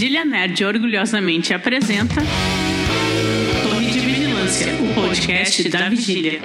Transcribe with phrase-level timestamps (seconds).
[0.00, 2.22] Vigília Nerd orgulhosamente apresenta
[3.62, 6.40] Torre de Vigilância, o podcast da Vigília.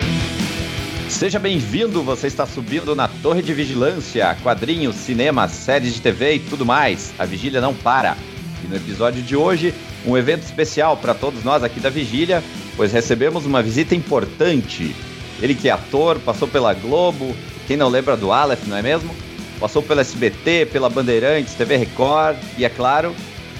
[1.07, 6.39] Seja bem-vindo, você está subindo na Torre de Vigilância, quadrinhos, cinema, séries de TV e
[6.39, 7.13] tudo mais.
[7.17, 8.17] A Vigília não para.
[8.61, 9.73] E no episódio de hoje,
[10.05, 12.43] um evento especial para todos nós aqui da Vigília,
[12.75, 14.93] pois recebemos uma visita importante.
[15.41, 17.33] Ele que é ator, passou pela Globo,
[17.67, 19.15] quem não lembra do Aleph, não é mesmo?
[19.61, 23.15] Passou pela SBT, pela Bandeirantes, TV Record e, é claro,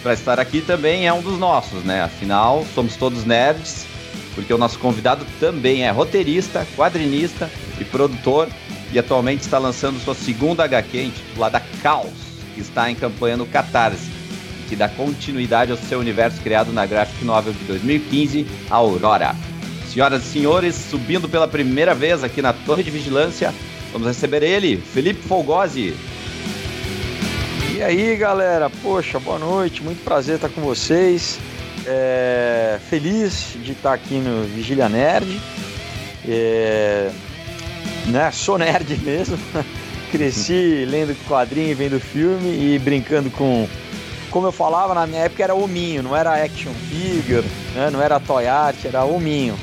[0.05, 2.03] para estar aqui também é um dos nossos, né?
[2.03, 3.87] Afinal, somos todos nerds,
[4.35, 8.47] porque o nosso convidado também é roteirista, quadrinista e produtor
[8.93, 12.13] e atualmente está lançando sua segunda HQ intitulada Caos,
[12.53, 14.11] que está em campanha no Catarse,
[14.69, 19.35] que dá continuidade ao seu universo criado na graphic novel de 2015, Aurora.
[19.91, 23.51] Senhoras e senhores, subindo pela primeira vez aqui na Torre de Vigilância,
[23.95, 25.95] Vamos receber ele, Felipe Folgose.
[27.75, 28.69] E aí, galera?
[28.69, 31.37] Poxa, boa noite, muito prazer estar com vocês.
[31.85, 32.79] É...
[32.89, 35.41] Feliz de estar aqui no Vigília Nerd.
[36.25, 37.11] É...
[38.07, 38.31] Né?
[38.31, 39.37] Sou nerd mesmo.
[40.09, 43.67] Cresci lendo quadrinho, vendo filme e brincando com.
[44.31, 47.89] Como eu falava, na minha época era hominho, não era action figure, né?
[47.91, 49.59] não era toy art, era hominho.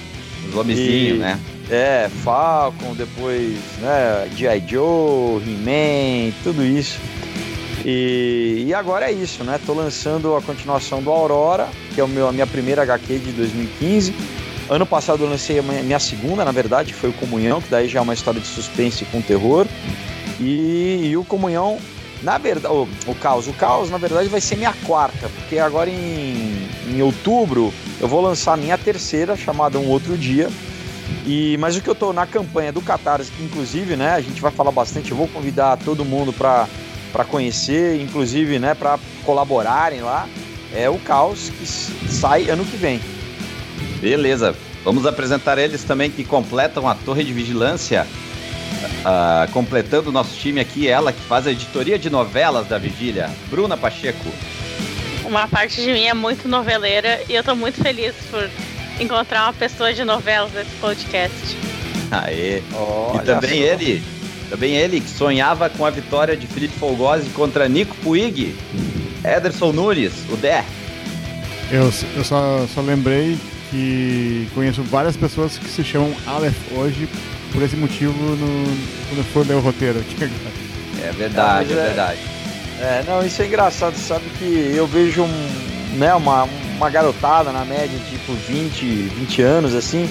[0.50, 1.40] Os homizinhos, né?
[1.70, 4.62] É, Falcon, depois né, G.I.
[4.68, 6.98] Joe, He-Man, tudo isso.
[7.84, 9.58] E, e, agora é isso, né?
[9.64, 13.32] Tô lançando a continuação do Aurora, que é o meu, a minha primeira HQ de
[13.32, 14.14] 2015.
[14.70, 17.88] Ano passado eu lancei a minha segunda, na verdade, que foi o Comunhão, que daí
[17.88, 19.66] já é uma história de suspense com terror.
[20.38, 21.78] E, e o Comunhão,
[22.22, 25.90] na verdade, o, o Caos, o Caos na verdade vai ser minha quarta, porque agora
[25.90, 30.48] em, em outubro eu vou lançar a minha terceira, chamada Um Outro Dia,
[31.26, 34.40] e, mas o que eu estou na campanha do Catarse, que inclusive, né, a gente
[34.40, 36.66] vai falar bastante, eu vou convidar todo mundo para
[37.24, 40.28] conhecer, inclusive, né, para colaborarem lá,
[40.74, 43.00] é o Caos que sai ano que vem.
[44.00, 44.54] Beleza.
[44.84, 48.06] Vamos apresentar eles também que completam a Torre de Vigilância.
[49.02, 53.30] Uh, completando o nosso time aqui, ela que faz a editoria de novelas da Vigília,
[53.48, 54.28] Bruna Pacheco.
[55.24, 58.48] Uma parte de mim é muito noveleira e eu estou muito feliz por
[59.00, 61.56] encontrar uma pessoa de novelas nesse podcast.
[62.10, 62.62] Aê!
[62.74, 64.02] Oh, e também ele,
[64.52, 68.54] também ele que sonhava com a vitória de Felipe Folgose contra Nico Puig,
[69.24, 70.62] Ederson Nunes, o Dé.
[71.70, 73.38] Eu, eu só, só lembrei
[73.70, 77.08] que conheço várias pessoas que se chamam Aleph hoje
[77.50, 78.64] por esse motivo no,
[79.08, 80.30] quando for ler o roteiro aqui.
[81.02, 82.20] É verdade, é, é verdade.
[82.78, 86.46] É, não, isso é engraçado, sabe que eu vejo um, né, uma,
[86.76, 90.06] uma garotada na média, tipo 20, 20 anos, assim,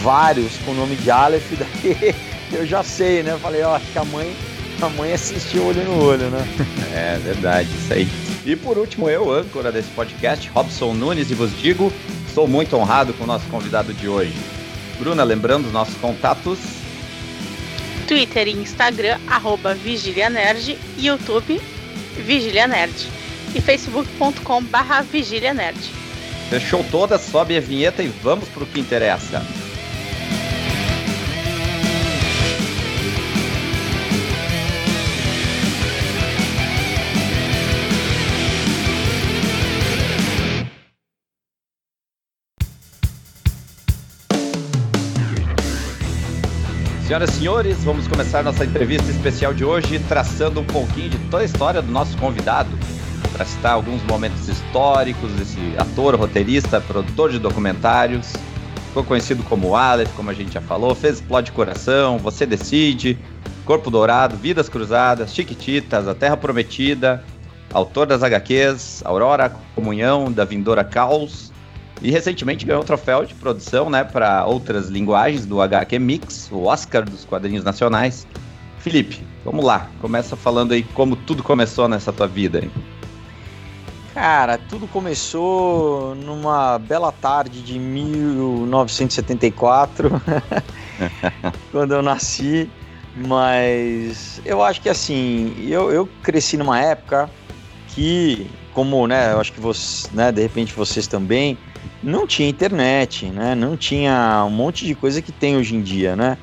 [0.00, 3.36] vários com o nome de Aleph, daí eu já sei, né?
[3.40, 4.34] Falei, ó, acho que a mãe,
[4.80, 6.46] a mãe assistiu olho no olho, né?
[6.94, 8.08] É verdade, isso aí.
[8.46, 11.92] E por último, eu, âncora desse podcast, Robson Nunes, e vos digo,
[12.26, 14.34] estou muito honrado com o nosso convidado de hoje.
[14.98, 16.58] Bruna, lembrando os nossos contatos.
[18.06, 21.60] Twitter e Instagram, arroba Vigília Nerd, YouTube,
[22.16, 22.94] Vigília Nerd
[23.54, 25.78] e facebook.com barra Vigília Nerd.
[26.50, 29.42] Fechou toda, sobe a vinheta e vamos pro que interessa.
[47.14, 51.44] Senhoras e senhores, vamos começar nossa entrevista especial de hoje traçando um pouquinho de toda
[51.44, 52.76] a história do nosso convidado
[53.32, 58.32] para citar alguns momentos históricos desse ator, roteirista, produtor de documentários.
[58.88, 63.16] Ficou conhecido como Aleph, como a gente já falou, fez Explode Coração, Você Decide,
[63.64, 67.22] Corpo Dourado, Vidas Cruzadas, Chiquititas, A Terra Prometida,
[67.72, 71.52] autor das HQs, Aurora, Comunhão, da Vindoura Caos,
[72.04, 76.64] e recentemente ganhou o troféu de produção né, para outras linguagens do HQ Mix, o
[76.64, 78.26] Oscar dos quadrinhos nacionais.
[78.78, 82.62] Felipe, vamos lá, começa falando aí como tudo começou nessa tua vida.
[82.62, 82.70] Hein?
[84.12, 90.10] Cara, tudo começou numa bela tarde de 1974,
[91.72, 92.68] quando eu nasci.
[93.16, 97.30] Mas eu acho que assim, eu, eu cresci numa época
[97.88, 101.56] que, como, né, eu acho que você, né, de repente vocês também,
[102.02, 106.16] não tinha internet, né, não tinha um monte de coisa que tem hoje em dia,
[106.16, 106.38] né.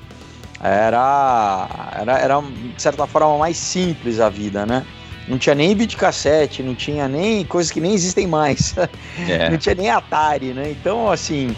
[0.64, 1.68] Era,
[2.00, 4.86] era, era de certa forma mais simples a vida, né
[5.28, 8.76] não tinha nem videocassete, não tinha nem coisas que nem existem mais.
[9.28, 9.50] É.
[9.50, 10.72] não tinha nem Atari, né?
[10.72, 11.56] Então, assim,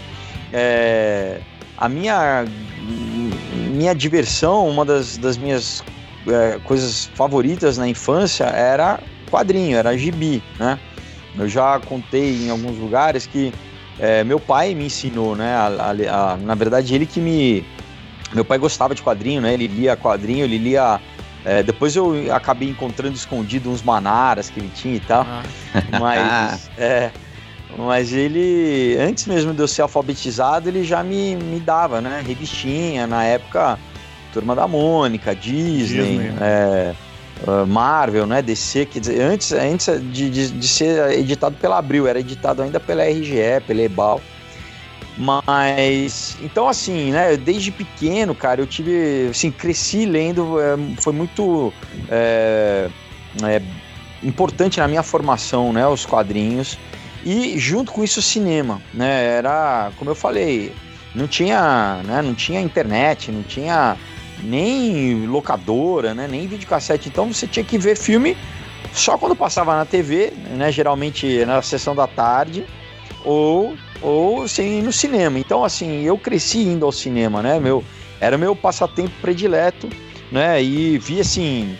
[0.51, 1.39] é,
[1.77, 2.45] a minha,
[3.71, 5.83] minha diversão, uma das, das minhas
[6.27, 8.99] é, coisas favoritas na infância era
[9.29, 10.79] quadrinho, era gibi, né?
[11.37, 13.53] Eu já contei em alguns lugares que
[13.99, 15.53] é, meu pai me ensinou, né?
[15.55, 17.65] A, a, a, na verdade, ele que me.
[18.33, 19.53] Meu pai gostava de quadrinho, né?
[19.53, 20.99] Ele lia quadrinho, ele lia.
[21.45, 25.25] É, depois eu acabei encontrando escondido uns manaras que ele tinha e tal.
[25.27, 25.43] Ah.
[25.99, 26.69] Mas.
[26.77, 27.11] é,
[27.75, 32.23] mas ele, antes mesmo de eu ser alfabetizado, ele já me, me dava, né?
[32.23, 33.79] Revistinha, na época,
[34.31, 36.31] Turma da Mônica, Disney, Disney.
[36.39, 36.95] É, uh,
[37.67, 38.41] Marvel, né?
[38.41, 43.03] DC, dizer, antes, antes de, de, de, ser editado pela Abril, era editado ainda pela
[43.03, 44.21] RGE, pela Ebal.
[45.17, 51.71] Mas, então assim, né, desde pequeno, cara, eu tive, assim, cresci lendo, é, foi muito
[52.09, 52.89] é,
[53.43, 53.61] é,
[54.23, 56.77] importante na minha formação, né, os quadrinhos.
[57.23, 59.37] E junto com isso o cinema, né?
[59.37, 60.73] Era, como eu falei,
[61.15, 63.95] não tinha, né, não tinha internet, não tinha
[64.43, 67.09] nem locadora, né, nem videocassete.
[67.09, 68.37] Então você tinha que ver filme
[68.93, 72.65] só quando passava na TV, né, geralmente na sessão da tarde,
[73.25, 75.39] ou ou sem ir no cinema.
[75.39, 77.59] Então assim, eu cresci indo ao cinema, né?
[77.59, 77.83] Meu,
[78.19, 79.89] era meu passatempo predileto,
[80.31, 80.61] né?
[80.61, 81.77] E vi assim,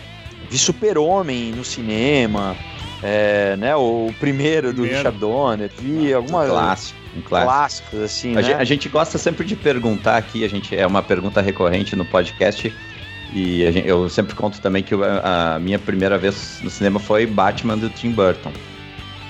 [0.48, 2.56] vi Super-Homem no cinema,
[3.06, 4.96] é, né, o primeiro do primeiro.
[4.96, 7.50] Richard Donner, vi ah, algumas clássico, um clássico.
[7.50, 8.42] clássicos assim, a, né?
[8.42, 12.06] gente, a gente gosta sempre de perguntar aqui, a gente é uma pergunta recorrente no
[12.06, 12.74] podcast
[13.34, 17.26] e gente, eu sempre conto também que a, a, minha primeira vez no cinema foi
[17.26, 18.52] Batman do Tim Burton.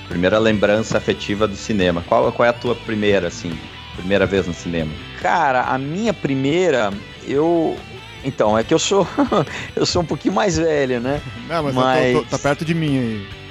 [0.07, 2.01] Primeira lembrança afetiva do cinema.
[2.07, 3.51] Qual, qual é a tua primeira, assim,
[3.97, 4.91] primeira vez no cinema?
[5.19, 6.93] Cara, a minha primeira,
[7.27, 7.75] eu
[8.23, 9.05] então, é que eu sou
[9.75, 11.21] eu sou um pouquinho mais velho, né?
[11.49, 12.13] Não, mas, mas...
[12.13, 13.44] Tô, tô, tá perto de mim aí.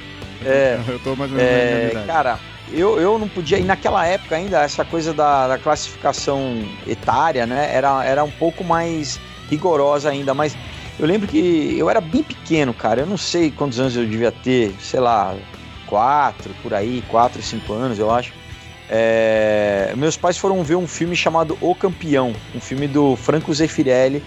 [0.44, 2.38] É, eu tô mais ou menos é, Cara,
[2.72, 3.58] eu, eu não podia.
[3.58, 7.70] E naquela época ainda, essa coisa da, da classificação etária, né?
[7.72, 9.20] Era, era um pouco mais
[9.50, 10.56] rigorosa ainda, mas
[10.98, 13.02] eu lembro que eu era bem pequeno, cara.
[13.02, 15.34] Eu não sei quantos anos eu devia ter, sei lá,
[15.86, 18.32] quatro, por aí, quatro, cinco anos, eu acho.
[18.88, 24.22] É, meus pais foram ver um filme chamado O Campeão, um filme do Franco Zeffirelli,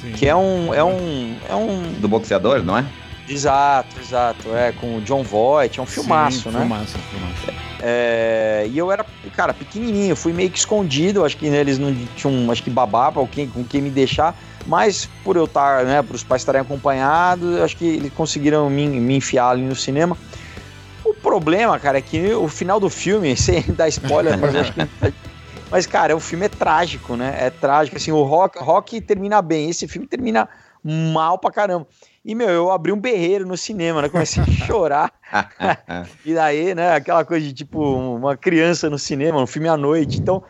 [0.00, 0.12] Sim.
[0.12, 2.84] que é um, é um, é um do boxeador, não é?
[3.28, 4.54] Exato, exato.
[4.56, 6.60] É, com o John Voight, é um filmaço, Sim, né?
[6.60, 7.68] Filmaço, filmaço.
[7.80, 9.04] É, e eu era,
[9.36, 13.48] cara, pequenininho, fui meio que escondido, acho que eles não tinham, acho que babava quem,
[13.48, 14.36] com quem me deixar,
[14.66, 18.86] mas por eu estar, né, para os pais estarem acompanhados, acho que eles conseguiram me,
[18.86, 20.16] me enfiar ali no cinema.
[21.04, 24.80] O problema, cara, é que o final do filme, sem dar spoiler, mas acho que
[25.70, 27.36] mas, cara, o filme é trágico, né?
[27.38, 27.96] É trágico.
[27.96, 30.48] Assim, o rock, rock termina bem, esse filme termina
[30.82, 31.86] mal pra caramba.
[32.24, 34.08] E, meu, eu abri um berreiro no cinema, né?
[34.08, 35.12] Comecei a chorar.
[36.24, 40.18] e daí, né, aquela coisa de, tipo, uma criança no cinema, um filme à noite.
[40.18, 40.42] Então,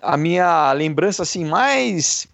[0.00, 2.28] a minha lembrança, assim, mais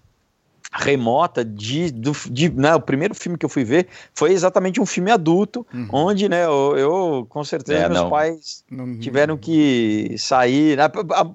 [0.75, 4.87] remota de, do, de né, o primeiro filme que eu fui ver foi exatamente um
[4.87, 5.89] filme adulto, uhum.
[5.93, 8.11] onde, né, eu, eu com certeza é, meus não.
[8.11, 10.85] pais não, tiveram que sair, né,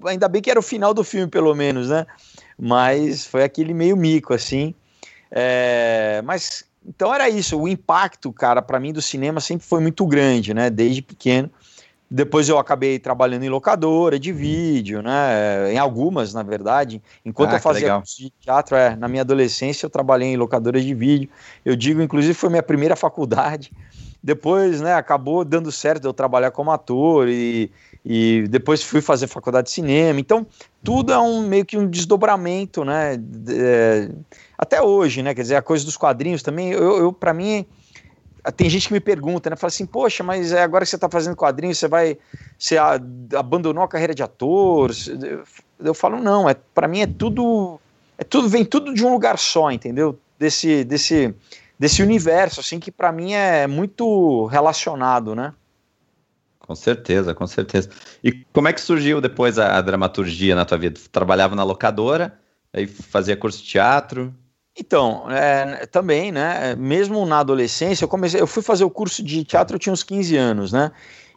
[0.05, 2.05] ainda bem que era o final do filme, pelo menos, né,
[2.59, 4.75] mas foi aquele meio mico, assim,
[5.31, 10.07] é, mas então era isso, o impacto, cara, para mim do cinema sempre foi muito
[10.07, 10.71] grande, né?
[10.71, 11.51] Desde pequeno.
[12.09, 15.71] Depois eu acabei trabalhando em locadora de vídeo, né?
[15.71, 16.99] Em algumas, na verdade.
[17.23, 20.81] Enquanto ah, eu fazia curso de teatro, é, na minha adolescência eu trabalhei em locadora
[20.81, 21.29] de vídeo.
[21.63, 23.71] Eu digo, inclusive, foi minha primeira faculdade.
[24.23, 27.71] Depois, né, acabou dando certo eu trabalhar como ator e,
[28.03, 30.19] e depois fui fazer faculdade de cinema.
[30.19, 30.47] Então,
[30.83, 33.19] tudo é um meio que um desdobramento, né?
[33.49, 34.09] É,
[34.57, 35.33] até hoje, né?
[35.33, 37.65] Quer dizer, a coisa dos quadrinhos também, eu, eu para mim,
[38.55, 39.55] tem gente que me pergunta, né?
[39.55, 42.17] Fala assim, poxa, mas é agora que você está fazendo quadrinhos, você vai,
[42.57, 42.77] você
[43.37, 44.91] abandonou a carreira de ator?
[45.79, 47.79] Eu falo, não, é para mim é tudo,
[48.17, 50.17] é tudo vem tudo de um lugar só, entendeu?
[50.37, 51.35] Desse, desse,
[51.77, 55.53] desse universo, assim, que para mim é muito relacionado, né?
[56.69, 57.89] Com certeza, com certeza.
[58.23, 60.99] E como é que surgiu depois a, a dramaturgia na tua vida?
[61.11, 62.37] Trabalhava na locadora,
[62.71, 64.31] aí fazia curso de teatro?
[64.77, 66.75] Então, é, também, né?
[66.75, 70.03] Mesmo na adolescência, eu comecei, eu fui fazer o curso de teatro, eu tinha uns
[70.03, 70.91] 15 anos, né?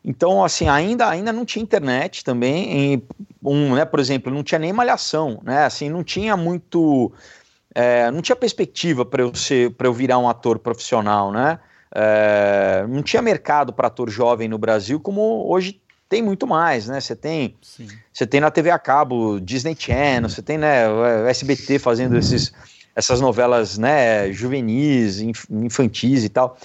[0.04, 3.02] Então, assim, ainda, ainda não tinha internet também,
[3.42, 5.64] um, né, por exemplo, não tinha nem malhação, né?
[5.64, 7.10] Assim, não tinha muito,
[7.74, 11.58] é, não tinha perspectiva para eu ser, para eu virar um ator profissional, né?
[11.94, 17.00] É, não tinha mercado para ator jovem no Brasil como hoje tem muito mais, né?
[17.00, 17.56] Você tem,
[18.12, 22.52] você tem na TV a cabo Disney Channel, você tem né, o SBT fazendo esses
[22.94, 25.20] essas novelas né, juvenis,
[25.50, 26.56] infantis e tal.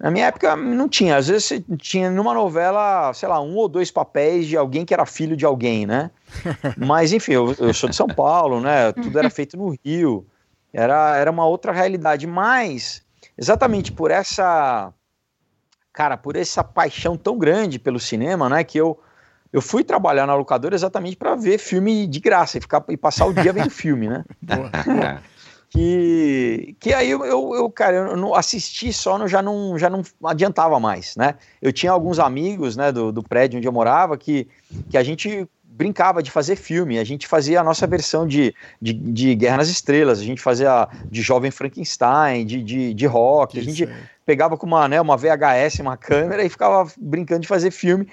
[0.00, 3.68] Na minha época não tinha, às vezes você tinha numa novela, sei lá, um ou
[3.68, 6.10] dois papéis de alguém que era filho de alguém, né?
[6.78, 8.92] Mas enfim, eu, eu sou de São Paulo, né?
[8.92, 10.24] Tudo era feito no Rio,
[10.72, 12.28] era, era uma outra realidade.
[12.28, 13.02] Mas,
[13.38, 14.92] exatamente por essa
[15.92, 18.98] cara, por essa paixão tão grande pelo cinema, né, que eu
[19.50, 23.24] eu fui trabalhar na locadora exatamente para ver filme de graça e ficar e passar
[23.24, 24.22] o dia vendo filme, né?
[25.70, 30.02] que, que aí eu, eu, cara, eu não assisti só, no, já, não, já não
[30.24, 31.34] adiantava mais, né?
[31.60, 34.48] Eu tinha alguns amigos, né, do, do prédio onde eu morava que,
[34.90, 38.92] que a gente brincava de fazer filme, a gente fazia a nossa versão de, de,
[38.92, 43.62] de Guerra nas Estrelas, a gente fazia de Jovem Frankenstein, de, de, de rock, a
[43.62, 43.88] gente
[44.26, 48.08] pegava com uma, né, uma VHS, uma câmera e ficava brincando de fazer filme.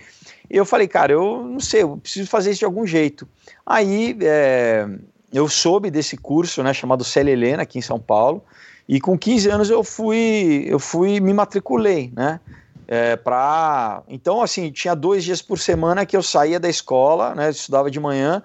[0.48, 3.28] E eu falei, cara, eu não sei, eu preciso fazer isso de algum jeito.
[3.66, 4.88] Aí é,
[5.34, 8.44] eu soube desse curso, né, chamado Célia Helena, aqui em São Paulo,
[8.88, 12.40] e com 15 anos eu fui, eu fui me matriculei, né?
[12.88, 14.04] É, pra...
[14.08, 17.50] Então, assim, tinha dois dias por semana que eu saía da escola, né?
[17.50, 18.44] Estudava de manhã,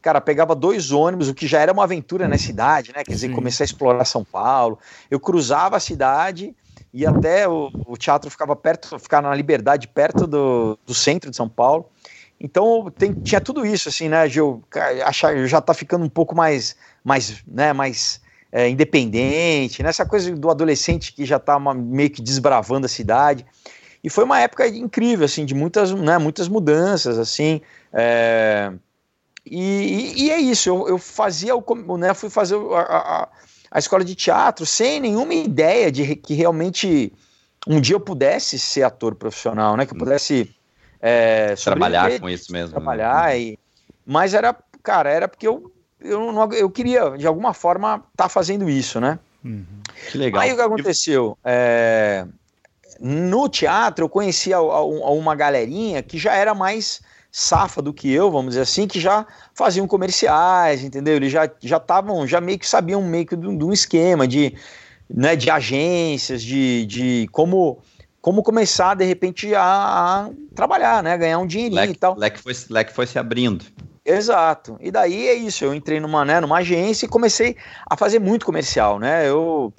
[0.00, 3.04] cara, pegava dois ônibus, o que já era uma aventura na cidade, né?
[3.04, 4.78] Quer dizer, comecei a explorar São Paulo.
[5.10, 6.54] Eu cruzava a cidade
[6.92, 11.36] e até o, o teatro ficava perto, ficava na Liberdade, perto do, do centro de
[11.36, 11.88] São Paulo.
[12.40, 14.62] Então tem, tinha tudo isso, assim, né, Gil?
[15.04, 18.20] Achar, já tá ficando um pouco mais, mais, né, mais
[18.50, 19.90] é, independente, né?
[20.08, 23.46] coisa do adolescente que já tá uma, meio que desbravando a cidade.
[24.02, 27.60] E foi uma época incrível, assim, de muitas, né, muitas mudanças, assim.
[27.92, 28.72] É,
[29.46, 33.28] e, e, é isso, eu, eu fazia o, né, fui fazer a, a
[33.72, 37.10] a escola de teatro sem nenhuma ideia de que realmente
[37.66, 39.86] um dia eu pudesse ser ator profissional, né?
[39.86, 40.54] Que eu pudesse
[41.00, 42.68] é, trabalhar com isso mesmo.
[42.68, 42.72] Né?
[42.72, 43.40] Trabalhar né?
[43.40, 43.58] e,
[44.04, 48.28] mas era, cara, era porque eu eu, não, eu queria de alguma forma estar tá
[48.28, 49.18] fazendo isso, né?
[49.44, 49.64] Uhum.
[50.10, 50.42] Que legal.
[50.42, 51.38] Aí o que aconteceu?
[51.44, 52.26] É,
[53.04, 57.00] no teatro eu conhecia uma galerinha que já era mais
[57.32, 61.16] safa do que eu, vamos dizer assim, que já faziam comerciais, entendeu?
[61.16, 64.54] Eles já já estavam, já meio que sabiam meio que de um esquema de,
[65.10, 67.82] né, de agências, de, de como
[68.20, 72.16] como começar de repente a, a trabalhar, né, ganhar um dinheirinho leque, e tal.
[72.16, 73.64] Leque foi, leque foi se abrindo.
[74.04, 74.76] Exato.
[74.80, 78.46] E daí é isso, eu entrei numa, né, numa agência e comecei a fazer muito
[78.46, 79.28] comercial, né?
[79.28, 79.72] Eu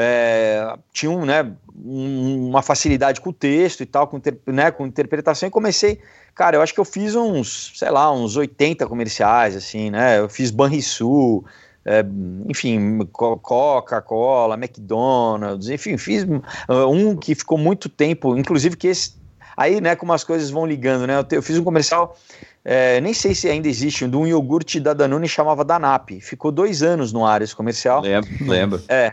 [0.00, 5.48] é, tinha um, né, uma facilidade com o texto e tal, com, né, com interpretação,
[5.48, 6.00] e comecei
[6.38, 10.20] Cara, eu acho que eu fiz uns, sei lá, uns 80 comerciais, assim, né?
[10.20, 11.44] Eu fiz Banrisul,
[11.84, 12.04] é,
[12.48, 19.18] enfim, Coca-Cola, McDonald's, enfim, fiz uh, um que ficou muito tempo, inclusive que esse.
[19.56, 21.18] Aí, né, como as coisas vão ligando, né?
[21.18, 22.16] Eu, te, eu fiz um comercial,
[22.64, 26.20] é, nem sei se ainda existe, de um iogurte da Danone chamava Danap.
[26.20, 28.00] Ficou dois anos no ar esse comercial.
[28.00, 28.82] Lembro, lembro.
[28.86, 29.12] É.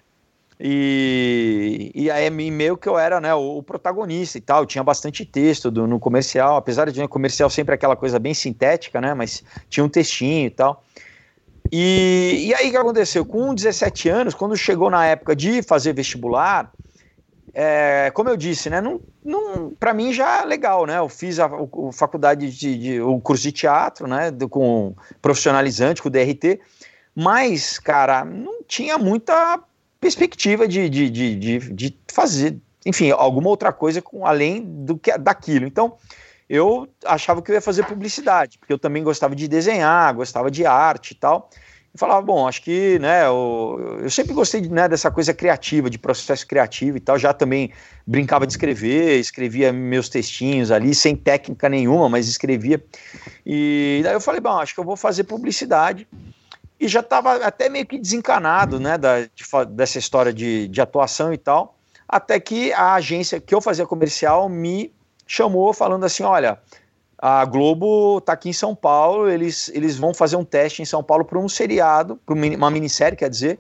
[0.60, 5.70] E, e aí meio que eu era né, o, protagonista e tal, tinha bastante texto
[5.70, 9.14] do, no comercial, apesar de no comercial sempre aquela coisa bem sintética, né?
[9.14, 10.84] Mas tinha um textinho e tal.
[11.72, 13.26] E, e aí o que aconteceu?
[13.26, 16.72] Com 17 anos, quando chegou na época de fazer vestibular,
[17.54, 18.80] é, como eu disse, né?
[18.80, 20.98] Não, não, para mim já é legal, né?
[20.98, 21.50] Eu fiz a,
[21.94, 24.32] faculdade de, de, o curso de teatro, né?
[24.32, 26.60] Do, com profissionalizante, com DRT,
[27.16, 29.60] mas, cara, não tinha muita
[30.06, 35.18] perspectiva de, de, de, de, de fazer, enfim, alguma outra coisa com além do que
[35.18, 35.66] daquilo.
[35.66, 35.96] Então,
[36.48, 40.64] eu achava que eu ia fazer publicidade, porque eu também gostava de desenhar, gostava de
[40.64, 41.50] arte e tal.
[41.92, 45.98] E falava, bom, acho que, né, eu, eu sempre gostei né, dessa coisa criativa, de
[45.98, 47.18] processo criativo e tal.
[47.18, 47.72] Já também
[48.06, 52.84] brincava de escrever, escrevia meus textinhos ali, sem técnica nenhuma, mas escrevia.
[53.44, 56.08] E daí eu falei, bom, acho que eu vou fazer publicidade
[56.80, 61.34] e já estava até meio que desencanado né, da, de, dessa história de, de atuação
[61.34, 61.78] e tal,
[62.08, 64.94] até que a agência que eu fazia comercial me
[65.26, 66.60] chamou falando assim, olha,
[67.18, 71.04] a Globo está aqui em São Paulo, eles, eles vão fazer um teste em São
[71.04, 73.60] Paulo para um seriado, para uma minissérie, quer dizer,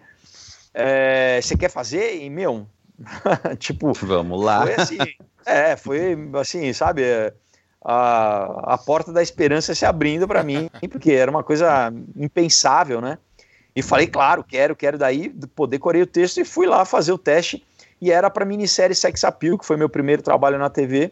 [0.74, 2.22] é, você quer fazer?
[2.22, 2.67] E, meu,
[3.57, 3.93] tipo...
[3.93, 4.63] Vamos lá.
[4.63, 4.98] Foi assim,
[5.45, 7.03] é, foi assim, sabe...
[7.03, 7.34] É,
[7.88, 13.20] a, a porta da esperança se abrindo para mim, porque era uma coisa impensável, né?
[13.75, 17.18] E falei, claro, quero, quero daí, poder correr o texto e fui lá fazer o
[17.18, 17.63] teste.
[18.01, 21.12] E era para a minissérie Sex Appeal, que foi meu primeiro trabalho na TV,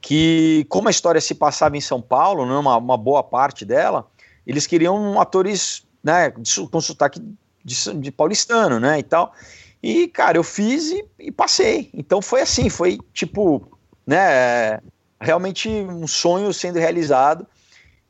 [0.00, 4.06] que como a história se passava em São Paulo, né, uma, uma boa parte dela,
[4.46, 6.32] eles queriam atores né,
[6.70, 7.22] com sotaque
[7.64, 9.32] de, de paulistano, né, e tal.
[9.82, 11.90] E, cara, eu fiz e, e, passei.
[11.94, 14.80] Então foi assim, foi tipo, né,
[15.20, 17.46] realmente um sonho sendo realizado.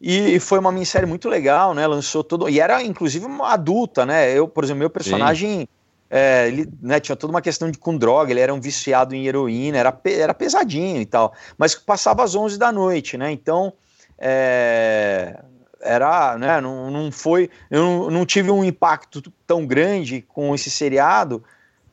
[0.00, 1.86] E, foi uma minissérie muito legal, né?
[1.86, 2.48] Lançou todo.
[2.48, 4.30] E era inclusive uma adulta, né?
[4.30, 5.68] Eu, por exemplo, meu personagem.
[6.08, 9.26] É, ele né, tinha toda uma questão de com droga, ele era um viciado em
[9.26, 13.32] heroína, era, era pesadinho e tal, mas passava às 11 da noite, né?
[13.32, 13.72] Então,
[14.16, 15.36] é,
[15.80, 16.60] era, né?
[16.60, 21.42] Não, não foi, eu não, não, tive um impacto tão grande com esse seriado.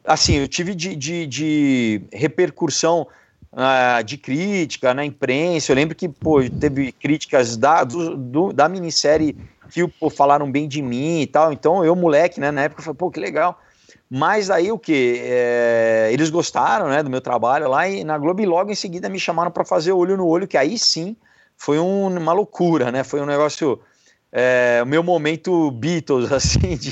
[0.06, 3.08] Assim, eu tive de, de, de repercussão
[3.54, 5.72] uh, de crítica na imprensa.
[5.72, 9.38] Eu lembro que pô, teve críticas da, do, do, da minissérie
[9.70, 11.54] que pô, falaram bem de mim e tal.
[11.54, 13.60] Então eu, moleque, né, na época, falei, pô, que legal.
[14.10, 15.20] Mas aí o que?
[15.24, 19.10] É, eles gostaram né, do meu trabalho lá e na Globo e logo em seguida
[19.10, 21.16] me chamaram para fazer Olho no Olho, que aí sim
[21.58, 23.04] foi um, uma loucura, né?
[23.04, 23.80] Foi um negócio.
[24.32, 26.92] É, o meu momento Beatles, assim, de.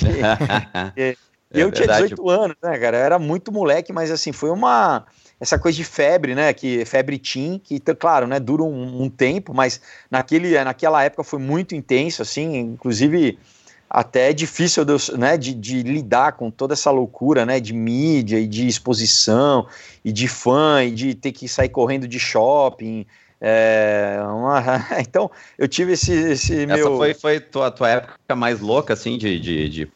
[0.96, 1.16] é,
[1.52, 2.98] eu tinha 18 anos, né, cara?
[2.98, 5.06] Eu era muito moleque, mas assim, foi uma
[5.42, 6.54] essa coisa de febre, né?
[6.54, 8.40] Que febre teen, que claro, né?
[8.40, 12.58] Dura um, um, tempo, mas naquele, naquela época foi muito intenso, assim.
[12.58, 13.40] Inclusive
[13.90, 17.60] até é difícil de, né, de, de, lidar com toda essa loucura, né?
[17.60, 19.68] De mídia e de exposição
[20.06, 23.04] e de fã e de ter que sair correndo de shopping.
[23.42, 24.86] É, uma...
[25.02, 26.98] então eu tive esse, esse essa meu.
[26.98, 29.92] foi, foi tua, tua época mais louca, assim, de, de, de,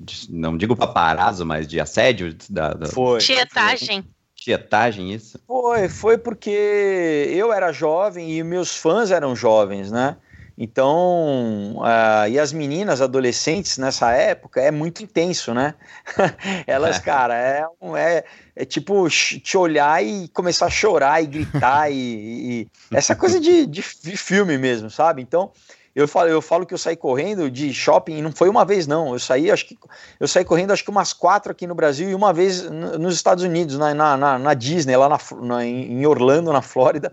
[0.00, 2.86] de não digo paparazzo, mas de assédio da, da...
[2.88, 3.20] Foi.
[3.20, 4.04] Tietagem
[4.38, 5.38] tietagem isso?
[5.46, 10.16] Foi, foi porque eu era jovem e meus fãs eram jovens, né?
[10.60, 15.74] Então, uh, e as meninas adolescentes nessa época é muito intenso, né?
[16.66, 17.00] Elas, é.
[17.02, 17.64] cara, é,
[17.96, 18.24] é,
[18.56, 23.66] é, tipo te olhar e começar a chorar e gritar e, e essa coisa de,
[23.66, 25.22] de, de filme mesmo, sabe?
[25.22, 25.52] Então,
[25.98, 28.86] eu falo, eu falo que eu saí correndo de shopping, e não foi uma vez,
[28.86, 29.14] não.
[29.14, 29.76] Eu saí, acho que
[30.20, 33.42] eu saí correndo acho que umas quatro aqui no Brasil e uma vez nos Estados
[33.42, 37.12] Unidos, na, na, na Disney, lá na, na, em Orlando, na Flórida.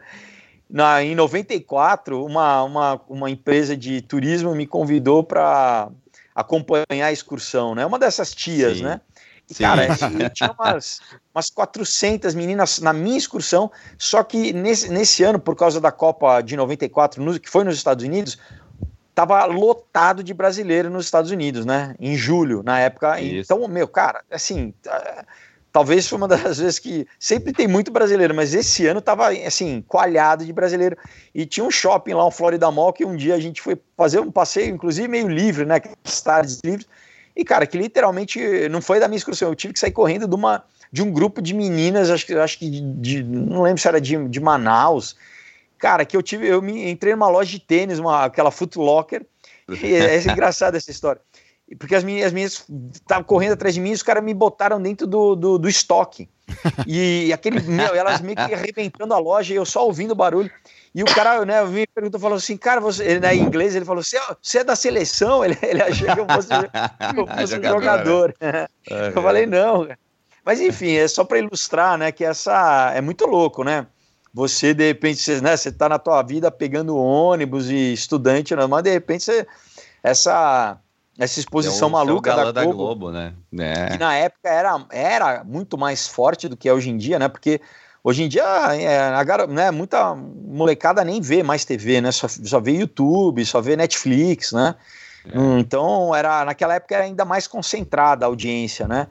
[0.70, 5.89] Na, em 94, uma, uma, uma empresa de turismo me convidou para
[6.36, 7.84] acompanhar a excursão, né?
[7.88, 8.84] Uma dessas tias, Sim.
[8.84, 9.01] né?
[9.50, 11.01] E, cara, assim, tinha umas,
[11.34, 16.42] umas 400 meninas na minha excursão, só que nesse, nesse ano, por causa da Copa
[16.42, 18.38] de 94, no, que foi nos Estados Unidos,
[19.15, 21.95] tava lotado de brasileiro nos Estados Unidos, né?
[21.98, 23.19] Em julho, na época.
[23.22, 23.51] Isso.
[23.51, 25.25] Então, meu, cara, assim, uh,
[25.72, 29.81] talvez foi uma das vezes que sempre tem muito brasileiro, mas esse ano tava assim,
[29.88, 30.98] coalhado de brasileiro.
[31.34, 34.19] E tinha um shopping lá, um Florida Mall, que um dia a gente foi fazer
[34.19, 35.80] um passeio, inclusive meio livre, né?
[36.23, 36.86] Tardes livres.
[37.34, 40.36] E, cara, que literalmente não foi da minha excursão, eu tive que sair correndo de
[40.36, 43.88] uma de um grupo de meninas, acho que acho que de, de não lembro se
[43.88, 45.17] era de, de Manaus
[45.78, 49.26] Cara, que eu tive, eu me entrei numa loja de tênis, uma, aquela Foot Locker,
[49.70, 51.22] e é, é engraçada essa história.
[51.80, 54.80] Porque as minhas, as minhas estavam correndo atrás de mim e os caras me botaram
[54.80, 56.30] dentro do, do, do estoque.
[56.86, 60.52] E aquele, meu, elas meio que arrebentando a loja e eu só ouvindo o barulho.
[60.94, 63.84] E o cara, né, me perguntou, falou assim, cara, você, ele, né, em inglês, ele
[63.84, 65.44] falou, você, é, é da seleção?
[65.44, 66.50] Ele, ele achou que eu fosse,
[67.18, 68.36] eu fosse um jogador.
[68.40, 68.68] Né?
[68.88, 69.88] eu falei, não.
[70.46, 73.88] Mas enfim, é só para ilustrar, né, que essa é muito louco, né?
[74.36, 78.67] Você de repente você né, você está na tua vida pegando ônibus e estudante, né,
[78.67, 79.48] mas de repente você,
[80.04, 80.78] essa
[81.17, 83.34] essa exposição é o, maluca é da, Globo, da Globo, né?
[83.58, 83.91] É.
[83.91, 87.30] Que na época era, era muito mais forte do que é hoje em dia, né?
[87.30, 87.62] Porque
[88.04, 92.12] hoje em dia é, a, né, muita molecada nem vê mais TV, né?
[92.12, 94.76] Só, só vê YouTube, só vê Netflix, né?
[95.26, 95.60] É.
[95.60, 99.08] Então era naquela época era ainda mais concentrada a audiência, né?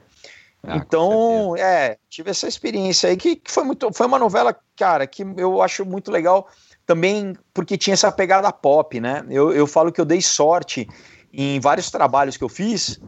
[0.67, 5.05] Ah, então, é, tive essa experiência aí que, que, foi muito, foi uma novela, cara,
[5.05, 6.47] que eu acho muito legal
[6.85, 9.25] também porque tinha essa pegada pop, né?
[9.29, 10.87] Eu, eu falo que eu dei sorte
[11.31, 12.99] em vários trabalhos que eu fiz,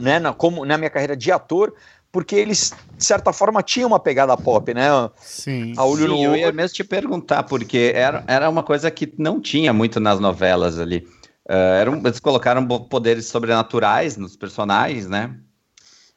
[0.00, 1.72] né, na, como na minha carreira de ator,
[2.10, 4.88] porque eles, de certa forma, tinham uma pegada pop, né?
[5.16, 8.90] Sim, a olho Sim, no eu ia mesmo te perguntar, porque era, era uma coisa
[8.90, 11.06] que não tinha muito nas novelas ali.
[11.48, 15.36] Uh, eram, eles colocaram poderes sobrenaturais nos personagens, né?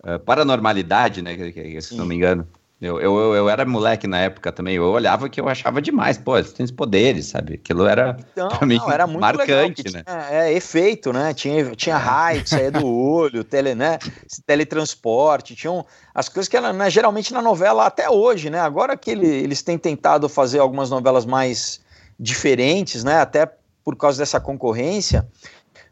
[0.03, 1.35] Uh, paranormalidade, né?
[1.81, 2.47] Se não me engano.
[2.81, 6.37] Eu, eu, eu era moleque na época também, eu olhava que eu achava demais, pô,
[6.37, 7.55] eles têm poderes, sabe?
[7.55, 10.03] Aquilo era, então, pra mim, não, era muito marcante, legal, né?
[10.07, 11.33] Tinha, é, efeito, né?
[11.33, 13.99] Tinha, tinha raio que saía do olho, tele, né?
[14.45, 15.85] teletransporte, tinham
[16.15, 18.61] as coisas que né, geralmente na novela até hoje, né?
[18.61, 21.81] Agora que ele, eles têm tentado fazer algumas novelas mais
[22.17, 23.19] diferentes, né?
[23.19, 23.45] Até
[23.83, 25.27] por causa dessa concorrência,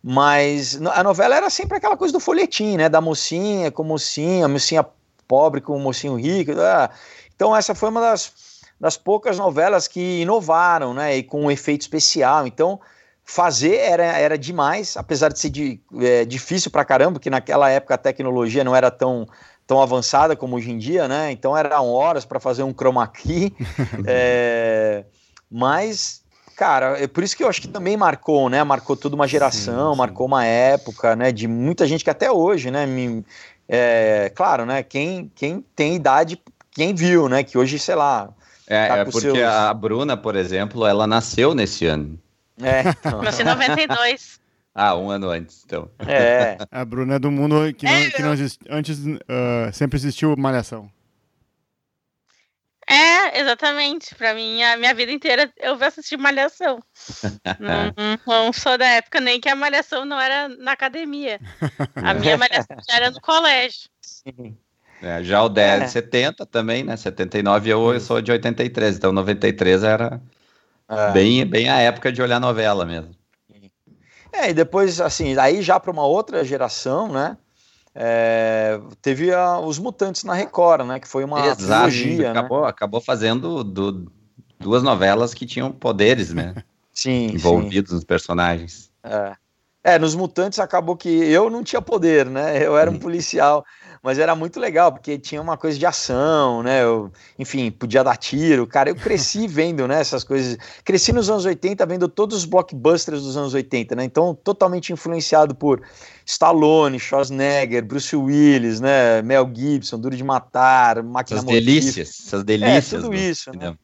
[0.09, 2.87] mas a novela era sempre aquela coisa do folhetim, né?
[2.87, 4.85] Da mocinha com mocinha, mocinha
[5.27, 6.53] pobre com mocinho rico.
[6.61, 6.89] Ah.
[7.35, 8.31] Então essa foi uma das,
[8.79, 11.17] das poucas novelas que inovaram, né?
[11.17, 12.47] E com um efeito especial.
[12.47, 12.79] Então
[13.25, 17.95] fazer era, era demais, apesar de ser de, é, difícil pra caramba, porque naquela época
[17.95, 19.27] a tecnologia não era tão
[19.67, 21.33] tão avançada como hoje em dia, né?
[21.33, 23.53] Então eram horas para fazer um chroma key.
[24.07, 25.03] é,
[25.51, 26.23] mas
[26.57, 28.63] Cara, é por isso que eu acho que também marcou, né?
[28.63, 29.97] Marcou toda uma geração, sim, sim.
[29.99, 31.31] marcou uma época, né?
[31.31, 32.87] De muita gente que até hoje, né?
[32.87, 33.23] Me,
[33.69, 34.81] é, claro, né?
[34.81, 36.41] Quem, quem tem idade,
[36.71, 37.43] quem viu, né?
[37.43, 38.29] Que hoje, sei lá.
[38.65, 39.39] É, tá é porque seus...
[39.39, 42.17] a Bruna, por exemplo, ela nasceu nesse ano.
[42.59, 42.89] É.
[42.89, 43.21] Então...
[43.23, 44.39] Nasceu em 92.
[44.73, 45.87] Ah, um ano antes, então.
[45.99, 46.57] É.
[46.71, 50.35] A Bruna é do mundo que não, é, que não existe, antes uh, sempre existiu
[50.35, 50.89] Malhação.
[52.89, 54.15] É, exatamente.
[54.15, 56.79] Pra mim, a minha vida inteira eu vou assistir Malhação.
[57.59, 61.39] não, não, sou da época nem que a Malhação não era na academia.
[61.95, 63.89] A minha Malhação já era no colégio.
[65.01, 65.87] É, já o 10 é.
[65.87, 66.95] 70 também, né?
[66.95, 70.21] 79 eu, eu sou de 83, então 93 era
[70.89, 71.11] é.
[71.11, 73.11] bem, bem a época de olhar novela mesmo.
[74.31, 77.37] É, e depois, assim, aí já para uma outra geração, né?
[77.99, 80.99] É, teve a, os Mutantes na Record, né?
[80.99, 82.67] Que foi uma Exato, trilogia, acabou, né?
[82.67, 84.11] acabou fazendo do,
[84.59, 86.53] duas novelas que tinham poderes, né?
[86.93, 87.95] sim, envolvidos sim.
[87.95, 88.91] nos personagens.
[89.03, 89.35] É.
[89.83, 89.97] é.
[89.97, 92.63] nos Mutantes acabou que eu não tinha poder, né?
[92.63, 92.99] Eu era um uhum.
[92.99, 93.65] policial,
[94.03, 96.83] mas era muito legal porque tinha uma coisa de ação, né?
[96.83, 98.89] Eu, enfim, podia dar tiro, cara.
[98.89, 99.99] Eu cresci vendo, né?
[99.99, 100.57] Essas coisas.
[100.83, 104.03] Cresci nos anos 80 vendo todos os blockbusters dos anos 80, né?
[104.03, 105.81] Então totalmente influenciado por
[106.25, 112.93] Stallone, Schwarzenegger, Bruce Willis, né, Mel Gibson, Duro de Matar, Máquina Essas delícias, essas delícias.
[112.93, 113.75] É, tudo isso, né?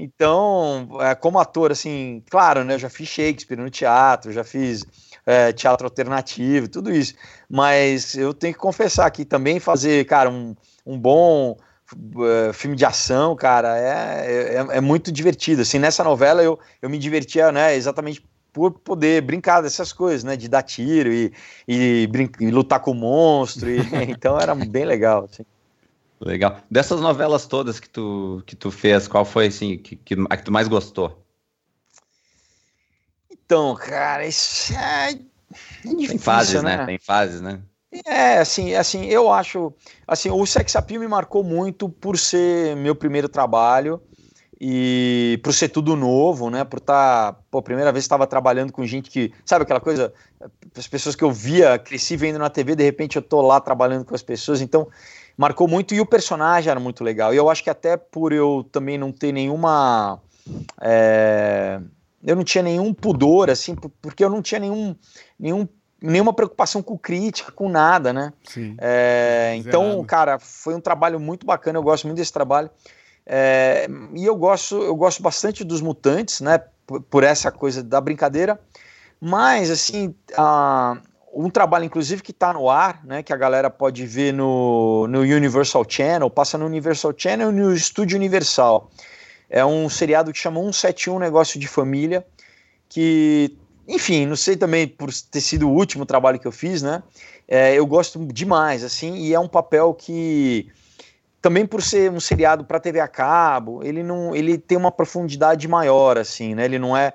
[0.00, 4.86] Então, é, como ator, assim, claro, né, eu já fiz Shakespeare no teatro, já fiz
[5.28, 7.12] é, teatro alternativo, tudo isso,
[7.50, 11.54] mas eu tenho que confessar que também fazer, cara, um, um bom
[11.92, 16.88] uh, filme de ação, cara, é, é, é, muito divertido, assim, nessa novela eu, eu
[16.88, 20.34] me divertia, né, exatamente por poder brincar dessas coisas, né?
[20.34, 21.32] De dar tiro e,
[21.68, 22.08] e,
[22.40, 23.70] e lutar com o monstro.
[23.70, 23.78] E,
[24.10, 25.28] então era bem legal.
[25.30, 25.44] Assim.
[26.20, 26.58] Legal.
[26.68, 30.44] Dessas novelas todas que tu, que tu fez, qual foi assim, que, que, a que
[30.44, 31.22] tu mais gostou?
[33.48, 36.76] Então, cara, isso é, é difícil, Tem fases, né?
[36.76, 36.84] né?
[36.84, 37.60] Tem fases, né?
[38.04, 39.72] É, assim, assim, eu acho,
[40.06, 44.02] assim, o Sex Appeal me marcou muito por ser meu primeiro trabalho
[44.60, 46.62] e por ser tudo novo, né?
[46.62, 50.12] Por estar, tá, pô, primeira vez estava trabalhando com gente que, sabe aquela coisa,
[50.76, 54.04] as pessoas que eu via, cresci vendo na TV, de repente eu tô lá trabalhando
[54.04, 54.86] com as pessoas, então
[55.38, 57.32] marcou muito e o personagem era muito legal.
[57.32, 60.20] E eu acho que até por eu também não ter nenhuma,
[60.82, 61.80] é,
[62.24, 64.94] eu não tinha nenhum pudor assim, porque eu não tinha nenhum,
[65.38, 65.68] nenhum
[66.00, 68.32] nenhuma preocupação com crítica, com nada, né?
[68.44, 68.76] Sim.
[68.78, 71.78] É, então, cara, foi um trabalho muito bacana.
[71.78, 72.70] Eu gosto muito desse trabalho.
[73.26, 76.62] É, e eu gosto, eu gosto bastante dos mutantes, né?
[76.86, 78.58] Por, por essa coisa da brincadeira.
[79.20, 80.14] Mas, assim,
[81.34, 83.22] um trabalho, inclusive, que está no ar, né?
[83.22, 87.74] Que a galera pode ver no, no Universal Channel, passa no Universal Channel e no
[87.74, 88.88] Estúdio Universal.
[89.48, 92.26] É um seriado que chama 171 Negócio de Família,
[92.88, 93.56] que,
[93.86, 97.02] enfim, não sei também por ter sido o último trabalho que eu fiz, né?
[97.46, 100.70] É, eu gosto demais, assim, e é um papel que
[101.40, 105.66] também por ser um seriado para TV a cabo, ele não, ele tem uma profundidade
[105.66, 106.64] maior assim, né?
[106.64, 107.12] Ele não é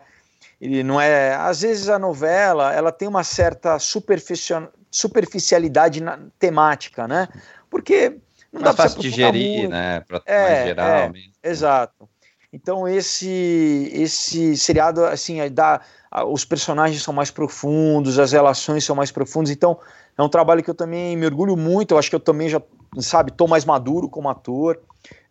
[0.60, 7.28] ele não é, às vezes a novela, ela tem uma certa superficialidade na, temática, né?
[7.69, 8.17] Porque
[8.52, 10.00] não mais dá fácil de gerir, né?
[10.08, 10.88] Para é, mais geral.
[10.88, 11.34] É, mesmo.
[11.43, 12.10] Exato.
[12.54, 15.82] Então esse esse seriado assim dá
[16.28, 19.50] os personagens são mais profundos, as relações são mais profundas.
[19.50, 19.80] Então
[20.16, 21.96] é um trabalho que eu também me orgulho muito.
[21.96, 22.62] Eu acho que eu também já
[23.00, 24.80] sabe, tô mais maduro como ator.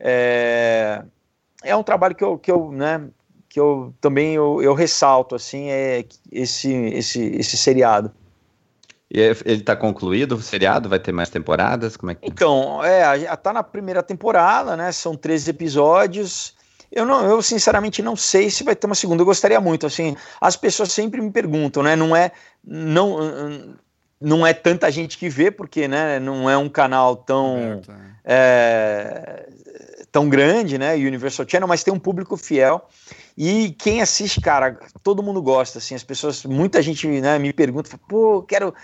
[0.01, 1.05] É,
[1.63, 3.09] é um trabalho que eu, que eu, né,
[3.49, 8.11] que eu também eu, eu ressalto assim é esse esse esse seriado.
[9.09, 10.89] E ele está concluído o seriado?
[10.89, 11.97] Vai ter mais temporadas?
[11.99, 12.23] Como é que...
[12.23, 12.27] Tá?
[12.27, 14.91] Então, é, tá na primeira temporada, né?
[14.91, 16.57] São 13 episódios.
[16.95, 19.23] Eu não, eu sinceramente não sei se vai ter uma segunda.
[19.23, 20.15] Eu gostaria muito, assim.
[20.39, 21.97] As pessoas sempre me perguntam, né?
[21.97, 23.75] Não é, não,
[24.21, 27.81] não é tanta gente que vê, porque né, não é um canal tão,
[28.23, 29.49] é,
[30.13, 30.95] tão grande, né?
[30.95, 32.87] Universal Channel, mas tem um público fiel.
[33.39, 37.99] E quem assiste, cara, todo mundo gosta, assim, as pessoas, muita gente né, me pergunta,
[38.07, 38.75] pô, quero.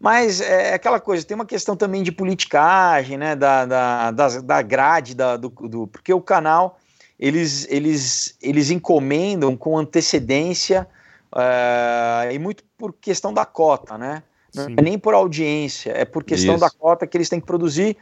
[0.00, 3.36] Mas é aquela coisa, tem uma questão também de politicagem, né?
[3.36, 6.77] Da, da, da, da grade, da, do, do, porque o canal
[7.18, 10.86] eles, eles, eles encomendam com antecedência
[11.32, 14.22] uh, e muito por questão da cota, né?
[14.54, 16.64] Não é nem por audiência, é por questão Isso.
[16.64, 17.96] da cota que eles têm que produzir.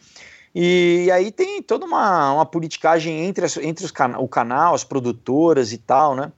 [0.55, 4.85] E aí tem toda uma, uma politicagem entre, as, entre os can o canal, as
[4.85, 6.33] produtoras e tal, né?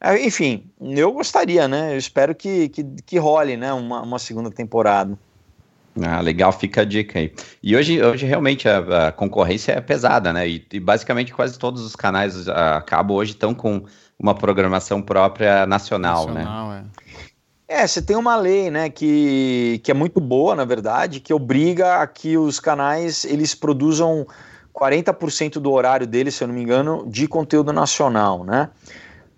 [0.00, 1.92] É, enfim, eu gostaria, né?
[1.92, 3.72] Eu espero que, que, que role né?
[3.72, 5.18] uma, uma segunda temporada.
[6.04, 7.32] Ah, legal, fica a dica aí.
[7.62, 10.48] E hoje, hoje realmente a, a concorrência é pesada, né?
[10.48, 13.84] E, e, basicamente quase todos os canais a cabo hoje estão com
[14.18, 16.42] uma programação própria nacional, né?
[16.42, 16.84] nacional né?
[16.94, 17.08] É.
[17.70, 22.00] É, você tem uma lei, né, que, que é muito boa, na verdade, que obriga
[22.00, 24.26] a que os canais eles produzam
[24.74, 28.70] 40% do horário deles, se eu não me engano, de conteúdo nacional, né?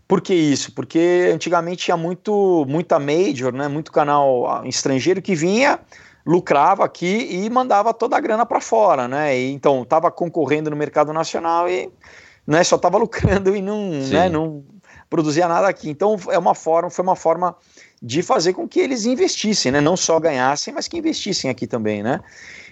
[0.06, 0.72] Por que isso?
[0.72, 5.80] Porque antigamente tinha muito, muita major, né, muito canal ah, estrangeiro que vinha,
[6.24, 9.38] lucrava aqui e mandava toda a grana para fora, né?
[9.38, 11.90] E, então estava concorrendo no mercado nacional e
[12.46, 14.64] né, só estava lucrando e não, né, não
[15.08, 15.90] produzia nada aqui.
[15.90, 17.56] Então é uma forma, foi uma forma
[18.02, 19.80] de fazer com que eles investissem, né?
[19.80, 22.20] Não só ganhassem, mas que investissem aqui também, né?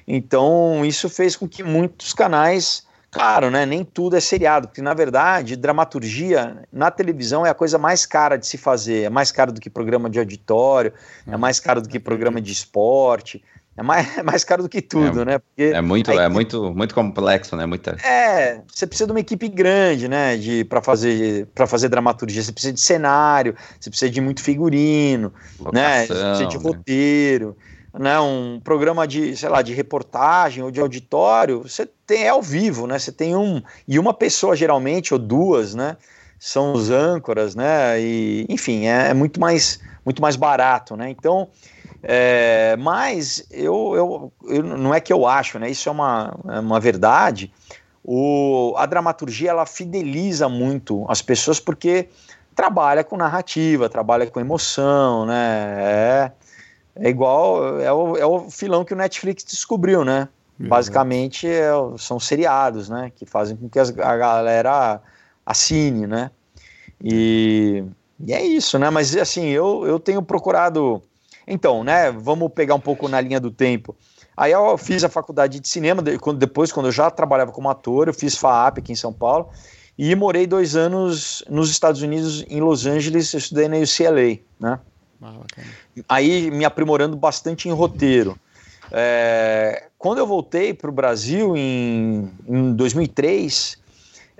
[0.07, 3.67] Então isso fez com que muitos canais, claro, né?
[3.67, 8.37] Nem tudo é seriado, porque na verdade dramaturgia na televisão é a coisa mais cara
[8.37, 10.93] de se fazer, é mais caro do que programa de auditório,
[11.27, 13.43] é mais caro do que programa de esporte.
[13.79, 15.39] É mais, é mais caro do que tudo, é, né?
[15.39, 17.65] Porque é muito, é muito, muito complexo, né?
[17.65, 17.93] Muita...
[18.05, 20.37] É, você precisa de uma equipe grande, né?
[20.37, 25.33] De para fazer para fazer dramaturgia, você precisa de cenário, você precisa de muito figurino,
[25.61, 26.07] Locação, né?
[26.07, 26.63] Você precisa de né?
[26.65, 27.78] roteiro, né?
[27.95, 32.87] Um programa de, sei lá, de reportagem ou de auditório, você tem é ao vivo,
[32.87, 32.99] né?
[32.99, 35.97] Você tem um e uma pessoa geralmente ou duas, né?
[36.39, 38.01] São os âncoras, né?
[38.01, 41.11] E enfim, é, é muito mais muito mais barato, né?
[41.11, 41.49] Então
[42.03, 45.71] é, mas eu, eu, eu, não é que eu acho, né?
[45.71, 47.53] Isso é uma, é uma verdade.
[48.05, 52.09] O, a dramaturgia ela fideliza muito as pessoas porque
[52.55, 55.77] trabalha com narrativa, trabalha com emoção, né?
[55.81, 56.33] É,
[56.99, 60.29] é igual é o, é o filão que o Netflix descobriu, né?
[60.59, 60.69] Uhum.
[60.69, 63.13] Basicamente é, são seriados, né?
[63.15, 65.01] Que fazem com que as, a galera
[65.47, 66.31] assine, né?
[67.03, 67.85] E,
[68.21, 68.91] e, é isso, né?
[68.91, 71.03] Mas assim, eu, eu tenho procurado
[71.49, 73.97] então, né, vamos pegar um pouco na linha do tempo.
[74.37, 78.15] Aí eu fiz a faculdade de cinema, depois, quando eu já trabalhava como ator, eu
[78.15, 79.49] fiz FAAP aqui em São Paulo,
[79.97, 84.79] e morei dois anos nos Estados Unidos, em Los Angeles, eu estudei na UCLA, né?
[85.23, 85.41] Ah,
[86.09, 88.39] Aí me aprimorando bastante em roteiro.
[88.91, 93.79] É, quando eu voltei para o Brasil em, em 2003, uh,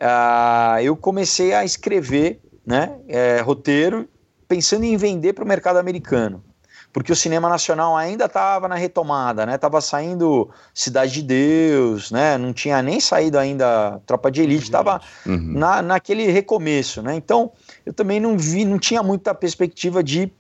[0.01, 4.09] ah, eu comecei a escrever né, é, roteiro
[4.47, 6.43] pensando em vender para o mercado americano
[6.93, 9.59] porque o cinema nacional ainda estava na retomada, né?
[9.59, 12.39] Tava saindo Cidade de Deus, né?
[12.39, 15.53] Não tinha nem saído ainda Tropa de Elite, estava uhum.
[15.55, 17.15] na, naquele recomeço, né?
[17.15, 17.53] Então
[17.85, 20.33] eu também não vi, não tinha muita perspectiva de,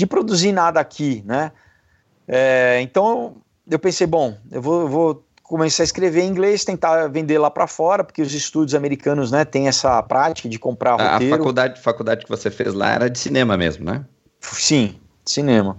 [0.00, 1.52] de produzir nada aqui, né?
[2.26, 3.36] É, então
[3.70, 7.66] eu pensei, bom, eu vou, vou começar a escrever em inglês, tentar vender lá para
[7.66, 11.34] fora, porque os estúdios americanos, né, têm essa prática de comprar roteiro.
[11.34, 14.06] A faculdade, faculdade que você fez lá era de cinema mesmo, né?
[14.40, 15.76] Sim, cinema.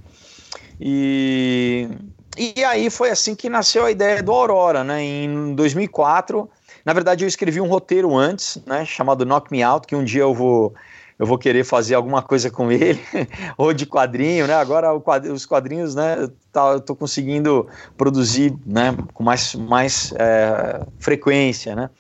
[0.80, 1.90] E,
[2.38, 5.02] e aí foi assim que nasceu a ideia do Aurora, né?
[5.02, 6.48] Em 2004,
[6.86, 8.86] na verdade eu escrevi um roteiro antes, né?
[8.86, 10.76] Chamado Knock Me Out, que um dia eu vou
[11.22, 13.00] eu vou querer fazer alguma coisa com ele,
[13.56, 14.56] ou de quadrinho, né?
[14.56, 16.28] Agora quadrinho, os quadrinhos, né?
[16.52, 18.98] Tá, eu tô conseguindo produzir, né?
[19.14, 21.92] Com mais, mais é, frequência, né?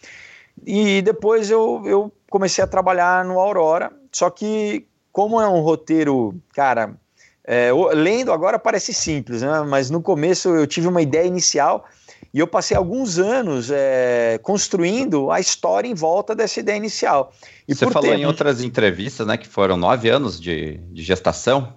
[0.65, 6.34] E depois eu, eu comecei a trabalhar no Aurora, só que como é um roteiro,
[6.55, 6.95] cara,
[7.43, 9.62] é, lendo agora parece simples, né?
[9.67, 11.86] mas no começo eu tive uma ideia inicial
[12.34, 17.34] e eu passei alguns anos é, construindo a história em volta dessa ideia inicial.
[17.67, 18.20] E Você falou ter...
[18.20, 21.76] em outras entrevistas né, que foram nove anos de, de gestação?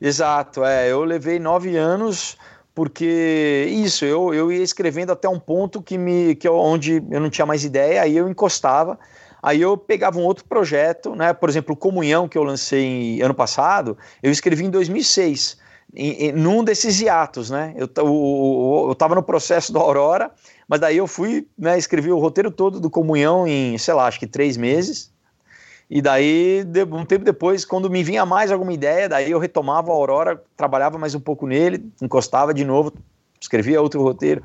[0.00, 2.36] Exato, é, eu levei nove anos
[2.74, 7.20] porque isso, eu, eu ia escrevendo até um ponto que me, que eu, onde eu
[7.20, 8.98] não tinha mais ideia, aí eu encostava
[9.42, 11.32] Aí eu pegava um outro projeto, né?
[11.32, 15.56] Por exemplo, Comunhão, que eu lancei ano passado, eu escrevi em 2006,
[16.34, 17.74] num desses hiatos, né?
[17.76, 20.30] Eu, eu no processo do Aurora,
[20.68, 21.76] mas daí eu fui, né?
[21.76, 25.10] Escrevi o roteiro todo do Comunhão em, sei lá, acho que três meses.
[25.90, 29.94] E daí, um tempo depois, quando me vinha mais alguma ideia, daí eu retomava a
[29.94, 32.92] Aurora, trabalhava mais um pouco nele, encostava de novo,
[33.40, 34.44] escrevia outro roteiro.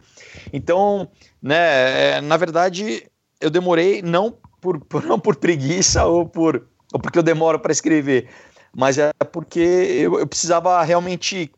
[0.52, 1.08] Então,
[1.40, 3.06] né, é, na verdade,
[3.40, 7.72] eu demorei não por, por, não por preguiça ou, por, ou porque eu demoro para
[7.72, 8.28] escrever,
[8.76, 11.50] mas é porque eu, eu precisava realmente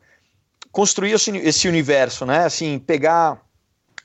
[0.72, 2.46] construir esse, esse, universo, né?
[2.46, 3.42] Assim, pegar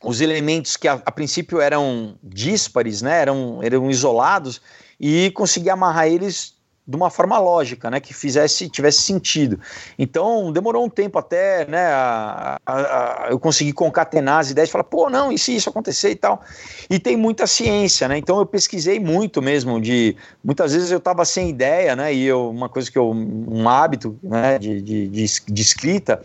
[0.03, 3.21] os elementos que a, a princípio eram díspares, né?
[3.21, 4.63] Eram, eram isolados
[4.99, 6.55] e conseguir amarrar eles
[6.87, 9.61] de uma forma lógica, né, que fizesse tivesse sentido.
[9.97, 14.85] Então demorou um tempo até, né, a, a, a, eu conseguir concatenar as ideias, falar,
[14.85, 16.43] pô, não, e se isso acontecer e tal.
[16.91, 18.19] E tem muita ciência, né?
[18.19, 22.51] Então eu pesquisei muito mesmo de, muitas vezes eu estava sem ideia, né, e eu,
[22.51, 26.21] uma coisa que eu, um hábito, né, de, de, de, de escrita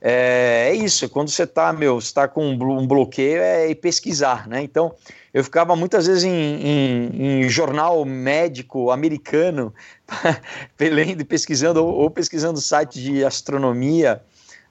[0.00, 4.62] é, é, isso, quando você está, meu, você tá com um bloqueio é pesquisar, né?
[4.62, 4.94] Então,
[5.32, 9.74] eu ficava muitas vezes em, em, em jornal médico americano,
[10.80, 14.22] lendo pesquisando, ou, ou pesquisando sites de astronomia,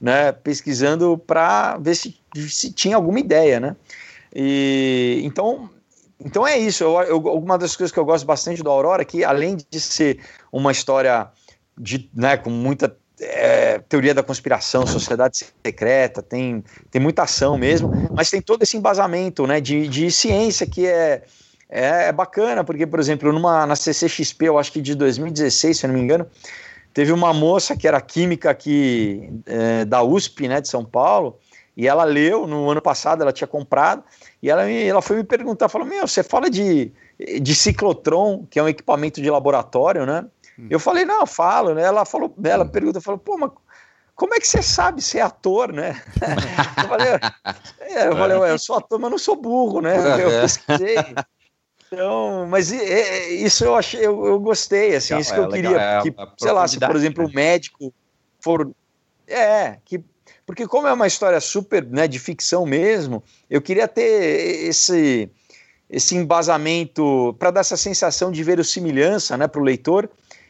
[0.02, 0.32] né?
[0.32, 2.18] Pesquisando para ver se,
[2.50, 3.76] se tinha alguma ideia, né?
[4.36, 5.70] E, então,
[6.20, 6.84] então é isso.
[6.84, 9.80] Eu, eu, uma das coisas que eu gosto bastante do Aurora é que, além de
[9.80, 10.20] ser
[10.52, 11.28] uma história
[11.78, 17.92] de, né, com muita é, teoria da conspiração, sociedade secreta, tem, tem muita ação mesmo,
[18.16, 21.24] mas tem todo esse embasamento né, de, de ciência que é,
[21.70, 25.86] é, é, bacana, porque, por exemplo, numa, na CCXP, eu acho que de 2016, se
[25.86, 26.26] eu não me engano,
[26.94, 31.38] teve uma moça que era química aqui é, da USP, né, de São Paulo,
[31.76, 34.04] e ela leu, no ano passado ela tinha comprado,
[34.42, 36.92] e ela, ela foi me perguntar, falou, meu, você fala de,
[37.42, 40.26] de ciclotron, que é um equipamento de laboratório, né?
[40.70, 41.84] Eu falei, não, eu falo, né?
[41.84, 42.70] Ela falou, ela hum.
[42.70, 43.52] pergunta, falou, pô, mas
[44.16, 46.02] como é que você sabe ser ator, né?
[46.78, 47.08] eu falei,
[47.80, 49.96] é, eu, falei eu sou ator, mas não sou burro, né?
[50.22, 50.98] Eu pesquisei.
[51.92, 55.82] Então, mas é, isso eu achei, eu, eu gostei, assim, isso que eu é queria,
[55.82, 57.92] é, que, sei lá, se por exemplo o médico
[58.40, 58.70] for,
[59.28, 60.04] é, que
[60.46, 65.30] porque como é uma história super, né, de ficção mesmo, eu queria ter esse
[65.90, 70.08] esse embasamento para dar essa sensação de verossimilhança, né, para o leitor,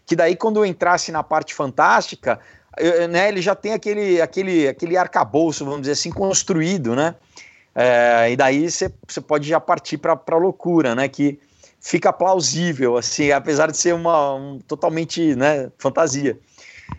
[0.10, 2.40] que daí quando eu entrasse na parte fantástica,
[2.80, 7.14] eu, né, ele já tem aquele aquele aquele arcabouço, vamos dizer assim, construído, né?
[7.76, 8.90] É, e daí você
[9.28, 11.08] pode já partir para a loucura, né?
[11.08, 11.40] Que
[11.80, 16.40] fica plausível, assim, apesar de ser uma um, totalmente né, fantasia.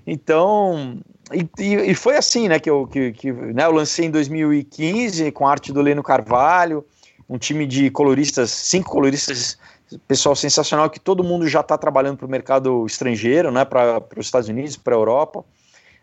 [0.07, 1.01] Então,
[1.33, 5.49] e, e, foi assim, né, que eu, que, que, né, eu lancei em 2015 com
[5.49, 6.85] a arte do Leno Carvalho,
[7.29, 9.59] um time de coloristas, cinco coloristas,
[10.07, 14.27] pessoal sensacional, que todo mundo já está trabalhando para o mercado estrangeiro, né, para os
[14.27, 15.45] Estados Unidos, para a Europa.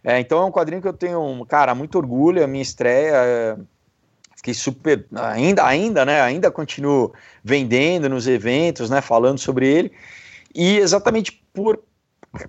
[0.04, 3.14] É, então é um quadrinho que eu tenho, cara, muito orgulho, a minha estreia.
[3.16, 3.58] É,
[4.38, 7.12] fiquei super ainda ainda né ainda continuo
[7.44, 9.92] vendendo nos eventos né falando sobre ele
[10.54, 11.80] e exatamente por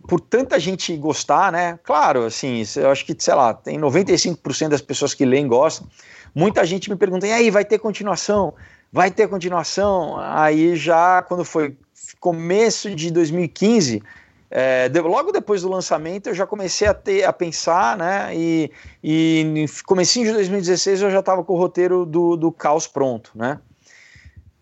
[0.07, 4.83] por tanta gente gostar né claro assim eu acho que sei lá tem 95% das
[4.83, 5.89] pessoas que leem gostam
[6.35, 8.55] muita gente me pergunta e aí vai ter continuação
[8.93, 11.77] vai ter continuação aí já quando foi
[12.21, 14.03] começo de 2015
[14.51, 18.35] é, logo depois do lançamento eu já comecei a ter a pensar, né?
[18.35, 18.71] E,
[19.05, 23.61] e comecinho de 2016 eu já estava com o roteiro do, do Caos pronto, né?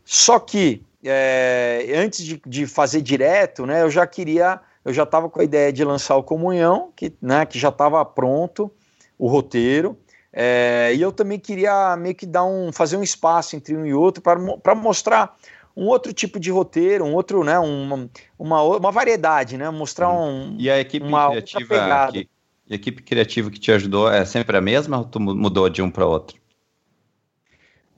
[0.05, 3.83] Só que é, antes de, de, fazer direto, né?
[3.83, 7.47] Eu já queria, eu já estava com a ideia de lançar o Comunhão, que, né,
[7.47, 8.71] que já estava pronto
[9.17, 9.97] o roteiro.
[10.39, 13.95] É, e eu também queria meio que dar um, fazer um espaço entre um e
[13.95, 15.35] outro para mostrar
[15.75, 20.55] um outro tipo de roteiro, um outro, né, uma, uma, uma variedade, né, mostrar um
[20.59, 22.29] E a equipe uma criativa que,
[22.71, 25.91] a equipe criativa que te ajudou é sempre a mesma ou tu mudou de um
[25.91, 26.37] para outro?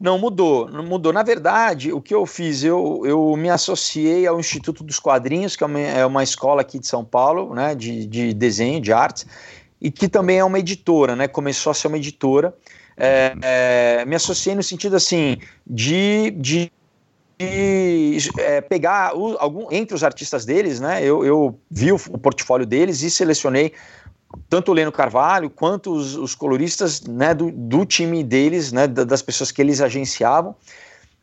[0.01, 1.13] Não mudou, não mudou.
[1.13, 5.65] Na verdade, o que eu fiz, eu, eu me associei ao Instituto dos Quadrinhos, que
[5.65, 9.27] é uma, é uma escola aqui de São Paulo, né, de, de desenho, de artes,
[9.81, 12.55] e que também é uma editora, né, começou a ser uma editora.
[12.97, 16.73] É, é, me associei no sentido assim de, de
[17.41, 21.01] e é, pegar o, algum, entre os artistas deles, né?
[21.05, 23.73] Eu, eu vi o, o, portfólio deles e selecionei
[24.49, 29.23] tanto o Leno Carvalho quanto os, os coloristas né, do, do, time deles, né, das
[29.23, 30.55] pessoas que eles agenciavam,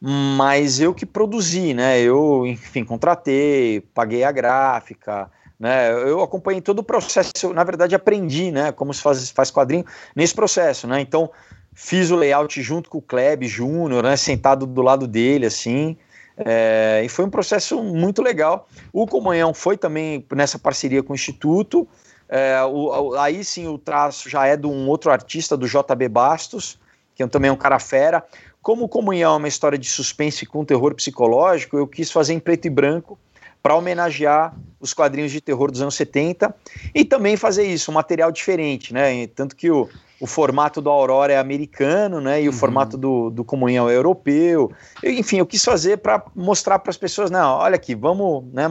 [0.02, 2.00] mas eu que produzi, né?
[2.00, 5.92] Eu, enfim, contratei, paguei a gráfica, né?
[5.92, 8.72] Eu acompanhei todo o processo, na verdade aprendi, né?
[8.72, 11.00] Como se faz, faz quadrinho nesse processo, né?
[11.02, 11.32] Então
[11.74, 14.16] fiz o layout junto com o Kleb Júnior, né?
[14.16, 15.98] Sentado do lado dele, assim.
[16.38, 18.68] É, e foi um processo muito legal.
[18.92, 21.88] O Comunhão foi também nessa parceria com o Instituto.
[22.28, 26.78] É, o, aí sim o traço já é de um outro artista, do JB Bastos,
[27.14, 28.26] que é também é um cara fera.
[28.62, 32.40] Como o Comunhão é uma história de suspense com terror psicológico, eu quis fazer em
[32.40, 33.18] preto e branco
[33.66, 36.56] para homenagear os quadrinhos de terror dos anos 70
[36.94, 39.26] e também fazer isso, um material diferente, né?
[39.26, 39.90] Tanto que o,
[40.22, 42.44] o formato do Aurora é americano, né?
[42.44, 42.58] E o uhum.
[42.60, 44.72] formato do, do Comunhão é europeu.
[45.02, 48.68] Eu, enfim, eu quis fazer para mostrar para as pessoas, não, olha aqui, vamos, né?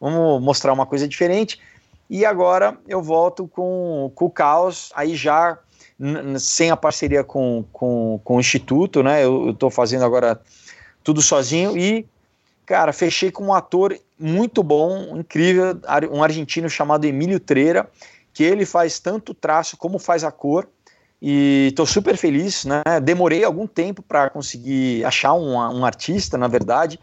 [0.00, 1.60] Vamos mostrar uma coisa diferente.
[2.08, 5.58] E agora eu volto com, com o Caos, aí já
[6.38, 9.24] sem a parceria com, com, com o Instituto, né?
[9.24, 10.40] Eu estou fazendo agora
[11.02, 12.06] tudo sozinho e,
[12.64, 15.80] cara, fechei com um ator muito bom, incrível,
[16.12, 17.88] um argentino chamado Emílio Treira,
[18.32, 20.68] que ele faz tanto traço como faz a cor.
[21.22, 22.82] E estou super feliz, né?
[23.02, 26.98] Demorei algum tempo para conseguir achar um, um, artista, na verdade,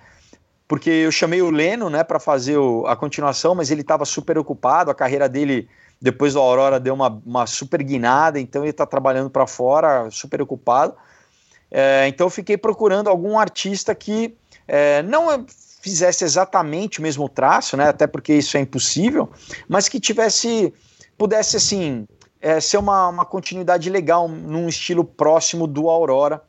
[0.68, 4.38] porque eu chamei o Leno, né, para fazer o, a continuação, mas ele estava super
[4.38, 4.90] ocupado.
[4.90, 5.70] A carreira dele
[6.02, 10.42] depois do Aurora deu uma, uma super guinada, então ele está trabalhando para fora, super
[10.42, 10.96] ocupado.
[11.70, 14.36] É, então eu fiquei procurando algum artista que
[14.68, 15.46] é, não
[15.88, 19.30] fizesse exatamente o mesmo traço, né, até porque isso é impossível,
[19.68, 20.74] mas que tivesse
[21.18, 22.06] pudesse assim
[22.42, 26.42] é, ser uma, uma continuidade legal num estilo próximo do Aurora.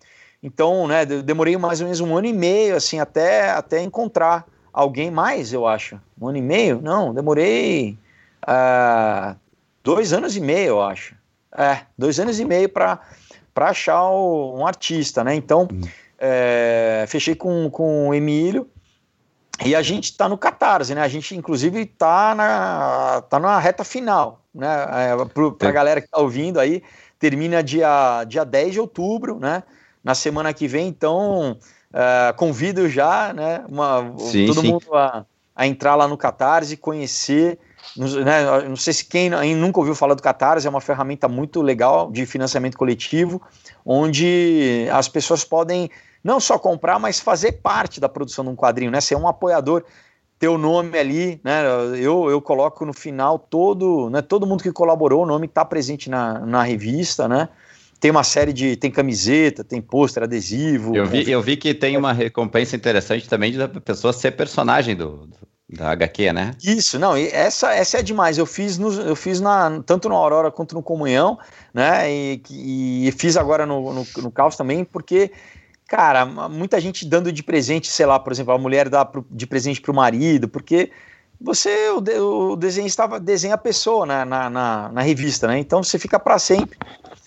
[0.43, 5.11] Então, né, demorei mais ou menos um ano e meio assim até até encontrar alguém
[5.11, 6.01] mais, eu acho.
[6.21, 6.81] Um ano e meio?
[6.83, 7.97] Não, demorei
[8.45, 9.37] uh,
[9.83, 11.15] dois anos e meio, eu acho.
[11.57, 13.01] É, dois anos e meio para
[13.55, 15.35] para achar o, um artista, né?
[15.35, 15.81] Então, hum.
[16.17, 18.69] é, fechei com, com o Emílio
[19.65, 21.01] e a gente está no Catarse, né?
[21.01, 24.87] A gente, inclusive, está na, tá na reta final, né?
[24.93, 26.83] É, Para a galera que está ouvindo aí,
[27.19, 29.63] termina dia, dia 10 de outubro, né?
[30.03, 31.59] Na semana que vem, então,
[31.91, 33.65] uh, convido já, né?
[33.69, 34.69] Uma, sim, todo sim.
[34.69, 37.59] mundo a, a, entrar lá no Catarse, conhecer.
[37.97, 42.13] Né, não sei se quem nunca ouviu falar do Catarse, é uma ferramenta muito legal
[42.13, 43.43] de financiamento coletivo,
[43.85, 45.91] onde as pessoas podem
[46.29, 49.01] não só comprar, mas fazer parte da produção de um quadrinho, né?
[49.01, 49.83] Ser um apoiador,
[50.39, 51.63] ter o nome ali, né?
[51.99, 54.21] Eu, eu coloco no final todo, né?
[54.21, 57.49] Todo mundo que colaborou, o nome está presente na, na revista, né?
[57.99, 58.77] Tem uma série de.
[58.77, 60.95] Tem camiseta, tem pôster, adesivo.
[60.95, 64.95] Eu vi, eu vi que tem uma recompensa interessante também de a pessoa ser personagem
[64.95, 66.55] do, do da HQ, né?
[66.63, 68.39] Isso, não, essa, essa é demais.
[68.39, 71.39] Eu fiz, no, eu fiz na, tanto no Aurora quanto no Comunhão,
[71.75, 72.11] né?
[72.11, 72.43] E,
[73.07, 75.31] e fiz agora no, no, no Caos também, porque
[75.89, 79.81] cara, muita gente dando de presente, sei lá, por exemplo, a mulher dá de presente
[79.81, 80.93] para o marido, porque
[81.41, 85.59] você, o, o desenhista desenha a pessoa na, na, na, na revista, né?
[85.59, 86.77] Então você fica para sempre.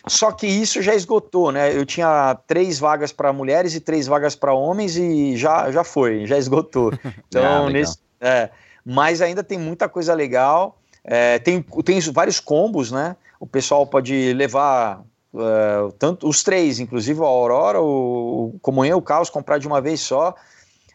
[0.07, 1.75] Só que isso já esgotou, né?
[1.75, 6.25] Eu tinha três vagas para mulheres e três vagas para homens e já, já foi,
[6.27, 6.91] já esgotou.
[7.27, 8.49] Então, ah, nesse, é,
[8.85, 10.77] mas ainda tem muita coisa legal.
[11.03, 13.15] É, tem, tem vários combos, né?
[13.39, 15.01] O pessoal pode levar
[15.33, 19.79] Uh, tanto os três, inclusive o Aurora, o, o Comunhão o Caos, comprar de uma
[19.79, 20.35] vez só.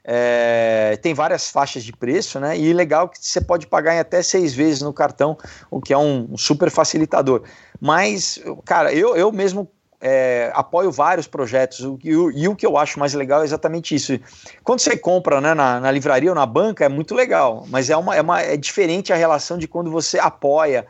[0.09, 2.57] É, tem várias faixas de preço, né?
[2.57, 5.37] E legal que você pode pagar em até seis vezes no cartão,
[5.69, 7.43] o que é um, um super facilitador.
[7.81, 9.69] Mas, cara, eu, eu mesmo
[10.01, 13.45] é, apoio vários projetos o, e, o, e, o, que eu acho mais legal é
[13.45, 14.19] exatamente isso.
[14.63, 17.97] Quando você compra né, na, na livraria ou na banca, é muito legal, mas é,
[17.97, 20.87] uma, é, uma, é diferente a relação de quando você apoia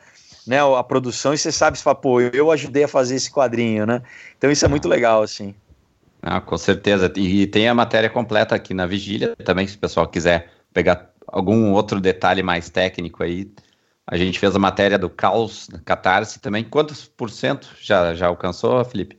[0.46, 3.86] né, a produção e você sabe, você fala, pô, eu ajudei a fazer esse quadrinho,
[3.86, 4.02] né?
[4.38, 5.54] Então isso é muito legal, assim.
[6.22, 7.12] Ah, com certeza.
[7.16, 11.72] E tem a matéria completa aqui na Vigília também, se o pessoal quiser pegar algum
[11.72, 13.50] outro detalhe mais técnico aí.
[14.06, 16.62] A gente fez a matéria do Caos, Catarse também.
[16.62, 19.18] Quantos por cento já, já alcançou, Felipe?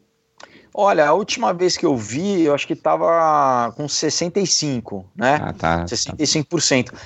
[0.73, 5.39] Olha, a última vez que eu vi, eu acho que estava com 65, né?
[5.41, 5.85] Ah, tá.
[5.85, 6.91] 65%.
[6.91, 6.97] Tá.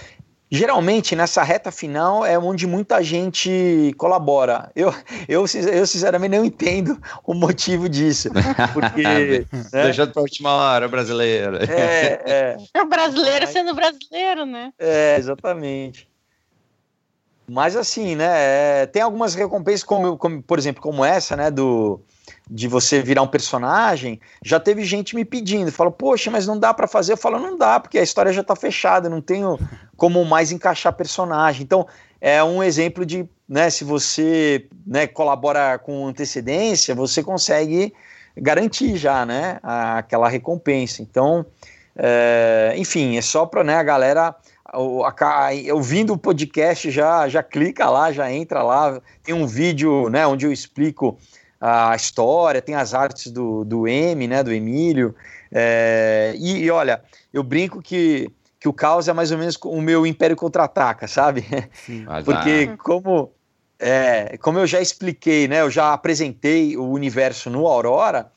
[0.53, 4.69] Geralmente, nessa reta final é onde muita gente colabora.
[4.75, 4.93] Eu,
[5.25, 8.29] eu, eu sinceramente, não entendo o motivo disso.
[8.73, 9.01] Porque.
[9.71, 9.83] né?
[9.83, 11.55] Deixando para a última hora, brasileiro.
[11.55, 12.57] É, é.
[12.73, 14.73] é o brasileiro sendo brasileiro, né?
[14.77, 16.09] É, exatamente.
[17.49, 18.81] Mas assim, né?
[18.81, 21.49] É, tem algumas recompensas, como, como, por exemplo, como essa, né?
[21.49, 22.01] Do
[22.53, 26.73] de você virar um personagem, já teve gente me pedindo, falou, poxa, mas não dá
[26.73, 27.13] para fazer.
[27.13, 29.57] Eu falo, não dá, porque a história já tá fechada, não tenho
[29.95, 31.63] como mais encaixar personagem.
[31.63, 31.87] Então,
[32.19, 37.93] é um exemplo de, né, se você né, colabora com antecedência, você consegue
[38.35, 41.01] garantir já, né, aquela recompensa.
[41.01, 41.45] Então,
[41.95, 44.35] é, enfim, é só para né, a galera
[45.73, 49.01] ouvindo o podcast já já clica lá, já entra lá.
[49.23, 51.17] Tem um vídeo, né, onde eu explico
[51.61, 55.13] a história, tem as artes do, do M, né, do Emílio.
[55.51, 59.79] É, e, e, olha, eu brinco que, que o caos é mais ou menos o
[59.79, 61.45] meu Império Contra-Ataca, sabe?
[61.71, 63.31] Sim, Porque como,
[63.77, 68.31] é, como eu já expliquei, né, eu já apresentei o universo no Aurora,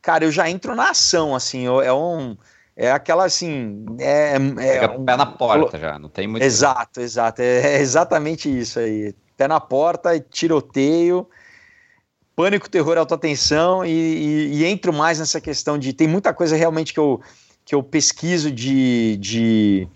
[0.00, 2.34] cara, eu já entro na ação, assim, é um...
[2.76, 3.84] É aquela assim.
[3.98, 6.42] É, é um, pé na porta já, não tem muito.
[6.42, 7.42] Exato, exato.
[7.42, 9.14] É, é exatamente isso aí.
[9.36, 11.28] Pé na porta, tiroteio
[12.40, 16.56] pânico, terror, alta tensão e, e, e, entro mais nessa questão de tem muita coisa
[16.56, 17.20] realmente que eu,
[17.66, 19.88] que eu pesquiso de, de,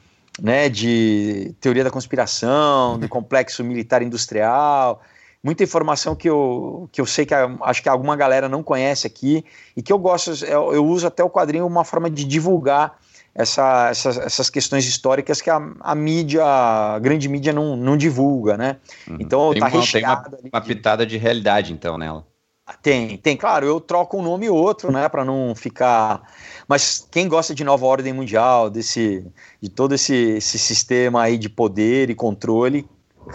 [0.43, 5.01] né, de teoria da conspiração, do complexo militar industrial,
[5.43, 9.07] muita informação que eu, que eu sei que a, acho que alguma galera não conhece
[9.07, 9.43] aqui
[9.75, 12.99] e que eu gosto, eu, eu uso até o quadrinho uma forma de divulgar
[13.35, 18.59] essa, essas, essas questões históricas que a, a mídia, a grande mídia não, não divulga,
[18.59, 18.77] né?
[19.09, 19.17] Uhum.
[19.19, 20.37] Então tem tá uma, recheado.
[20.37, 22.34] Tem uma, uma pitada de realidade então nela.
[22.83, 26.23] Tem, tem, claro, eu troco um nome e outro, né, para não ficar.
[26.67, 29.27] Mas quem gosta de nova ordem mundial, desse,
[29.61, 32.89] de todo esse, esse sistema aí de poder e controle,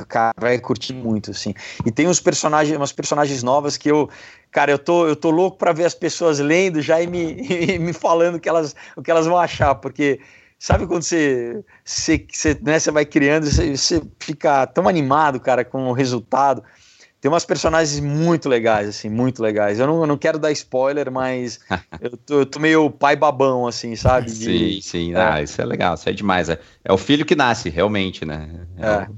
[0.08, 1.54] cara, vai curtir muito, assim.
[1.86, 4.10] E tem uns personagens, umas personagens novas que eu,
[4.52, 7.34] cara, eu tô, eu tô louco para ver as pessoas lendo já e me,
[7.76, 10.20] e me falando que elas, o que elas vão achar, porque
[10.58, 15.64] sabe quando você, você, você, né, você vai criando, você, você fica tão animado, cara,
[15.64, 16.64] com o resultado.
[17.22, 19.80] Tem umas personagens muito legais, assim, muito legais.
[19.80, 21.60] Eu não, eu não quero dar spoiler, mas
[22.00, 24.28] eu, tô, eu tô meio pai babão, assim, sabe?
[24.28, 25.14] De, sim, sim.
[25.14, 25.22] É.
[25.22, 26.50] Ah, isso é legal, isso é demais.
[26.50, 28.50] É, é o filho que nasce, realmente, né?
[28.78, 28.98] É, é.
[29.10, 29.18] Um,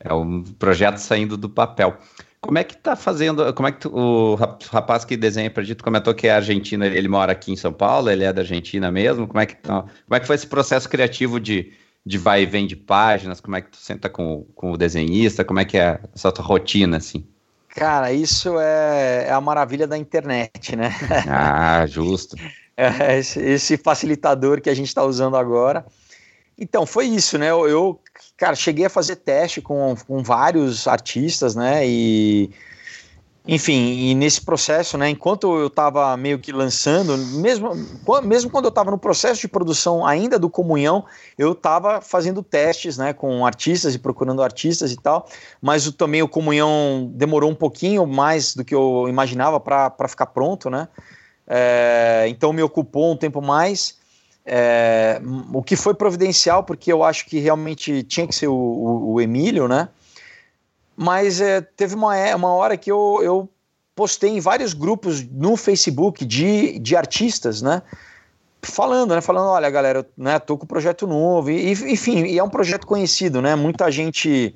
[0.00, 1.98] é um projeto saindo do papel.
[2.40, 3.52] Como é que tá fazendo?
[3.54, 6.96] Como é que tu, o rapaz que desenha pra gente comentou que é argentino, ele,
[6.96, 9.26] ele, mora aqui em São Paulo, ele é da Argentina mesmo.
[9.26, 11.72] Como é que tá, como é que foi esse processo criativo de
[12.06, 13.40] de vai e vem de páginas?
[13.40, 15.44] Como é que tu senta com, com o desenhista?
[15.44, 17.26] Como é que é essa tua rotina, assim?
[17.70, 20.94] Cara, isso é, é a maravilha da internet, né?
[21.28, 22.36] Ah, justo.
[22.78, 25.84] é, esse, esse, facilitador que a gente está usando agora.
[26.56, 27.50] Então, foi isso, né?
[27.50, 28.00] Eu, eu,
[28.36, 31.86] cara, cheguei a fazer teste com, com vários artistas, né?
[31.86, 32.50] E
[33.48, 37.70] enfim, e nesse processo, né, enquanto eu estava meio que lançando, mesmo,
[38.24, 41.04] mesmo quando eu estava no processo de produção ainda do Comunhão,
[41.38, 45.28] eu estava fazendo testes né, com artistas e procurando artistas e tal,
[45.62, 50.26] mas o, também o Comunhão demorou um pouquinho mais do que eu imaginava para ficar
[50.26, 50.88] pronto, né?
[51.46, 53.96] É, então me ocupou um tempo mais.
[54.44, 55.20] É,
[55.52, 59.20] o que foi providencial, porque eu acho que realmente tinha que ser o, o, o
[59.20, 59.88] Emílio, né?
[60.96, 63.48] Mas é, teve uma, é, uma hora que eu, eu
[63.94, 67.82] postei em vários grupos no Facebook de, de artistas, né?
[68.62, 69.20] Falando, né?
[69.20, 72.48] Falando, olha, galera, eu, né, tô com um projeto novo, e, enfim, e é um
[72.48, 73.54] projeto conhecido, né?
[73.54, 74.54] Muita gente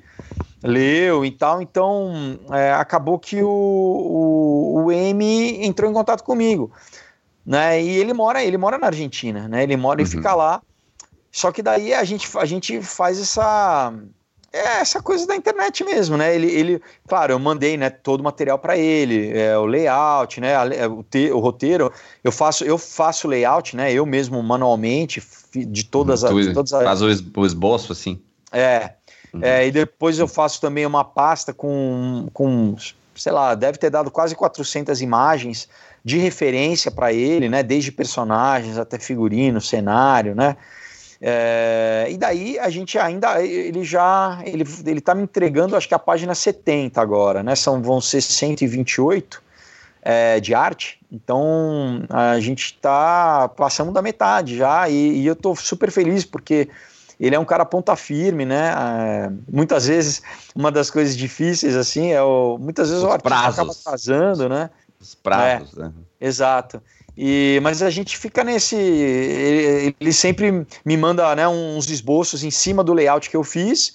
[0.63, 6.71] leu e tal, então é, acabou que o, o, o M entrou em contato comigo,
[7.45, 7.81] né?
[7.81, 9.63] E ele mora, ele mora na Argentina, né?
[9.63, 10.07] Ele mora uhum.
[10.07, 10.61] e fica lá.
[11.31, 13.93] Só que daí a gente, a gente faz essa
[14.53, 16.35] é essa coisa da internet mesmo, né?
[16.35, 20.55] Ele, ele claro, eu mandei, né, todo o material para ele, é, o layout, né,
[20.55, 21.91] a, o, te, o, roteiro,
[22.23, 25.23] eu faço, eu faço layout, né, eu mesmo manualmente
[25.55, 26.83] de todas, as, de todas as.
[26.83, 28.19] Faz o esboço assim.
[28.51, 28.93] É,
[29.33, 29.39] uhum.
[29.41, 32.75] é, e depois eu faço também uma pasta com, com,
[33.15, 35.69] sei lá, deve ter dado quase 400 imagens
[36.03, 40.57] de referência para ele, né, desde personagens até figurino, cenário, né.
[41.23, 45.93] É, e daí a gente ainda, ele já, ele, ele tá me entregando, acho que
[45.93, 47.55] a página 70 agora, né?
[47.55, 49.43] São, vão ser 128
[50.01, 55.55] é, de arte, então a gente está passando da metade já, e, e eu estou
[55.55, 56.67] super feliz porque
[57.19, 58.73] ele é um cara ponta firme, né?
[58.75, 60.23] É, muitas vezes,
[60.55, 62.57] uma das coisas difíceis, assim, é o.
[62.59, 63.59] Muitas vezes Os o artista prazos.
[63.59, 64.71] acaba atrasando, né?
[64.99, 65.91] Os prazos, é, né?
[66.19, 66.81] Exato.
[67.17, 68.75] E, mas a gente fica nesse.
[68.75, 73.91] Ele, ele, sempre me manda né, uns esboços em cima do layout que eu fiz.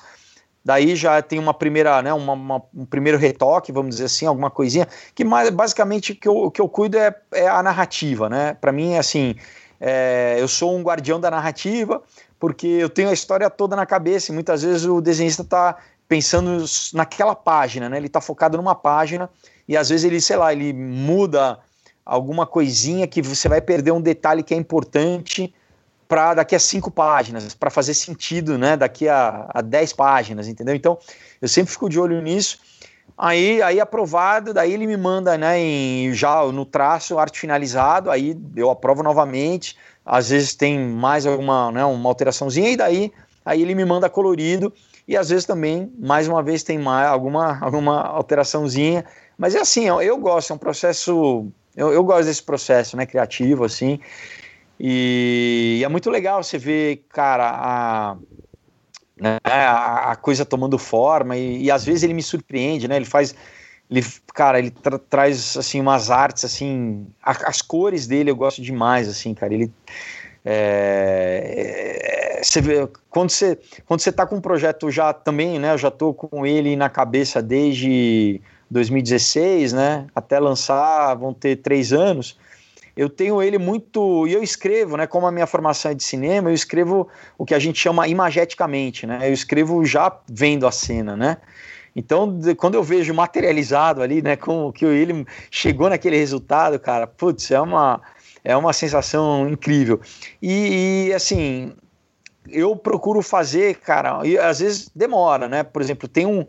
[0.65, 4.51] Daí já tem uma primeira, né, uma, uma, um primeiro retoque, vamos dizer assim, alguma
[4.51, 4.87] coisinha.
[5.15, 8.55] Que mais, basicamente o que eu, que eu cuido é, é a narrativa, né?
[8.55, 9.37] Para mim, é assim,
[9.81, 12.03] é, eu sou um guardião da narrativa,
[12.39, 15.77] porque eu tenho a história toda na cabeça e muitas vezes o desenhista está
[16.09, 17.97] pensando naquela página, né?
[17.97, 19.31] Ele está focado numa página
[19.69, 21.59] e às vezes ele, sei lá, ele muda
[22.07, 25.53] alguma coisinha que você vai perder um detalhe que é importante
[26.09, 28.77] para daqui a cinco páginas, para fazer sentido, né?
[28.77, 30.77] Daqui a, a dez páginas, entendeu?
[30.77, 30.97] Então,
[31.43, 32.59] eu sempre fico de olho nisso.
[33.19, 38.39] Aí, aí aprovado, daí ele me manda, né, em, já no traço, arte finalizado, aí
[38.55, 39.77] eu aprovo novamente.
[40.05, 43.13] Às vezes tem mais alguma, né, uma alteraçãozinha, e daí
[43.45, 44.73] aí ele me manda colorido,
[45.09, 49.05] e às vezes também, mais uma vez, tem mais alguma, alguma alteraçãozinha.
[49.39, 53.07] Mas é assim, eu, eu gosto, é um processo eu, eu gosto desse processo, né,
[53.07, 54.01] criativo, assim.
[54.79, 58.17] E, é muito legal você ver, cara, a,
[59.19, 62.97] né, a, a coisa tomando forma e, e, às vezes ele me surpreende, né?
[62.97, 63.35] Ele faz,
[63.91, 64.05] ele,
[64.35, 69.09] cara, ele tra traz assim umas artes assim, a, as cores dele eu gosto demais,
[69.09, 69.55] assim, cara.
[69.55, 69.73] Ele
[70.45, 75.73] é, é, você vê, quando você quando você tá com um projeto já também, né?
[75.73, 78.41] Eu já tô com ele na cabeça desde
[78.71, 80.07] 2016, né?
[80.15, 82.39] Até lançar, vão ter três anos.
[82.97, 84.27] Eu tenho ele muito.
[84.27, 85.07] E eu escrevo, né?
[85.07, 89.07] Como a minha formação é de cinema, eu escrevo o que a gente chama imageticamente,
[89.07, 89.29] né?
[89.29, 91.37] Eu escrevo já vendo a cena, né?
[91.95, 97.51] Então, quando eu vejo materializado ali, né, como que ele chegou naquele resultado, cara, putz,
[97.51, 98.03] é uma,
[98.45, 99.99] é uma sensação incrível.
[100.43, 101.73] E, e, assim,
[102.49, 105.63] eu procuro fazer, cara, e às vezes demora, né?
[105.63, 106.47] Por exemplo, tem um,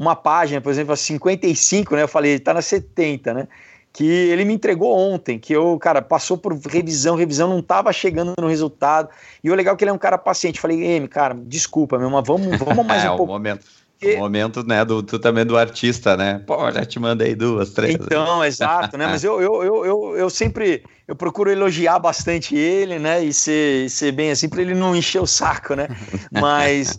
[0.00, 2.02] uma página, por exemplo, a 55, né?
[2.02, 3.48] Eu falei, ele tá na 70, né?
[3.92, 8.32] Que ele me entregou ontem, que eu, cara, passou por revisão, revisão, não tava chegando
[8.40, 9.10] no resultado.
[9.44, 10.58] E o legal é que ele é um cara paciente.
[10.58, 13.30] Falei, Emi, cara, desculpa, meu, mas vamos, vamos mais é, um pouco.
[13.30, 13.66] Momento.
[14.02, 16.42] O momento, né, do, tu também do artista, né?
[16.46, 17.96] Pô, já te mandei duas, três.
[17.96, 19.06] Então, exato, né?
[19.06, 23.22] Mas eu, eu, eu, eu, eu sempre eu procuro elogiar bastante ele, né?
[23.22, 25.88] E ser, ser bem assim, para ele não encher o saco, né?
[26.32, 26.98] Mas,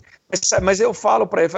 [0.62, 1.52] mas eu falo para ele,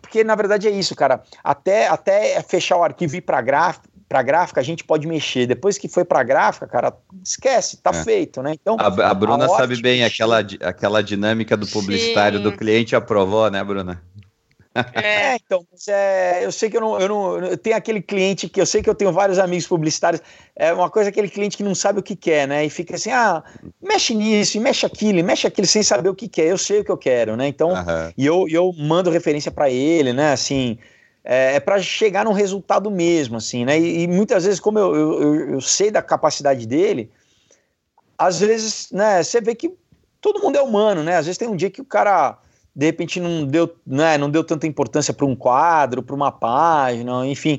[0.00, 1.22] porque na verdade é isso, cara.
[1.42, 5.46] Até, até fechar o arquivo e ir para gráfica, para gráfica a gente pode mexer.
[5.46, 6.92] Depois que foi para gráfica, cara,
[7.24, 8.04] esquece, tá é.
[8.04, 8.52] feito, né?
[8.54, 12.44] Então a, a Bruna a sabe bem aquela, aquela dinâmica do publicitário Sim.
[12.44, 14.02] do cliente aprovou, né, Bruna?
[14.94, 17.38] É, então, é, eu sei que eu não, eu não.
[17.38, 20.22] Eu tenho aquele cliente que eu sei que eu tenho vários amigos publicitários.
[20.54, 22.64] É uma coisa aquele cliente que não sabe o que quer, né?
[22.64, 23.42] E fica assim, ah,
[23.82, 26.46] mexe nisso, mexe aquilo, mexe aquilo sem saber o que quer.
[26.46, 27.46] Eu sei o que eu quero, né?
[27.46, 28.12] Então, uhum.
[28.16, 30.32] e eu, eu mando referência para ele, né?
[30.32, 30.78] Assim,
[31.26, 33.78] é, é para chegar num resultado mesmo, assim, né?
[33.78, 37.10] E, e muitas vezes, como eu, eu, eu, sei da capacidade dele,
[38.16, 39.22] às vezes, né?
[39.22, 39.74] Você vê que
[40.20, 41.16] todo mundo é humano, né?
[41.16, 42.38] Às vezes tem um dia que o cara
[42.76, 47.26] de repente não deu, né, não deu tanta importância para um quadro, para uma página,
[47.26, 47.58] enfim.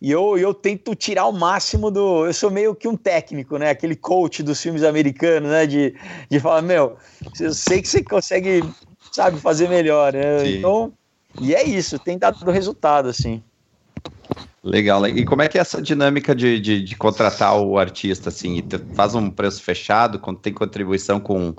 [0.00, 2.26] E eu, eu tento tirar o máximo do.
[2.26, 3.70] Eu sou meio que um técnico, né?
[3.70, 5.64] Aquele coach dos filmes americanos, né?
[5.64, 5.94] De,
[6.28, 6.96] de falar, meu,
[7.38, 8.64] eu sei que você consegue,
[9.12, 10.48] sabe, fazer melhor, né?
[10.48, 10.92] Então,
[11.40, 13.42] e é isso, tem dado resultado, assim.
[14.62, 15.06] Legal.
[15.06, 18.62] E como é que é essa dinâmica de, de, de contratar o artista, assim?
[18.94, 21.54] Faz um preço fechado, quando tem contribuição com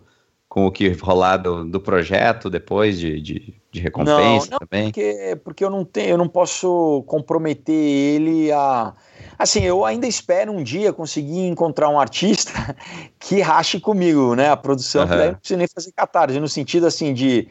[0.54, 4.84] com o que rolar do, do projeto depois de, de, de recompensa não, não, também?
[4.84, 8.94] Porque, porque eu não tenho, eu não posso comprometer ele a.
[9.36, 12.78] Assim, eu ainda espero um dia conseguir encontrar um artista
[13.18, 14.52] que rache comigo, né?
[14.52, 15.08] A produção, uhum.
[15.08, 17.48] que daí não preciso nem fazer catarse, no sentido assim de.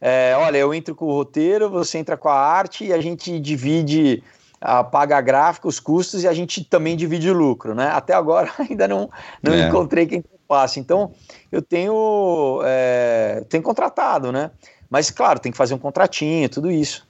[0.00, 3.38] É, olha, eu entro com o roteiro, você entra com a arte e a gente
[3.38, 4.22] divide,
[4.62, 7.90] a, paga a gráfica, os custos e a gente também divide o lucro, né?
[7.92, 9.10] Até agora ainda não,
[9.42, 9.68] não é.
[9.68, 10.80] encontrei quem passe.
[10.80, 11.12] Então,
[11.50, 14.50] eu tenho, é, tenho contratado, né?
[14.88, 17.06] Mas, claro, tem que fazer um contratinho, tudo isso.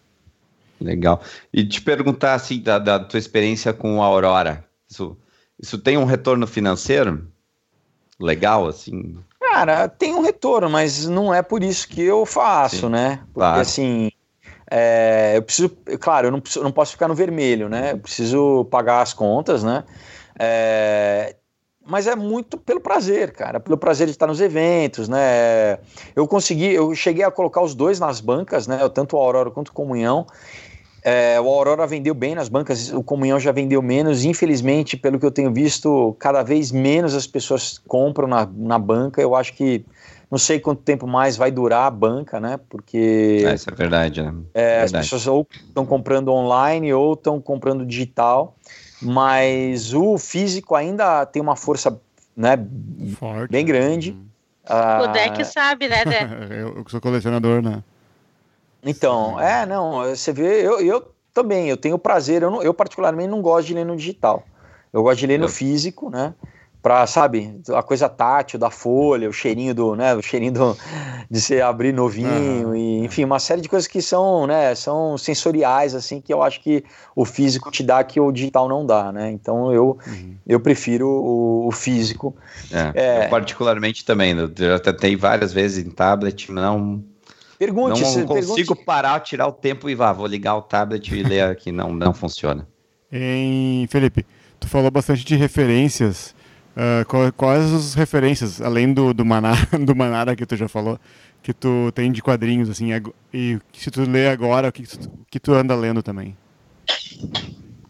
[0.80, 1.20] Legal.
[1.53, 5.16] E te perguntar, assim, da, da tua experiência com a Aurora, isso,
[5.59, 7.26] isso tem um retorno financeiro
[8.20, 9.16] legal, assim?
[9.41, 13.16] Cara, tem um retorno, mas não é por isso que eu faço, Sim, né?
[13.26, 13.61] Porque, claro.
[13.61, 14.11] assim,
[14.70, 15.70] é, eu preciso,
[16.01, 17.93] claro, eu não, preciso, não posso ficar no vermelho, né?
[17.93, 19.84] Eu preciso pagar as contas, né?
[20.39, 21.37] É,
[21.87, 25.78] mas é muito pelo prazer, cara, pelo prazer de estar nos eventos, né?
[26.14, 28.78] Eu consegui, eu cheguei a colocar os dois nas bancas, né?
[28.89, 30.26] Tanto o Aurora quanto o Comunhão.
[31.03, 34.24] É, o Aurora vendeu bem nas bancas, o Comunhão já vendeu menos.
[34.24, 39.22] Infelizmente, pelo que eu tenho visto, cada vez menos as pessoas compram na, na banca.
[39.22, 39.84] Eu acho que
[40.28, 42.59] não sei quanto tempo mais vai durar a banca, né?
[42.68, 43.45] Porque.
[43.47, 44.34] É, isso é verdade, né?
[44.53, 44.97] É, verdade.
[44.97, 48.57] As pessoas ou estão comprando online ou estão comprando digital
[49.01, 52.01] mas o físico ainda tem uma força
[52.36, 52.57] né,
[53.16, 53.51] Forte.
[53.51, 54.12] bem grande.
[54.12, 54.26] Uhum.
[54.68, 56.28] Ah, o deck sabe, né, Dé?
[56.51, 57.82] eu, eu sou colecionador, né?
[58.82, 63.28] Então, é, não, você vê, eu, eu também, eu tenho prazer, eu, não, eu particularmente
[63.28, 64.44] não gosto de ler no digital.
[64.92, 66.34] Eu gosto de ler no físico, né?
[66.87, 70.78] Para sabe, a coisa tátil da folha, o cheirinho do, né, o cheirinho do,
[71.28, 72.76] de você abrir novinho uhum.
[72.76, 76.61] e enfim, uma série de coisas que são, né, são sensoriais assim que eu acho
[76.61, 76.84] que
[77.16, 79.32] o físico te dá que o digital não dá, né?
[79.32, 80.37] Então eu uhum.
[80.47, 82.37] eu prefiro o, o físico.
[82.70, 87.03] É, é, eu particularmente também, eu até tentei várias vezes em tablet, não
[87.59, 88.84] Pergunte, não consigo pergunte...
[88.84, 92.14] parar, tirar o tempo e vá, vou ligar o tablet e ler aqui, não não
[92.14, 92.64] funciona.
[93.11, 94.24] Em Felipe,
[94.61, 96.36] tu falou bastante de referências
[96.76, 100.98] Uh, quais as referências, além do, do, Maná, do Manara que tu já falou,
[101.42, 102.90] que tu tem de quadrinhos, assim,
[103.32, 106.36] e se tu lê agora, o que, tu, que tu anda lendo também?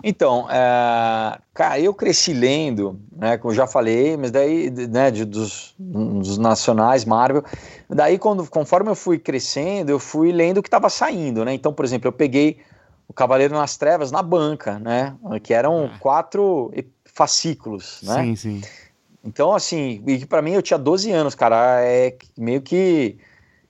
[0.04, 5.74] Então, é, cara, eu cresci lendo, né, como já falei, mas daí, né, de, dos,
[5.76, 7.42] dos, nacionais, Marvel,
[7.90, 11.72] daí quando, conforme eu fui crescendo, eu fui lendo o que estava saindo, né, então,
[11.72, 12.58] por exemplo, eu peguei
[13.08, 15.98] o Cavaleiro nas Trevas na banca, né, que eram ah.
[15.98, 16.70] quatro
[17.16, 18.22] fascículos, né?
[18.22, 18.60] Sim, sim.
[19.24, 23.16] Então, assim, e para mim eu tinha 12 anos, cara, é meio que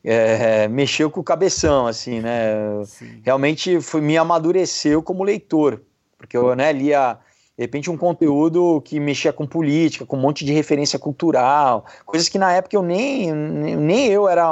[0.03, 2.85] é, mexeu com o cabeção, assim, né?
[2.85, 3.21] Sim.
[3.25, 5.81] Realmente foi, me amadureceu como leitor,
[6.19, 7.19] porque eu né, lia,
[7.57, 12.29] de repente, um conteúdo que mexia com política, com um monte de referência cultural, coisas
[12.29, 14.45] que na época eu nem, nem eu era.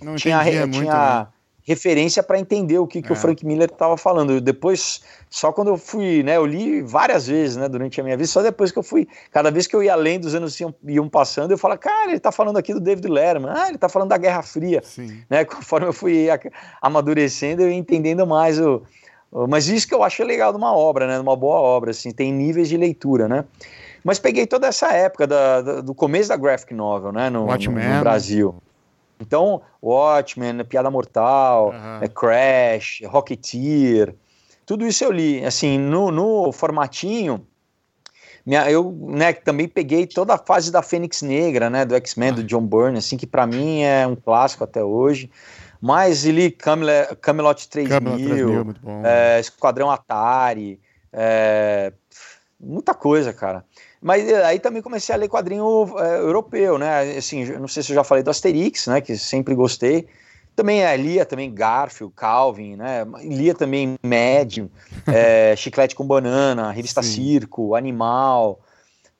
[0.00, 1.26] Não tinha, tinha, muito, né?
[1.64, 3.12] Referência para entender o que, que é.
[3.12, 4.38] o Frank Miller estava falando.
[4.38, 5.00] Depois,
[5.30, 8.42] só quando eu fui, né, eu li várias vezes, né, durante a minha vida, só
[8.42, 11.50] depois que eu fui, cada vez que eu ia além dos anos iam, iam passando,
[11.50, 14.18] eu falava, cara, ele está falando aqui do David Letterman, ah, ele está falando da
[14.18, 15.22] Guerra Fria, Sim.
[15.28, 16.26] né, conforme eu fui
[16.82, 18.82] amadurecendo, eu ia entendendo mais o,
[19.32, 21.92] o, mas isso que eu acho legal de uma obra, né, de uma boa obra,
[21.92, 23.42] assim, tem níveis de leitura, né,
[24.04, 27.56] mas peguei toda essa época da, da, do começo da graphic novel, né, no, no,
[27.56, 28.54] no Brasil.
[29.20, 32.08] Então, Watchmen, Piada Mortal, uhum.
[32.08, 34.14] Crash, Rocketeer,
[34.66, 35.44] tudo isso eu li.
[35.44, 37.46] Assim, no, no formatinho,
[38.44, 42.44] minha, eu né, também peguei toda a fase da Fênix Negra, né, do X-Men, do
[42.44, 45.30] John Byrne, assim, que para mim é um clássico até hoje.
[45.80, 50.80] Mas li Camelot, Camelot 3000, Camelot 3000 é, Esquadrão Atari,
[51.12, 51.92] é,
[52.58, 53.64] muita coisa, cara.
[54.04, 55.64] Mas eh, aí também comecei a ler quadrinho
[55.98, 57.16] é, europeu, né?
[57.16, 59.00] Assim, não sei se eu já falei do Asterix, né?
[59.00, 60.06] Que sempre gostei.
[60.54, 63.06] também é, lia também Garfield, Calvin, né?
[63.22, 64.68] Lia também Medium,
[65.06, 67.14] é, Chiclete com Banana, Revista Sim.
[67.14, 68.60] Circo, Animal,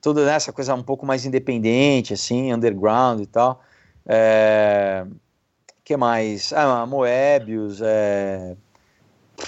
[0.02, 3.62] toda essa coisa um pouco mais independente, assim, underground e tal.
[4.04, 5.06] É,
[5.82, 6.52] que mais?
[6.52, 8.54] Ah, Moebius, é...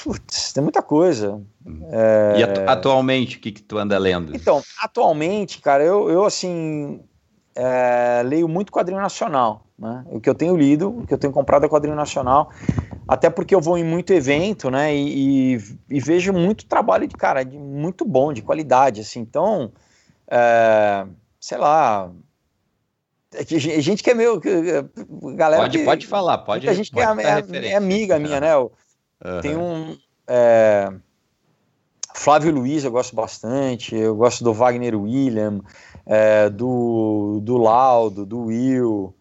[0.03, 1.43] Putz, tem muita coisa.
[1.91, 2.39] É...
[2.39, 4.35] E atu atualmente, o que, que tu anda lendo?
[4.35, 7.01] Então, atualmente, cara, eu, eu assim,
[7.55, 9.67] é, leio muito quadrinho nacional.
[9.79, 10.05] Né?
[10.11, 12.51] O que eu tenho lido, o que eu tenho comprado é quadrinho nacional,
[13.07, 14.95] até porque eu vou em muito evento, né?
[14.95, 19.21] E, e, e vejo muito trabalho de cara, de muito bom, de qualidade, assim.
[19.21, 19.73] Então,
[20.29, 21.07] é,
[21.39, 22.11] sei lá,
[23.35, 24.41] é que gente que é meu,
[25.35, 25.63] galera.
[25.63, 26.69] Pode, que, pode falar, pode.
[26.69, 28.57] A gente pode que é, é, é, amiga minha, né?
[28.57, 28.71] Uhum.
[29.43, 29.97] Tem um
[30.27, 30.91] é,
[32.27, 33.95] Flávio Luiz, eu gosto bastante.
[33.95, 35.61] Eu gosto do Wagner William,
[36.05, 39.15] é, do do Laudo, do Will,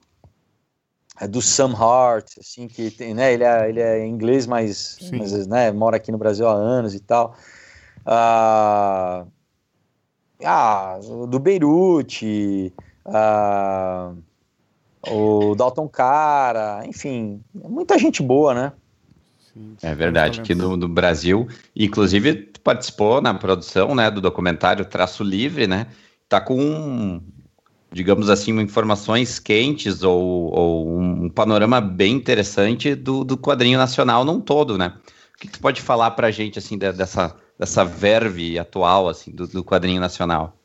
[1.22, 3.32] é, do Sam Hart, assim que tem, né?
[3.32, 7.00] Ele é, ele é inglês, mas, mas né, mora aqui no Brasil há anos e
[7.00, 7.36] tal.
[8.04, 9.28] Ah,
[10.44, 11.00] ah
[11.30, 12.74] do Beirute
[13.06, 14.18] uh,
[15.08, 18.74] o Dalton Cara, enfim, muita gente boa, né?
[19.84, 25.68] É verdade, aqui no, no, Brasil, inclusive participou na produção né, do documentário Traço Livre,
[25.68, 25.86] né?
[26.28, 27.22] Tá com,
[27.92, 34.42] digamos assim, informações quentes ou, ou um panorama bem interessante do, do quadrinho nacional num
[34.42, 34.94] todo, né?
[35.36, 39.46] O que, que tu pode falar pra gente, assim, dessa, dessa verve atual, assim, do,
[39.48, 40.58] do quadrinho nacional?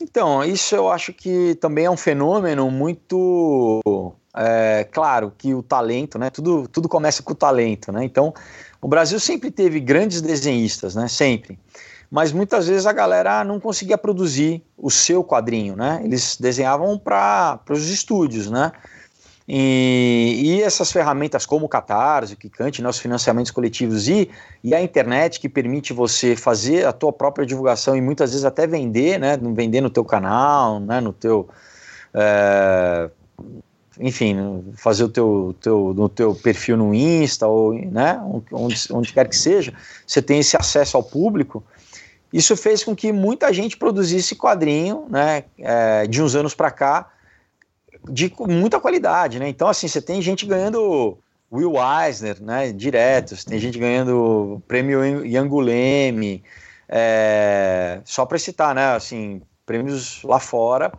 [0.00, 6.18] Então, isso eu acho que também é um fenômeno muito é, claro que o talento,
[6.18, 6.30] né?
[6.30, 8.04] Tudo, tudo começa com o talento, né?
[8.04, 8.32] Então,
[8.80, 11.08] o Brasil sempre teve grandes desenhistas, né?
[11.08, 11.58] Sempre.
[12.10, 16.00] Mas muitas vezes a galera não conseguia produzir o seu quadrinho, né?
[16.02, 18.72] Eles desenhavam para os estúdios, né?
[19.52, 24.30] E, e, essas ferramentas como o Catarse, o Kikante, né, os financiamentos coletivos e,
[24.62, 28.64] e a internet que permite você fazer a tua própria divulgação e muitas vezes até
[28.64, 31.48] vender, né, vender no teu canal, né, no teu,
[32.14, 33.10] é,
[34.00, 38.20] enfim, fazer o teu, teu, no teu perfil no Insta ou né,
[38.50, 39.74] onde, onde quer que seja,
[40.06, 41.62] você tem esse acesso ao público.
[42.32, 47.10] Isso fez com que muita gente produzisse quadrinho, né, é, de uns anos para cá,
[48.08, 49.48] de muita qualidade, né?
[49.48, 51.18] Então, assim, você tem gente ganhando
[51.52, 52.72] Will Eisner, né?
[52.72, 56.42] Direto, você tem gente ganhando prêmio Yanguleme,
[56.88, 58.94] é, só para citar, né?
[58.94, 60.90] Assim, prêmios lá fora.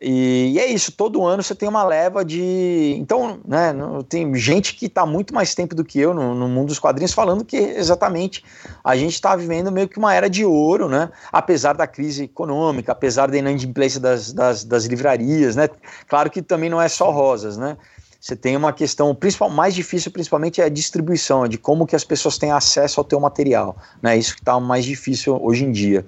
[0.00, 2.94] E, e, é isso, todo ano você tem uma leva de.
[2.98, 3.74] Então, né,
[4.08, 7.12] tem gente que está muito mais tempo do que eu no, no, mundo dos quadrinhos
[7.12, 8.44] falando que exatamente
[8.84, 11.10] a gente está vivendo meio que uma era de ouro, né?
[11.32, 15.68] Apesar da crise econômica, apesar da inadimplência das, das, das livrarias, né?
[16.06, 17.76] Claro que também não é só rosas, né?
[18.20, 22.02] Você tem uma questão principal, mais difícil, principalmente, é a distribuição, de como que as
[22.02, 24.16] pessoas têm acesso ao teu material, né?
[24.16, 26.04] Isso que está mais difícil hoje em dia.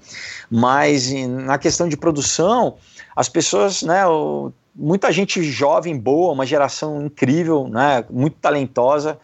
[0.51, 2.77] Mas na questão de produção,
[3.15, 9.19] as pessoas, né, o, muita gente jovem, boa, uma geração incrível, né, muito talentosa,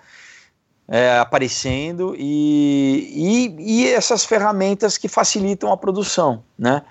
[0.89, 6.83] é, aparecendo e, e, e, essas ferramentas que facilitam a produção, né?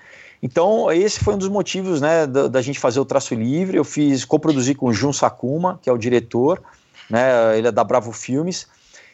[0.42, 3.78] Então, esse foi um dos motivos né, da, da gente fazer o Traço Livre.
[3.78, 6.62] Eu fiz, coproduzi com o Jun Sakuma, que é o diretor,
[7.08, 8.66] né, ele é da Bravo Filmes.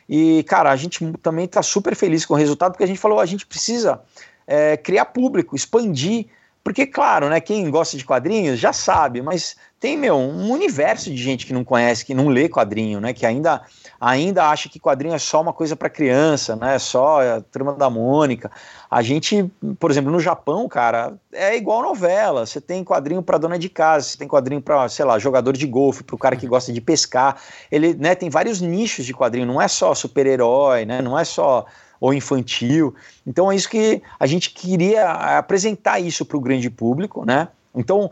[0.08, 3.20] E, cara, a gente também está super feliz com o resultado, porque a gente falou,
[3.20, 4.00] a gente precisa
[4.46, 6.26] é, criar público, expandir
[6.64, 11.16] porque, claro, né, quem gosta de quadrinhos já sabe, mas tem, meu, um universo de
[11.16, 13.62] gente que não conhece, que não lê quadrinho, né, que ainda,
[14.00, 17.90] ainda acha que quadrinho é só uma coisa para criança, né, só a turma da
[17.90, 18.48] Mônica.
[18.88, 19.50] A gente,
[19.80, 22.46] por exemplo, no Japão, cara, é igual novela.
[22.46, 25.66] Você tem quadrinho para dona de casa, você tem quadrinho para, sei lá, jogador de
[25.66, 27.38] golfe, para o cara que gosta de pescar.
[27.72, 31.66] Ele, né, tem vários nichos de quadrinho, não é só super-herói, né, não é só
[32.02, 32.92] ou infantil.
[33.24, 37.46] Então é isso que a gente queria apresentar isso para o grande público, né?
[37.72, 38.10] Então,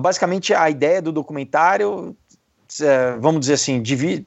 [0.00, 2.16] basicamente a ideia do documentário,
[2.80, 3.82] é, vamos dizer assim,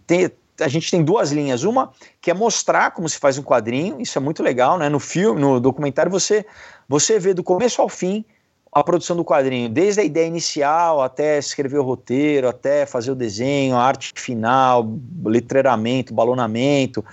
[0.06, 0.30] tem,
[0.62, 1.64] a gente tem duas linhas.
[1.64, 1.92] Uma
[2.22, 4.88] que é mostrar como se faz um quadrinho, isso é muito legal, né?
[4.90, 6.46] No filme, no documentário, você,
[6.88, 8.24] você vê do começo ao fim
[8.72, 13.16] a produção do quadrinho, desde a ideia inicial até escrever o roteiro, até fazer o
[13.16, 14.88] desenho, a arte final,
[15.26, 17.04] letreiramento, balonamento,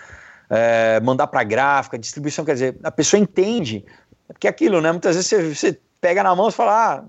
[0.51, 3.85] é, mandar para gráfica, distribuição, quer dizer, a pessoa entende,
[4.29, 4.93] porque aquilo, né?
[4.93, 7.05] Muitas vezes você, você pega na mão e fala, ah,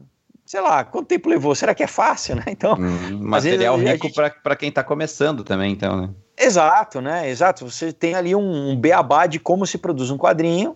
[0.46, 1.54] sei lá, quanto tempo levou?
[1.54, 2.44] Será que é fácil, né?
[2.50, 4.42] Então, hum, material vezes, rico gente...
[4.42, 6.10] para quem está começando também, então, né?
[6.38, 7.30] Exato, né?
[7.30, 7.70] Exato.
[7.70, 10.76] Você tem ali um, um beabá de como se produz um quadrinho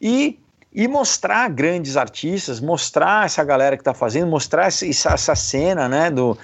[0.00, 0.38] e
[0.72, 6.10] e mostrar grandes artistas, mostrar essa galera que está fazendo, mostrar essa, essa cena, né,
[6.10, 6.38] do,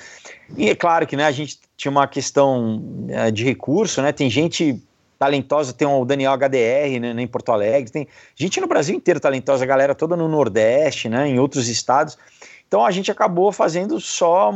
[0.57, 4.11] E é claro que né, a gente tinha uma questão é, de recurso, né?
[4.11, 4.83] Tem gente
[5.19, 9.65] talentosa, tem o Daniel HDR né, em Porto Alegre, tem gente no Brasil inteiro talentosa,
[9.65, 12.19] a galera toda no Nordeste, né, em outros estados.
[12.69, 14.53] Então a gente acabou fazendo só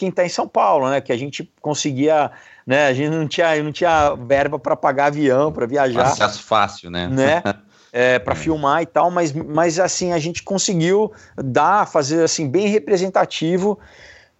[0.00, 1.00] quem está em São Paulo, né?
[1.02, 2.30] Que a gente conseguia,
[2.66, 2.86] né?
[2.86, 6.06] A gente não tinha, não tinha verba para pagar avião, para viajar.
[6.06, 7.06] Acesso fácil, né?
[7.06, 7.42] Né?
[7.92, 8.36] É, para é.
[8.36, 13.80] filmar e tal, mas, mas assim a gente conseguiu dar, fazer assim bem representativo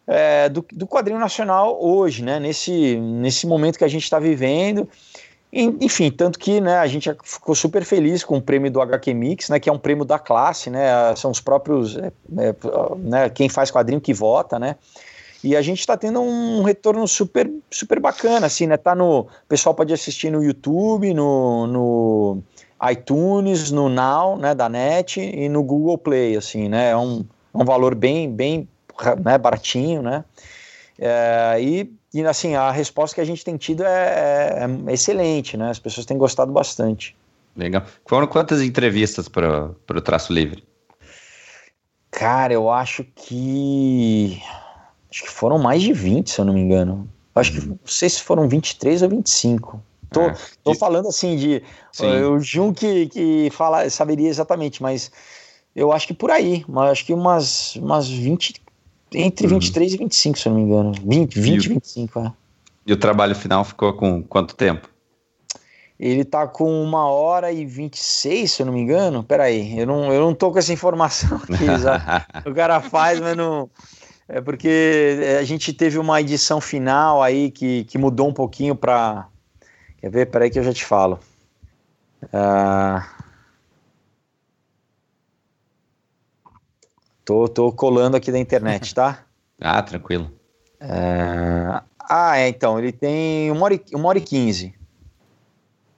[0.06, 2.38] é, do, do quadrinho nacional hoje, né?
[2.38, 4.88] Nesse, nesse momento que a gente está vivendo.
[5.52, 9.48] Enfim, tanto que né, a gente ficou super feliz com o prêmio do HQ Mix,
[9.48, 12.54] né, que é um prêmio da classe, né, são os próprios, é, é,
[12.98, 14.76] né, quem faz quadrinho que vota, né,
[15.42, 19.28] e a gente está tendo um retorno super, super bacana, assim, né, tá no, o
[19.48, 22.42] pessoal pode assistir no YouTube, no, no
[22.88, 27.64] iTunes, no Now, né, da NET e no Google Play, assim, né, é um, um
[27.64, 28.68] valor bem, bem,
[29.24, 30.24] né, baratinho, né,
[30.96, 35.70] é, e e assim, a resposta que a gente tem tido é, é, excelente, né?
[35.70, 37.16] As pessoas têm gostado bastante.
[37.56, 37.84] Legal.
[38.06, 40.64] Foram quantas entrevistas para o Traço Livre?
[42.10, 44.42] Cara, eu acho que.
[45.10, 47.08] Acho que foram mais de 20, se eu não me engano.
[47.34, 47.66] Acho que uhum.
[47.68, 49.82] não sei se foram 23 ou 25.
[50.10, 50.36] Tô, é.
[50.64, 51.62] tô falando assim de.
[51.92, 52.22] Sim.
[52.24, 55.10] O Jun que, que fala, saberia exatamente, mas
[55.74, 56.64] eu acho que por aí.
[56.68, 58.60] Mas acho que umas, umas 20,
[59.14, 59.54] entre uhum.
[59.54, 60.92] 23 e 25, se eu não me engano.
[61.02, 62.32] 20, 20 e 25, é.
[62.86, 64.88] E o trabalho final ficou com quanto tempo?
[65.98, 69.22] Ele tá com uma hora e 26, se eu não me engano.
[69.22, 72.48] Peraí, eu não, eu não tô com essa informação aqui.
[72.48, 73.68] o cara faz, mas não.
[74.26, 79.26] É porque a gente teve uma edição final aí que, que mudou um pouquinho para.
[79.98, 80.26] Quer ver?
[80.26, 81.20] Peraí que eu já te falo.
[82.24, 83.19] Uh...
[87.24, 89.24] Tô, tô colando aqui da internet, tá?
[89.60, 90.30] ah, tranquilo.
[90.80, 91.80] É...
[91.98, 94.74] Ah, é, então, ele tem uma hora, e, uma hora e quinze.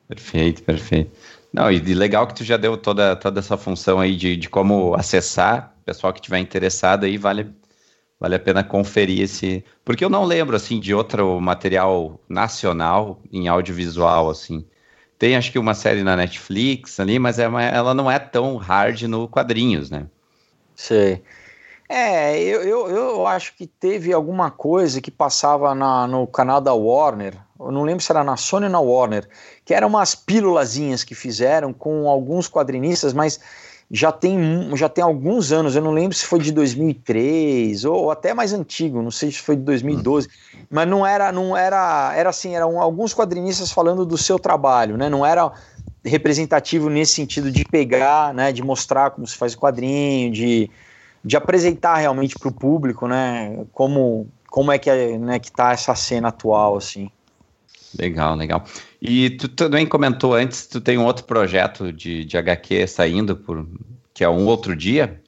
[0.06, 1.10] Perfeito, perfeito.
[1.52, 4.94] Não, e legal que tu já deu toda, toda essa função aí de, de como
[4.94, 7.50] acessar, pessoal que tiver interessado aí, vale,
[8.20, 13.48] vale a pena conferir esse, porque eu não lembro, assim, de outro material nacional em
[13.48, 14.64] audiovisual, assim.
[15.18, 18.56] Tem, acho que uma série na Netflix ali, mas é uma, ela não é tão
[18.56, 20.06] hard no quadrinhos, né?
[20.74, 21.22] Sei.
[21.88, 26.72] É, eu, eu, eu acho que teve alguma coisa que passava na, no canal da
[26.72, 29.28] Warner, eu não lembro se era na Sony ou na Warner,
[29.64, 33.38] que eram umas pílulazinhas que fizeram com alguns quadrinistas, mas
[33.90, 38.10] já tem, já tem alguns anos, eu não lembro se foi de 2003 ou, ou
[38.10, 40.58] até mais antigo, não sei se foi de 2012, hum.
[40.70, 45.10] mas não era, não era, era assim, eram alguns quadrinistas falando do seu trabalho, né?
[45.10, 45.52] Não era
[46.04, 50.70] representativo nesse sentido de pegar, né, de mostrar como se faz o quadrinho, de,
[51.24, 55.72] de apresentar realmente para o público, né, como, como é que é, né, que tá
[55.72, 57.10] essa cena atual, assim.
[57.98, 58.64] Legal, legal.
[59.00, 63.66] E tu também comentou antes, tu tem um outro projeto de, de HQ saindo, por,
[64.14, 65.20] que é um outro dia?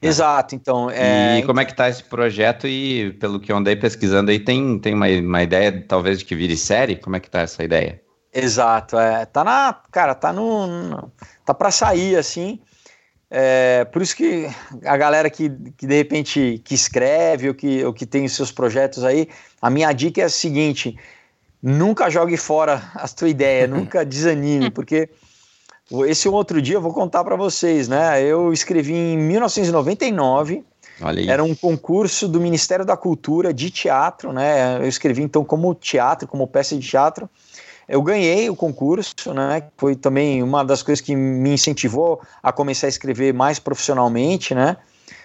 [0.00, 0.90] Exato, então.
[0.90, 1.38] É...
[1.38, 2.66] E como é que tá esse projeto?
[2.66, 6.34] E pelo que eu andei pesquisando aí, tem, tem uma, uma ideia talvez de que
[6.34, 6.96] vire série?
[6.96, 8.00] Como é que tá essa ideia?
[8.42, 9.26] Exato, é.
[9.26, 9.80] Tá na.
[9.90, 11.10] Cara, tá no.
[11.44, 12.60] tá para sair, assim.
[13.30, 14.48] É, por isso que
[14.84, 18.50] a galera que, que de repente que escreve ou que, ou que tem os seus
[18.50, 19.28] projetos aí,
[19.60, 20.96] a minha dica é a seguinte:
[21.62, 25.10] nunca jogue fora a tua ideia, nunca desanime, porque
[26.06, 28.22] esse outro dia eu vou contar para vocês, né?
[28.22, 30.64] Eu escrevi em 1999.
[31.28, 34.78] Era um concurso do Ministério da Cultura de teatro, né?
[34.78, 37.28] Eu escrevi então como teatro, como peça de teatro.
[37.88, 39.62] Eu ganhei o concurso, né?
[39.78, 44.76] Foi também uma das coisas que me incentivou a começar a escrever mais profissionalmente, né?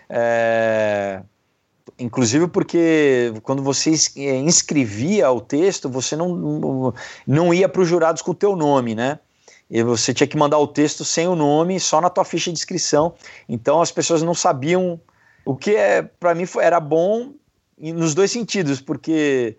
[0.09, 1.22] É...
[1.99, 6.93] Inclusive porque quando você é, inscrevia o texto, você não,
[7.28, 9.20] não ia para os jurados com o teu nome, né?
[9.70, 12.57] E você tinha que mandar o texto sem o nome, só na tua ficha de
[12.57, 13.14] inscrição.
[13.49, 14.99] Então as pessoas não sabiam
[15.45, 17.34] o que é para mim era bom
[17.78, 19.57] nos dois sentidos, porque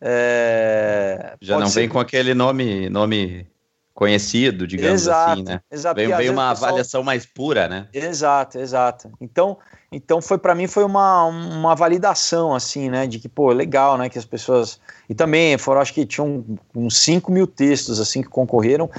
[0.00, 1.80] é, Já não ser...
[1.80, 3.46] vem com aquele nome, nome
[3.96, 5.60] conhecido, digamos exato, assim, né?
[5.70, 5.96] Exato.
[5.96, 6.68] Veio, veio uma pessoal...
[6.68, 7.88] avaliação mais pura, né?
[7.94, 9.10] Exato, exato.
[9.20, 9.56] Então,
[9.90, 13.06] então foi para mim foi uma, uma validação, assim, né?
[13.06, 14.10] De que, pô, legal, né?
[14.10, 14.78] Que as pessoas...
[15.08, 16.44] E também foram, acho que tinham
[16.74, 18.90] uns 5 mil textos, assim, que concorreram.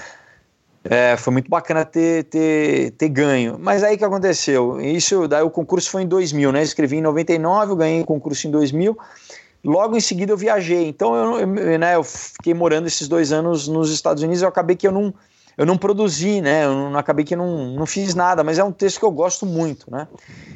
[0.83, 3.57] É, foi muito bacana ter, ter, ter ganho.
[3.59, 4.81] Mas aí que aconteceu?
[4.81, 6.63] Isso, daí o concurso foi em 2000, né?
[6.63, 8.97] escrevi em 99, eu ganhei o concurso em 2000
[9.67, 10.87] logo em seguida eu viajei.
[10.87, 14.41] Então eu, eu, né, eu fiquei morando esses dois anos nos Estados Unidos.
[14.41, 15.13] Eu acabei que eu não,
[15.57, 16.65] eu não produzi, né?
[16.65, 19.45] Eu não, acabei que não, não fiz nada, mas é um texto que eu gosto
[19.45, 20.07] muito, né?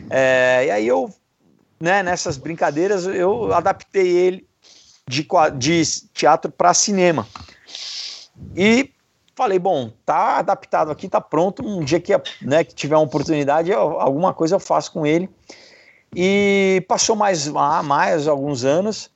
[0.09, 1.14] É, e aí eu
[1.82, 4.47] né, nessas brincadeiras, eu adaptei ele
[5.07, 5.84] de, de
[6.14, 7.28] teatro para cinema.
[8.55, 8.91] E
[9.36, 11.66] falei, bom, tá adaptado aqui, tá pronto.
[11.66, 15.28] Um dia que, né, que tiver uma oportunidade, eu, alguma coisa eu faço com ele.
[16.16, 19.09] E passou mais, ah, mais alguns anos.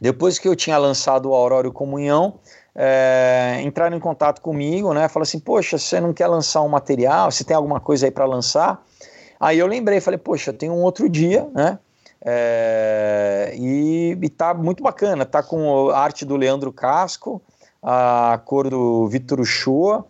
[0.00, 2.38] Depois que eu tinha lançado o Aurora Comunhão,
[2.74, 5.08] é, entraram em contato comigo, né?
[5.08, 7.30] Falaram assim, poxa, você não quer lançar um material?
[7.30, 8.84] Você tem alguma coisa aí para lançar?
[9.38, 11.78] Aí eu lembrei, falei, poxa, tem um outro dia, né?
[12.24, 17.42] É, e, e tá muito bacana, tá com a arte do Leandro Casco,
[17.82, 20.06] a cor do Vitor Uchoa,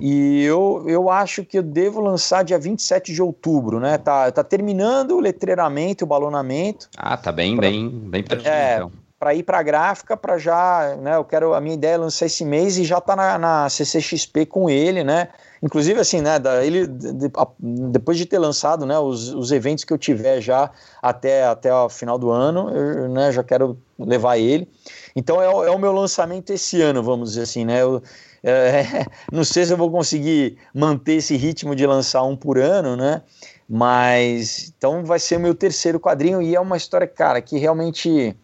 [0.00, 3.96] e eu, eu acho que eu devo lançar dia 27 de outubro, né?
[3.96, 6.88] Tá, tá terminando o letreiramento, o balonamento.
[6.96, 8.92] Ah, tá bem, pra, bem, bem pertinho, é, então.
[9.18, 11.16] Para ir para a gráfica, para já, né?
[11.16, 14.44] Eu quero, a minha ideia é lançar esse mês e já tá na, na CCXP
[14.44, 15.28] com ele, né?
[15.62, 19.84] Inclusive, assim, né, da, ele, de, a, depois de ter lançado né, os, os eventos
[19.84, 20.70] que eu tiver já
[21.02, 24.68] até, até o final do ano, eu né, já quero levar ele.
[25.14, 27.82] Então é, é, o meu lançamento esse ano, vamos dizer assim, né?
[27.82, 28.02] Eu,
[28.48, 32.96] é, não sei se eu vou conseguir manter esse ritmo de lançar um por ano,
[32.96, 33.22] né?
[33.68, 38.36] Mas então vai ser o meu terceiro quadrinho e é uma história, cara, que realmente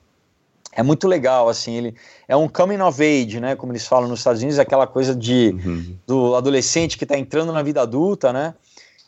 [0.73, 1.95] é muito legal, assim, ele
[2.27, 5.55] é um coming of age, né, como eles falam nos Estados Unidos, aquela coisa de
[5.65, 5.97] uhum.
[6.07, 8.55] do adolescente que está entrando na vida adulta, né,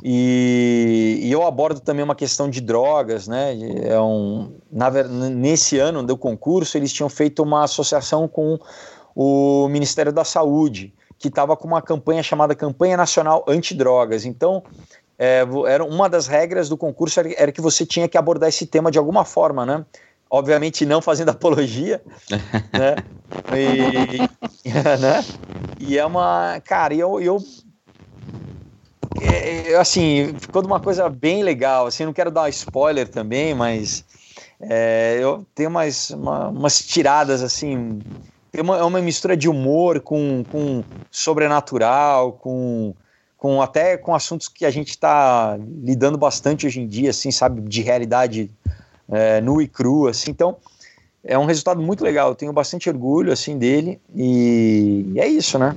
[0.03, 4.90] e, e, eu abordo também uma questão de drogas, né, é um, na,
[5.30, 8.59] nesse ano do concurso eles tinham feito uma associação com
[9.14, 14.62] o Ministério da Saúde, que estava com uma campanha chamada Campanha Nacional Antidrogas, então
[15.18, 18.66] é, era uma das regras do concurso era, era que você tinha que abordar esse
[18.66, 19.84] tema de alguma forma, né,
[20.28, 22.02] obviamente não fazendo apologia,
[22.72, 22.96] né?
[23.56, 25.24] E, né?
[25.78, 27.38] e é uma, cara, eu, eu
[29.20, 34.04] é, assim, ficou de uma coisa bem legal, assim, não quero dar spoiler também, mas
[34.60, 38.00] é, eu tenho umas, uma, umas tiradas, assim,
[38.55, 42.94] tem uma, é uma mistura de humor com, com sobrenatural, com,
[43.36, 47.61] com até com assuntos que a gente está lidando bastante hoje em dia, assim, sabe,
[47.62, 48.48] de realidade
[49.11, 50.57] é, nu e cru, assim, então
[51.24, 55.59] é um resultado muito legal, eu tenho bastante orgulho, assim, dele, e, e é isso,
[55.59, 55.74] né?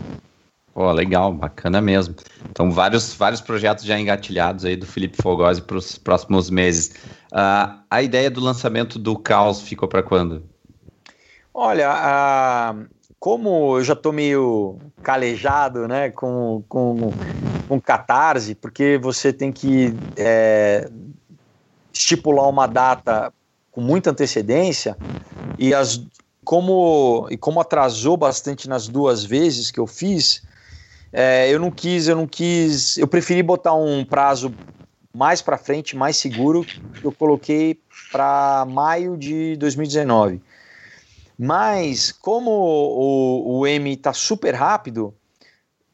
[0.71, 2.13] Pô, legal, bacana mesmo.
[2.51, 6.91] Então, vários, vários projetos já engatilhados aí do Felipe Fogosi para os próximos meses.
[7.31, 10.43] Uh, a ideia do lançamento do Caos ficou para quando?
[11.59, 12.85] Olha, uh,
[13.19, 17.11] como eu já estou meio calejado né, com, com,
[17.67, 20.87] com catarse, porque você tem que é,
[21.91, 23.33] estipular uma data
[23.71, 24.95] com muita antecedência
[25.57, 25.99] e as
[26.45, 30.43] como e como atrasou bastante nas duas vezes que eu fiz,
[31.11, 34.53] é, eu não quis, eu não quis, eu preferi botar um prazo
[35.11, 36.63] mais para frente, mais seguro,
[37.03, 37.79] eu coloquei
[38.11, 40.39] para maio de 2019.
[41.37, 45.13] Mas como o, o M está super rápido,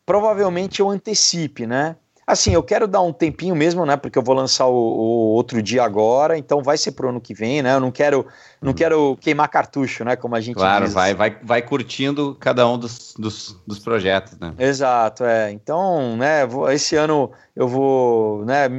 [0.05, 1.97] provavelmente eu antecipe, né?
[2.25, 3.97] Assim, eu quero dar um tempinho mesmo, né?
[3.97, 7.33] Porque eu vou lançar o, o, outro dia agora, então vai ser pro ano que
[7.33, 7.73] vem, né?
[7.73, 8.25] Eu não quero,
[8.61, 10.15] não quero queimar cartucho, né?
[10.15, 10.93] Como a gente claro, diz.
[10.93, 14.53] vai, vai, vai curtindo cada um dos, dos, dos projetos, né?
[14.57, 15.51] Exato, é.
[15.51, 16.47] Então, né?
[16.73, 18.69] Esse ano eu vou, né?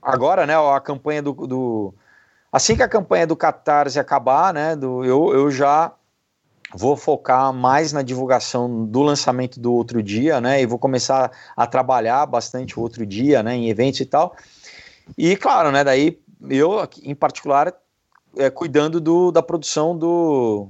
[0.00, 0.54] Agora, né?
[0.56, 1.94] A campanha do, do
[2.54, 4.76] assim que a campanha do Catarse acabar, né?
[4.76, 5.92] Do, eu, eu já
[6.72, 10.62] vou focar mais na divulgação do lançamento do outro dia, né?
[10.62, 13.56] E vou começar a trabalhar bastante o outro dia, né?
[13.56, 14.36] Em eventos e tal.
[15.18, 15.82] E claro, né?
[15.82, 17.74] Daí eu, em particular,
[18.36, 20.68] é, cuidando do, da produção do,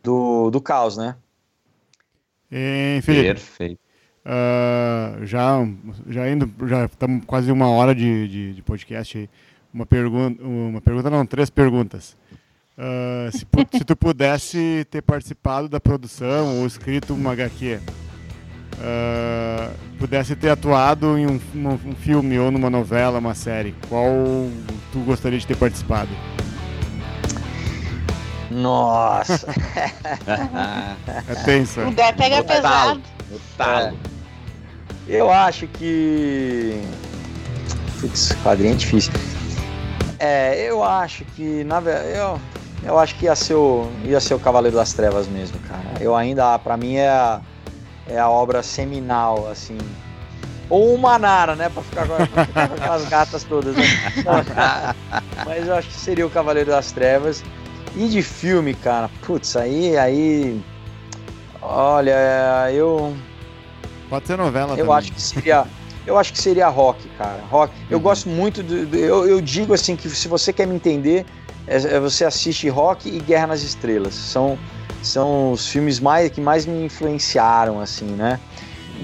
[0.00, 1.16] do, do caos, né?
[2.50, 3.84] E, Felipe, Perfeito.
[4.24, 5.58] Uh, já,
[6.08, 9.28] já indo, já estamos quase uma hora de, de, de podcast aí.
[9.74, 12.16] Uma pergunta, uma pergunta não, três perguntas.
[12.78, 13.44] Uh, se,
[13.76, 17.80] se, tu pudesse ter participado da produção ou escrito uma HQ, uh,
[18.80, 24.08] ah, pudesse ter atuado em um, um, um, filme ou numa novela, uma série, qual
[24.92, 26.10] tu gostaria de ter participado?
[28.48, 29.50] Nossa!
[31.28, 31.80] é tenso.
[31.80, 33.02] O Dé pega o pesado.
[33.58, 33.92] É.
[35.08, 36.80] Eu acho que.
[38.00, 39.12] Putz, quadrinho é difícil.
[40.24, 42.40] É, eu acho que, na verdade, eu,
[42.82, 45.84] eu acho que ia ser o, ia ser o Cavaleiro das Trevas mesmo, cara.
[46.00, 47.42] Eu ainda, para mim, é a,
[48.08, 49.76] é a obra seminal, assim.
[50.70, 51.68] Ou o Manara, né?
[51.68, 53.84] Pra ficar com, pra ficar com aquelas gatas todas, né?
[55.44, 57.44] Mas eu acho que seria o Cavaleiro das Trevas.
[57.94, 60.58] E de filme, cara, putz, aí, aí.
[61.60, 62.16] Olha,
[62.72, 63.14] eu.
[64.08, 64.94] Pode ser novela Eu também.
[64.94, 65.66] acho que seria.
[66.06, 67.40] Eu acho que seria rock, cara.
[67.50, 67.72] Rock.
[67.88, 68.02] Eu Uhum.
[68.04, 68.86] gosto muito do.
[68.86, 71.24] do- eu, eu digo assim que se você quer me entender,
[71.66, 74.14] é, é você assiste Rock e Guerra nas Estrelas.
[74.14, 74.58] São,
[75.02, 78.38] são os filmes mais que mais me influenciaram, assim, né?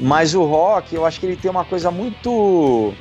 [0.01, 2.95] Mas o Rock, eu acho que ele tem uma coisa muito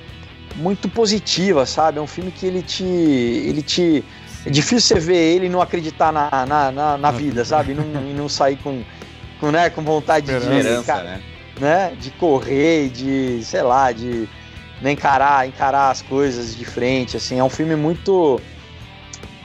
[0.56, 2.00] muito positiva, sabe?
[2.00, 2.84] É um filme que ele te.
[2.84, 4.04] ele te.
[4.46, 7.72] É difícil você ver ele e não acreditar na, na, na, na vida, sabe?
[7.74, 8.82] E não, e não sair com,
[9.40, 10.34] com, né, com vontade de.
[10.34, 11.22] Esperança, né?
[11.60, 14.28] Né, de correr, de, sei lá, de
[14.82, 18.40] né, encarar, encarar as coisas de frente, assim, é um filme muito,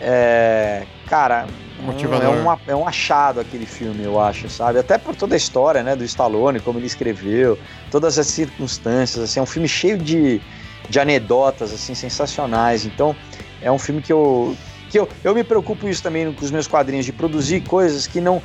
[0.00, 1.46] é, cara,
[1.80, 2.24] Motivador.
[2.24, 5.82] é, uma- é um achado aquele filme, eu acho, sabe, até por toda a história,
[5.82, 7.58] né, do Stallone, como ele escreveu,
[7.90, 10.40] todas as circunstâncias, assim, é um filme cheio de,
[10.88, 13.14] de anedotas, assim, sensacionais, então
[13.60, 14.56] é um filme que eu,
[14.90, 18.20] que eu, eu me preocupo isso também com os meus quadrinhos, de produzir coisas que
[18.20, 18.40] não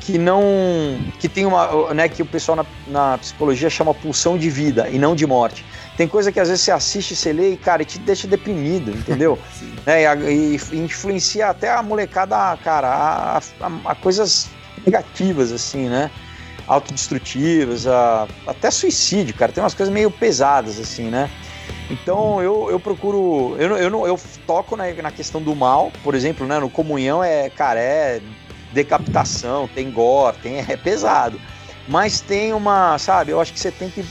[0.00, 0.42] que não
[1.18, 4.98] que tem uma né que o pessoal na, na psicologia chama pulsão de vida e
[4.98, 5.64] não de morte.
[5.96, 8.90] Tem coisa que às vezes você assiste você lê e cara e te deixa deprimido
[8.90, 9.38] entendeu?
[9.86, 14.48] Né, e, e influencia até a molecada cara a, a- a coisas
[14.84, 16.10] negativas assim né?
[16.66, 21.30] Autodestrutivas a, até suicídio cara tem umas coisas meio pesadas assim né?
[21.90, 26.46] Então eu, eu procuro eu, eu, eu toco na, na questão do mal por exemplo
[26.46, 28.20] né no comunhão é cara é
[28.72, 31.40] decapitação, tem gore, tem, é pesado.
[31.88, 34.04] Mas tem uma, sabe, eu acho que você tem que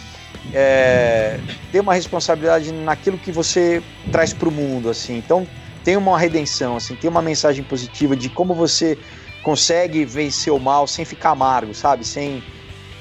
[0.54, 1.40] é,
[1.72, 3.82] ter uma responsabilidade naquilo que você
[4.12, 5.18] traz para o mundo, assim.
[5.18, 5.48] Então
[5.84, 8.98] tem uma redenção, assim, tem uma mensagem positiva de como você
[9.44, 12.06] consegue vencer o mal sem ficar amargo, sabe?
[12.06, 12.44] Sem,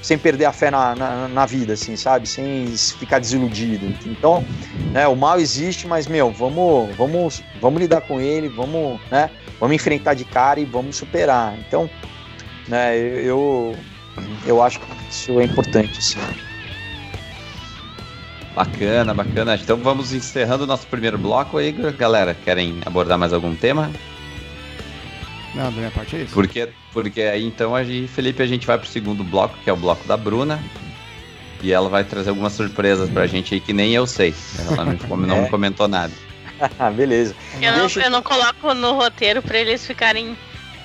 [0.01, 2.27] sem perder a fé na, na, na vida, assim, sabe?
[2.27, 3.85] Sem ficar desiludido.
[4.05, 4.45] Então,
[4.91, 9.29] né, o mal existe, mas, meu, vamos, vamos, vamos lidar com ele, vamos, né?
[9.59, 11.57] Vamos enfrentar de cara e vamos superar.
[11.59, 11.89] Então,
[12.67, 13.75] né, eu,
[14.45, 16.19] eu acho que isso é importante, assim.
[18.55, 19.55] Bacana, bacana.
[19.55, 22.33] Então vamos encerrando o nosso primeiro bloco aí, galera.
[22.33, 23.91] Querem abordar mais algum tema?
[25.55, 26.33] Não, da minha parte é isso.
[26.33, 29.73] Porque, porque aí então, a gente, Felipe, a gente vai pro segundo bloco, que é
[29.73, 30.59] o bloco da Bruna.
[31.61, 34.33] E ela vai trazer algumas surpresas pra gente aí que nem eu sei.
[34.59, 35.49] Ela não, não É.
[35.49, 36.13] comentou nada.
[36.79, 37.35] Ah, beleza.
[37.61, 40.37] Eu não, Deixa- eu não coloco no roteiro pra eles ficarem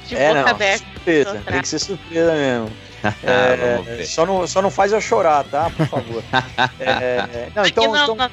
[0.09, 0.85] de é, boca não, aberta.
[0.95, 1.43] surpresa.
[1.47, 2.71] Tem que ser surpresa mesmo.
[3.05, 5.71] Vamos É, só, não, só não faz eu chorar, tá?
[5.77, 6.25] Por favor.
[6.81, 8.31] É, não, Aqui então, não, então não,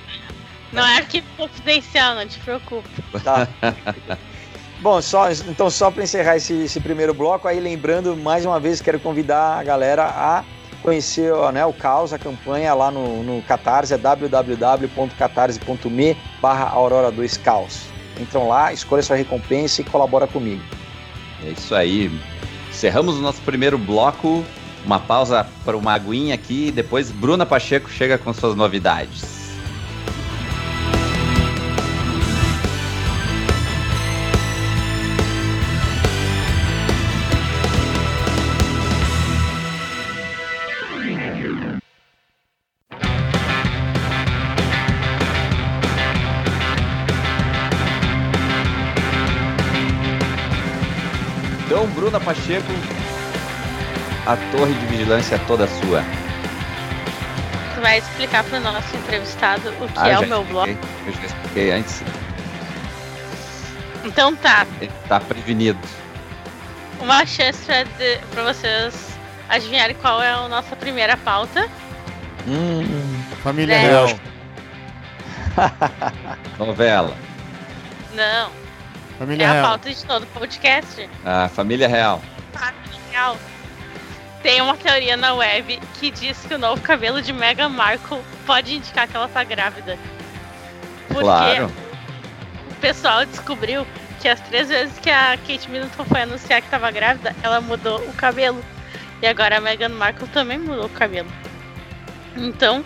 [0.72, 2.90] não é arquivo confidencial, não te preocupe.
[3.24, 3.48] Tá.
[4.82, 8.82] Bom, só, então só para encerrar esse, esse primeiro bloco, aí lembrando, mais uma vez,
[8.82, 10.44] quero convidar a galera a
[10.82, 17.38] conhecer né, o Caos, a campanha lá no, no Catarse, é www.catarse.me barra Aurora 2
[17.38, 17.84] Caos.
[18.20, 20.64] Entram lá, escolha sua recompensa e colabora comigo.
[21.46, 22.10] É isso aí.
[22.70, 24.44] Encerramos o nosso primeiro bloco.
[24.84, 26.72] Uma pausa para uma aguinha aqui.
[26.72, 29.31] Depois Bruna Pacheco chega com suas novidades.
[52.52, 52.74] Pacheco,
[54.28, 56.04] a torre de vigilância é toda sua.
[57.76, 60.78] Tu vai explicar pro nosso entrevistado o que Ah, é o meu blog.
[61.08, 62.04] Eu já expliquei antes.
[64.04, 65.80] Então tá, Ele tá prevenido.
[67.00, 71.70] uma chance pra, de- pra vocês adivinharem qual é a nossa primeira pauta.
[72.48, 72.84] Hum,
[73.44, 73.80] Família É.
[73.80, 74.08] real.
[76.60, 77.16] Novela.
[78.14, 78.50] Não,
[79.18, 79.66] Família é a real.
[79.68, 81.10] pauta de todo o podcast.
[81.26, 82.22] A família real.
[84.42, 88.76] Tem uma teoria na web que diz que o novo cabelo de Meghan Markle pode
[88.76, 89.98] indicar que ela tá grávida.
[91.08, 91.72] Porque Claro.
[92.72, 93.86] o pessoal descobriu
[94.20, 98.00] que as três vezes que a Kate Middleton foi anunciar que tava grávida, ela mudou
[98.00, 98.64] o cabelo.
[99.22, 101.30] E agora a Meghan Markle também mudou o cabelo.
[102.36, 102.84] Então,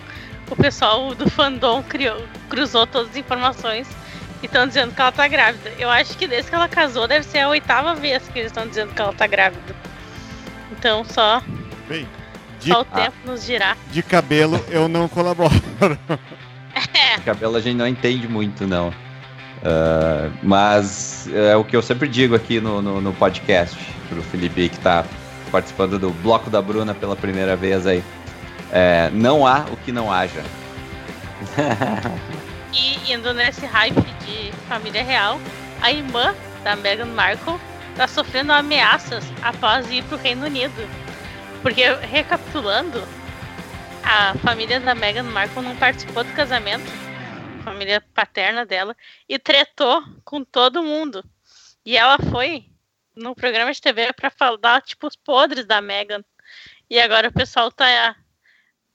[0.50, 3.88] o pessoal do fandom criou, cruzou todas as informações
[4.44, 5.72] e estão dizendo que ela tá grávida.
[5.80, 8.68] Eu acho que desde que ela casou deve ser a oitava vez que eles estão
[8.68, 9.76] dizendo que ela tá grávida.
[10.86, 11.42] Então só,
[11.90, 12.08] Bem,
[12.60, 13.76] de, só o tempo nos dirá.
[13.90, 15.50] de cabelo eu não colaboro.
[17.26, 18.94] Cabelo a gente não entende muito, não.
[19.64, 23.76] Ah, mas é o que eu sempre digo aqui no, no, no podcast
[24.08, 25.04] pro Felipe que tá
[25.52, 28.04] participando do bloco da Bruna pela primeira vez aí.
[28.72, 30.44] É, não há o que não haja.
[32.78, 35.40] E indo nesse hype de família real,
[35.82, 37.58] a irmã da Meghan Markle
[37.96, 40.74] tá sofrendo ameaças após ir pro Reino Unido.
[41.62, 43.02] Porque, recapitulando,
[44.04, 46.86] a família da Meghan Markle não participou do casamento,
[47.60, 48.96] a família paterna dela,
[49.28, 51.24] e tretou com todo mundo.
[51.84, 52.66] E ela foi
[53.16, 56.24] no programa de TV para falar, tipo, os podres da Meghan.
[56.90, 58.16] E agora o pessoal tá,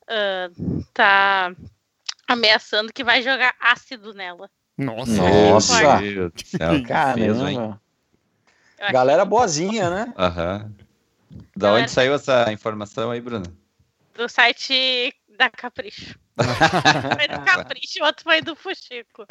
[0.03, 1.53] uh, tá
[2.29, 4.49] ameaçando que vai jogar ácido nela.
[4.79, 6.01] Nossa, Nossa.
[6.01, 7.81] Meu Deus
[8.93, 10.15] Galera boazinha, né?
[10.19, 10.73] Aham.
[11.57, 13.45] Da Galera- onde saiu essa informação aí, Bruno?
[14.15, 16.19] Do site da Capricho.
[17.17, 19.27] foi do Capricho, o outro foi do Fuxico.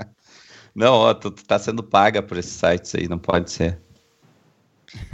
[0.74, 3.80] Não, ó, tu, tu tá sendo paga por esses sites aí, não pode ser.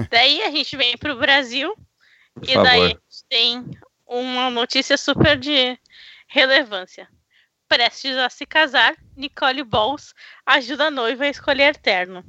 [0.09, 1.75] Daí a gente vem pro Brasil
[2.33, 2.63] Por e favor.
[2.63, 3.65] daí a gente tem
[4.05, 5.77] uma notícia super de
[6.27, 7.07] relevância.
[7.67, 10.13] Prestes a se casar, Nicole Balls
[10.45, 12.23] ajuda a noiva a escolher terno.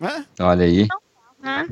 [0.00, 0.26] Hã?
[0.40, 0.88] Olha aí.
[1.38, 1.66] Né?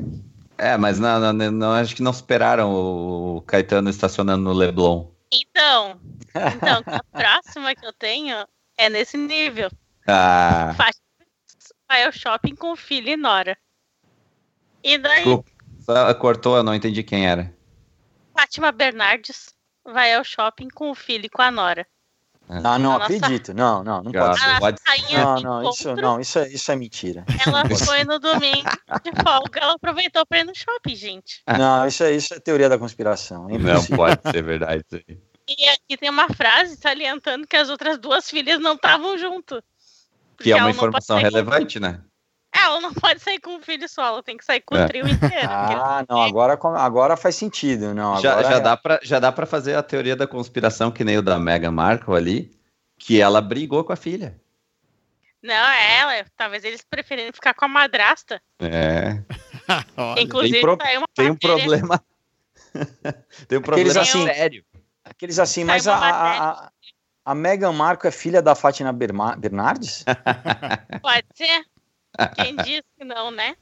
[0.58, 5.08] É, mas não, não, não, acho que não superaram o Caetano estacionando no Leblon.
[5.32, 6.00] Então,
[6.54, 8.46] então, a próxima que eu tenho
[8.78, 9.70] é nesse nível.
[10.06, 11.04] Ah, Fátima
[11.88, 13.56] vai ao shopping com filho e nora.
[14.82, 15.50] E daí, desculpa.
[15.80, 17.54] Só cortou, eu não entendi quem era.
[18.36, 21.86] Fátima Bernardes vai ao shopping com o filho e com a nora.
[22.48, 23.52] Não, não acredito.
[23.52, 24.58] Não, não, não pode ser.
[24.60, 24.78] Pode-
[25.12, 27.24] Não, não, isso, não, isso, é, isso é mentira.
[27.46, 28.70] ela foi no domingo
[29.02, 31.42] de folga, ela aproveitou pra ir no shopping, gente.
[31.58, 33.48] Não, isso é, isso é teoria da conspiração.
[33.50, 35.18] É Não pode ser verdade isso aí.
[35.48, 39.62] E aqui tem uma frase salientando que as outras duas filhas não estavam junto.
[40.38, 42.00] Que é uma informação relevante, né?
[42.56, 44.84] É, ela não pode sair com um filho só, ela tem que sair com É.
[44.84, 45.48] o trio inteiro.
[45.50, 47.92] Ah, não, agora, agora faz sentido.
[47.94, 50.90] Não, Já, agora já, é- dá pra, já dá pra fazer a teoria da conspiração,
[50.90, 52.50] que nem o da Meghan Markle ali,
[52.98, 54.40] que ela brigou com a filha.
[55.42, 56.26] Não, é ela.
[56.36, 58.40] Talvez eles preferirem ficar com a madrasta.
[58.58, 59.22] É,
[59.96, 60.20] Olha.
[60.22, 62.02] Inclusive, pro- saiu uma tem um problema.
[63.46, 64.64] tem um problema assim- sério.
[65.04, 66.70] Aqueles assim, Saiu mas a, a,
[67.24, 70.04] a, Meghan Markle é filha da Fátima Bernardes?
[71.00, 71.62] Pode ser.
[72.34, 73.56] Quem diz que não, né?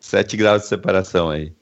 [0.00, 1.54] Sete graus de separação aí.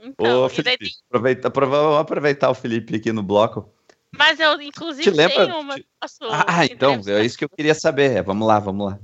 [0.00, 3.72] Então, Ô, daí Felipe, tem- aproveita, vamos aproveitar o Felipe aqui no bloco.
[4.12, 5.74] mas eu, inclusive, Te lembra- tenho uma.
[5.74, 8.16] te- posso Ah, então, é isso que eu queria saber.
[8.16, 8.98] É, Vamos lá, vamos lá.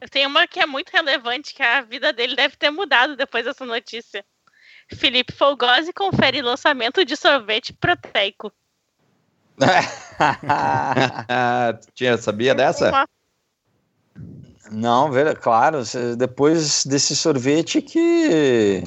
[0.00, 3.44] Eu tenho uma que é muito relevante, que a vida dele deve ter mudado depois
[3.44, 4.24] dessa notícia.
[4.88, 8.52] Felipe Folgosi confere lançamento de sorvete proteico.
[10.48, 12.88] Ah, tinha, sabia dessa?
[12.90, 13.08] Uma-
[14.70, 15.82] Não, velho, claro,
[16.16, 18.82] depois desse sorvete que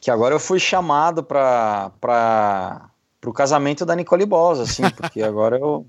[0.00, 2.90] que agora eu fui chamado para para
[3.28, 5.86] o casamento da Nicole Balls, assim, porque agora eu,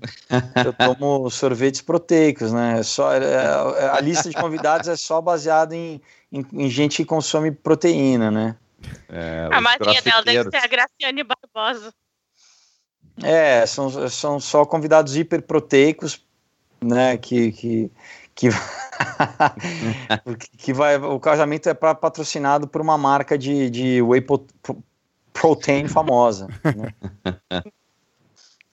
[0.56, 2.80] eu tomo sorvetes proteicos, né?
[2.80, 6.98] É Só, é- é- a lista de convidados é só baseada em, em, em gente
[6.98, 8.56] que consome proteína, né?
[9.08, 11.94] É, A madrinha dela deve ser a Graciane Barbosa.
[13.22, 16.22] É, são, são só convidados hiperproteicos,
[16.82, 17.16] né?
[17.16, 17.90] Que, que,
[18.34, 18.48] que,
[20.58, 20.96] que vai.
[20.96, 24.82] O casamento é pra, patrocinado por uma marca de, de whey pro- pro-
[25.32, 26.48] protein famosa.
[26.64, 26.94] né?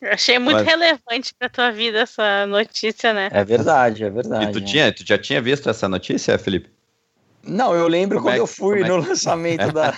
[0.01, 3.29] Eu achei muito Mas- relevante pra tua vida essa notícia, né?
[3.33, 4.51] É verdade, é E verdade.
[4.53, 4.65] tu, né?
[4.65, 6.69] tinha, tu já tinha visto essa notícia, Felipe?
[7.43, 9.93] Não, eu lembro Como é quando eu que- fui é no lançamento da,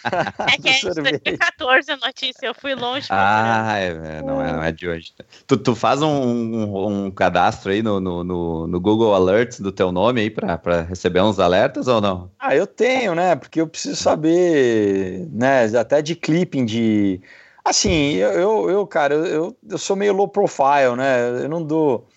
[0.54, 1.22] É que é de sorvete.
[1.24, 3.08] 2014 a notícia, eu fui longe.
[3.10, 5.12] Ah, é, é, não, é, não é de hoje.
[5.48, 9.72] Tu, tu faz um, um, um cadastro aí no, no, no, no Google Alerts do
[9.72, 12.30] teu nome aí pra, pra receber uns alertas ou não?
[12.40, 13.36] Ah, eu tenho, né?
[13.36, 15.66] Porque eu preciso saber, né?
[15.78, 17.22] Até de clipping de.
[17.66, 21.44] Assim, eu, eu, eu, cara, eu- eu, eu sou meio low profile, né?
[21.44, 22.08] Eu não dou.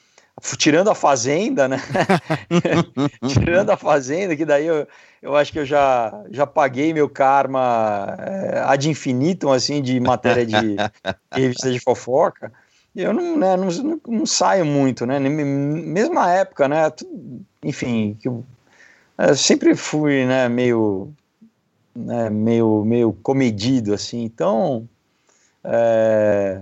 [0.58, 1.80] Tirando a Fazenda, né?
[3.28, 4.86] Tirando a Fazenda, que daí eu,
[5.24, 10.44] eu acho que eu já, já paguei meu karma é, ad infinitum, assim, de matéria
[10.44, 10.76] de, de
[11.40, 12.52] revista de fofoca.
[12.94, 15.18] Eu não, né, não, não, não saio muito, né?
[15.18, 16.92] Na época, né?
[17.62, 18.44] Enfim, eu,
[19.16, 21.10] eu sempre fui, né, meio,
[21.96, 24.24] né, meio, meio comedido, assim.
[24.24, 24.86] Então,
[25.64, 26.60] é,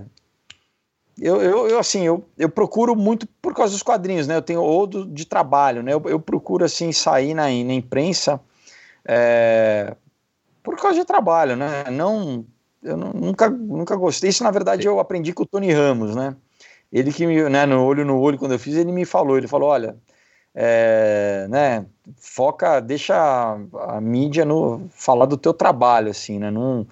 [1.19, 4.37] eu, eu, eu, assim, eu, eu procuro muito por causa dos quadrinhos, né?
[4.37, 5.93] Eu tenho ou do, de trabalho, né?
[5.93, 8.39] Eu, eu procuro, assim, sair na, na imprensa
[9.07, 9.95] é,
[10.63, 11.85] por causa de trabalho, né?
[11.91, 12.45] Não,
[12.83, 14.29] eu nu- nunca, nunca gostei.
[14.29, 16.35] Isso, na verdade, eu aprendi com o Tony Ramos, né?
[16.91, 19.47] Ele que me, né, no olho no olho, quando eu fiz, ele me falou, ele
[19.47, 19.97] falou, olha,
[20.55, 21.85] é, né,
[22.17, 23.57] foca, deixa a,
[23.97, 26.51] a mídia no, falar do teu trabalho, assim, né?
[26.51, 26.87] Não,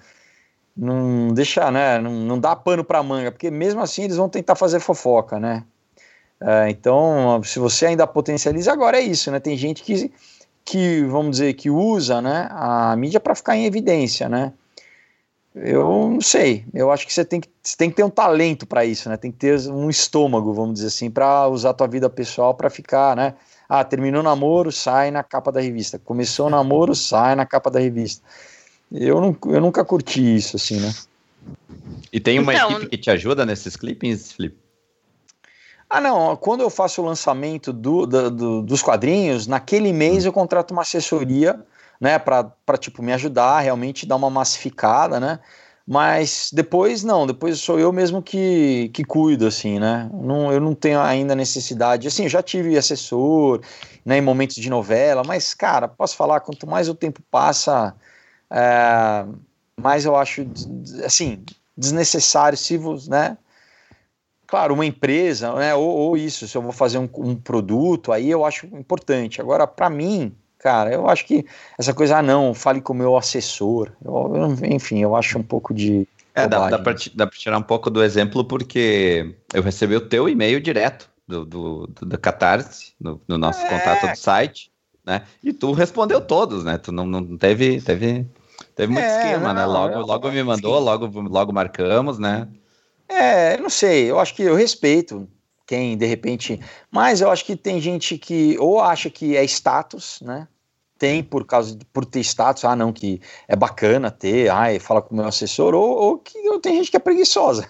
[0.76, 1.98] não deixa, né?
[1.98, 5.64] Não, não dá pano para manga, porque mesmo assim eles vão tentar fazer fofoca, né?
[6.40, 9.38] É, então, se você ainda potencializa, agora é isso, né?
[9.40, 10.12] Tem gente que,
[10.64, 14.52] que vamos dizer, que usa, né, a mídia para ficar em evidência, né?
[15.54, 16.64] eu não sei.
[16.72, 19.16] Eu acho que você tem que, você tem que ter um talento para isso, né?
[19.16, 22.70] Tem que ter um estômago, vamos dizer assim, para usar a tua vida pessoal para
[22.70, 23.34] ficar, né?
[23.68, 25.98] Ah, terminou o namoro, sai na capa da revista.
[25.98, 28.22] Começou o namoro, sai na capa da revista.
[28.90, 30.92] Eu, não, eu nunca curti isso, assim, né?
[32.12, 34.56] E tem uma então, equipe que te ajuda nesses clippings, Felipe?
[35.94, 36.34] Ah, não.
[36.36, 40.80] Quando eu faço o lançamento do, do, do, dos quadrinhos, naquele mês eu contrato uma
[40.80, 41.62] assessoria
[42.00, 45.38] né, para tipo me ajudar, realmente dar uma massificada, né?
[45.86, 50.08] Mas depois não, depois sou eu mesmo que, que cuido, assim, né?
[50.14, 52.08] Não, eu não tenho ainda necessidade.
[52.08, 53.60] Assim, já tive assessor,
[54.02, 57.94] né, em momentos de novela, mas, cara, posso falar, quanto mais o tempo passa,
[58.50, 59.26] é,
[59.78, 60.46] mais eu acho,
[61.04, 61.44] assim,
[61.76, 62.78] desnecessário se
[63.10, 63.36] né?
[64.52, 68.30] Claro, uma empresa, né, ou, ou isso, se eu vou fazer um, um produto, aí
[68.30, 69.40] eu acho importante.
[69.40, 71.46] Agora, para mim, cara, eu acho que
[71.78, 73.90] essa coisa, ah, não, fale com o meu assessor.
[74.04, 76.06] Eu, eu, enfim, eu acho um pouco de.
[76.34, 76.94] É, dá, dá para
[77.30, 82.04] tirar um pouco do exemplo, porque eu recebi o teu e-mail direto do, do, do,
[82.04, 83.68] do Catarse, no, no nosso é.
[83.70, 84.70] contato do site,
[85.02, 85.22] né?
[85.42, 86.76] E tu respondeu todos, né?
[86.76, 88.26] Tu não, não teve, teve,
[88.76, 89.64] teve muito é, esquema, né?
[89.64, 89.78] não, né?
[89.78, 92.46] Logo, eu, logo me mandou, logo, logo marcamos, né?
[93.12, 95.28] É, não sei, eu acho que eu respeito
[95.66, 96.60] quem de repente.
[96.90, 100.48] Mas eu acho que tem gente que ou acha que é status, né?
[101.02, 105.02] tem por causa de, por ter status, ah, não, que é bacana ter, ai, fala
[105.02, 107.66] com o meu assessor, ou, ou que eu, tem gente que é preguiçosa.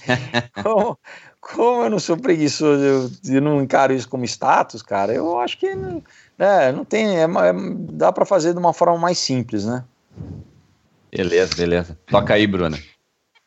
[0.64, 0.98] como,
[1.38, 5.58] como, eu não sou preguiçoso, eu, eu, não encaro isso como status, cara, eu acho
[5.58, 6.02] que não,
[6.38, 7.52] né, não tem, é, é,
[7.90, 9.84] dá para fazer de uma forma mais simples, né?
[11.14, 11.98] Beleza, beleza.
[12.06, 12.78] Toca aí, Bruna.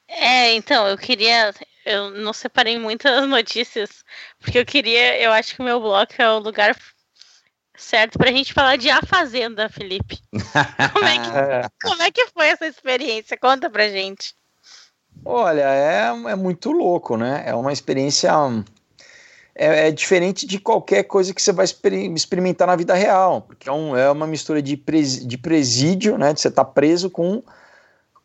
[0.07, 1.53] É, então, eu queria.
[1.85, 4.03] Eu não separei muitas notícias,
[4.39, 5.19] porque eu queria.
[5.21, 6.75] Eu acho que o meu bloco é o lugar
[7.77, 10.19] certo para a gente falar de A Fazenda, Felipe.
[10.93, 13.37] Como é, que, como é que foi essa experiência?
[13.37, 14.33] Conta pra gente.
[15.23, 17.43] Olha, é, é muito louco, né?
[17.45, 18.31] É uma experiência.
[19.53, 23.71] É, é diferente de qualquer coisa que você vai experimentar na vida real, porque é,
[23.71, 26.33] um, é uma mistura de, pres, de presídio, né?
[26.33, 27.41] De você estar tá preso com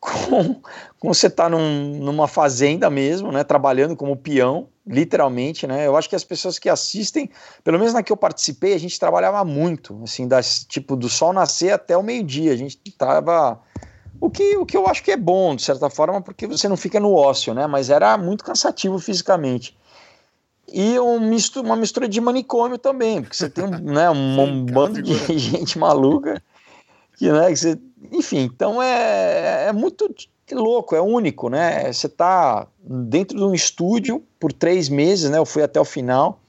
[0.01, 0.55] com,
[0.99, 5.85] com você estar tá num, numa fazenda mesmo, né, trabalhando como peão, literalmente, né?
[5.85, 7.29] Eu acho que as pessoas que assistem,
[7.63, 11.31] pelo menos na que eu participei, a gente trabalhava muito, assim, das, tipo do sol
[11.31, 12.51] nascer até o meio-dia.
[12.51, 13.61] A gente tava
[14.19, 16.75] o que, o que eu acho que é bom, de certa forma, porque você não
[16.75, 17.67] fica no ócio, né?
[17.67, 19.77] Mas era muito cansativo fisicamente.
[20.67, 24.99] E um misto, uma mistura de manicômio também, porque você tem né, um, um bando
[24.99, 26.41] de gente maluca
[27.21, 27.79] que, né, que você
[28.11, 30.11] enfim, então é, é muito
[30.51, 31.93] louco, é único, né?
[31.93, 35.37] Você está dentro de um estúdio por três meses, né?
[35.37, 36.41] Eu fui até o final,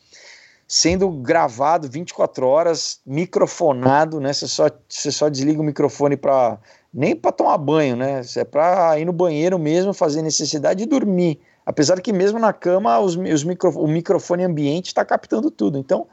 [0.66, 4.32] sendo gravado 24 horas, microfonado, né?
[4.32, 6.58] Você só, você só desliga o microfone para
[6.92, 8.22] nem para tomar banho, né?
[8.34, 11.38] É para ir no banheiro mesmo, fazer necessidade e dormir.
[11.66, 15.78] Apesar que mesmo na cama os, os micro, o microfone ambiente está captando tudo.
[15.78, 16.06] Então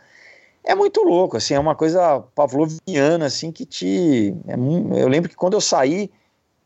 [0.63, 4.35] é muito louco, assim, é uma coisa pavloviana, assim, que te...
[4.47, 6.11] É, eu lembro que quando eu saí,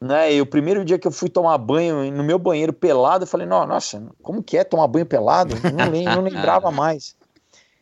[0.01, 3.27] né, e o primeiro dia que eu fui tomar banho no meu banheiro pelado, eu
[3.27, 5.55] falei, nossa, como que é tomar banho pelado?
[5.63, 7.15] não, não lembrava mais.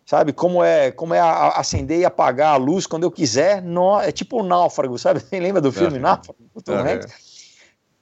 [0.05, 4.11] Sabe, como é, como é acender e apagar a luz quando eu quiser, no, é
[4.11, 5.21] tipo um náufrago, sabe?
[5.23, 6.37] Você lembra do filme Náufrago?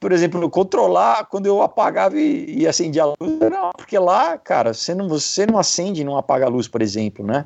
[0.00, 4.72] Por exemplo, controlar quando eu apagava e, e acendia a luz, não, porque lá, cara,
[4.72, 7.44] você não, você não acende e não apaga a luz, por exemplo, né?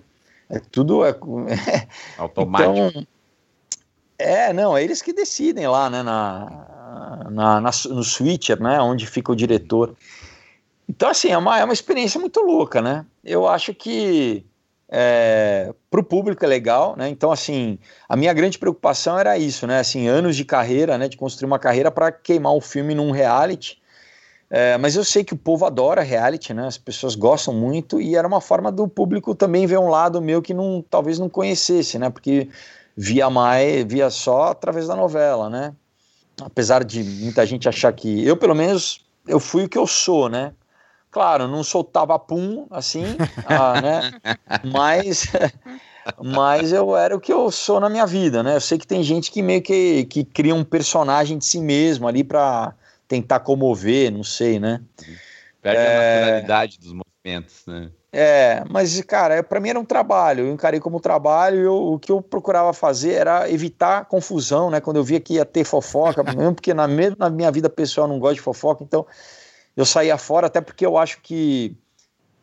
[0.55, 2.73] É tudo é, é, automático.
[2.73, 3.07] Então,
[4.17, 9.05] é, não, é eles que decidem lá, né, na, na, na, no switcher, né, onde
[9.07, 9.97] fica o diretor.
[10.89, 13.05] Então, assim, é uma, é uma experiência muito louca, né?
[13.25, 14.47] Eu acho que
[14.89, 17.09] é, para o público é legal, né?
[17.09, 17.79] Então, assim,
[18.09, 19.81] a minha grande preocupação era isso, né?
[19.81, 21.09] Assim, anos de carreira, né?
[21.09, 23.83] De construir uma carreira para queimar o filme num reality
[24.57, 26.69] é, mas eu sei que o povo adora reality, né?
[26.69, 30.41] As pessoas gostam muito e era uma forma do público também ver um lado meu
[30.41, 32.09] que não, talvez não conhecesse, né?
[32.09, 32.49] Porque
[32.97, 35.75] via mais, via só através da novela, né?
[36.41, 40.29] Apesar de muita gente achar que eu, pelo menos, eu fui o que eu sou,
[40.29, 40.53] né?
[41.11, 44.13] Claro, não soltava pum assim, ah, né?
[44.73, 45.27] Mas,
[46.23, 48.55] mas eu era o que eu sou na minha vida, né?
[48.55, 52.07] Eu sei que tem gente que meio que, que cria um personagem de si mesmo
[52.07, 52.73] ali para
[53.07, 54.81] tentar comover, não sei, né?
[55.61, 55.87] Perde é...
[55.87, 57.91] a naturalidade dos movimentos, né?
[58.17, 62.13] É, mas, cara, para mim era um trabalho, eu encarei como trabalho e o que
[62.13, 64.81] eu procurava fazer era evitar confusão, né?
[64.81, 68.07] Quando eu via que ia ter fofoca, mesmo porque na, mesmo na minha vida pessoal
[68.07, 69.05] eu não gosto de fofoca, então
[69.77, 71.77] eu saía fora, até porque eu acho que,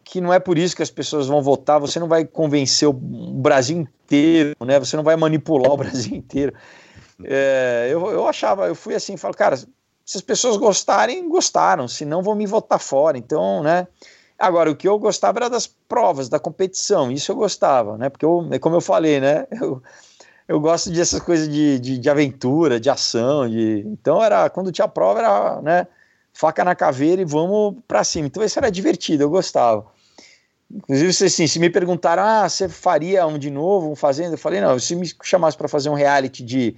[0.04, 2.94] que não é por isso que as pessoas vão votar, você não vai convencer o
[2.94, 4.78] Brasil inteiro, né?
[4.78, 6.54] Você não vai manipular o Brasil inteiro.
[7.24, 9.58] É, eu, eu achava, eu fui assim, falo, cara,
[10.06, 13.18] se as pessoas gostarem, gostaram, se não vão me votar fora.
[13.18, 13.88] Então, né?
[14.38, 18.10] Agora, o que eu gostava era das provas, da competição, isso eu gostava, né?
[18.10, 19.46] Porque, eu, como eu falei, né?
[19.62, 19.82] Eu,
[20.48, 23.86] eu gosto dessas coisas de, de, de, aventura, de ação, de...
[23.88, 25.88] então era, quando tinha prova, era, né?
[26.34, 28.28] Faca na caveira e vamos para cima.
[28.28, 29.86] Então isso era divertido, eu gostava.
[30.70, 34.34] Inclusive, assim, se me perguntaram, ah, você faria um de novo, um fazendo?
[34.34, 36.76] Eu falei, não, se me chamasse para fazer um reality de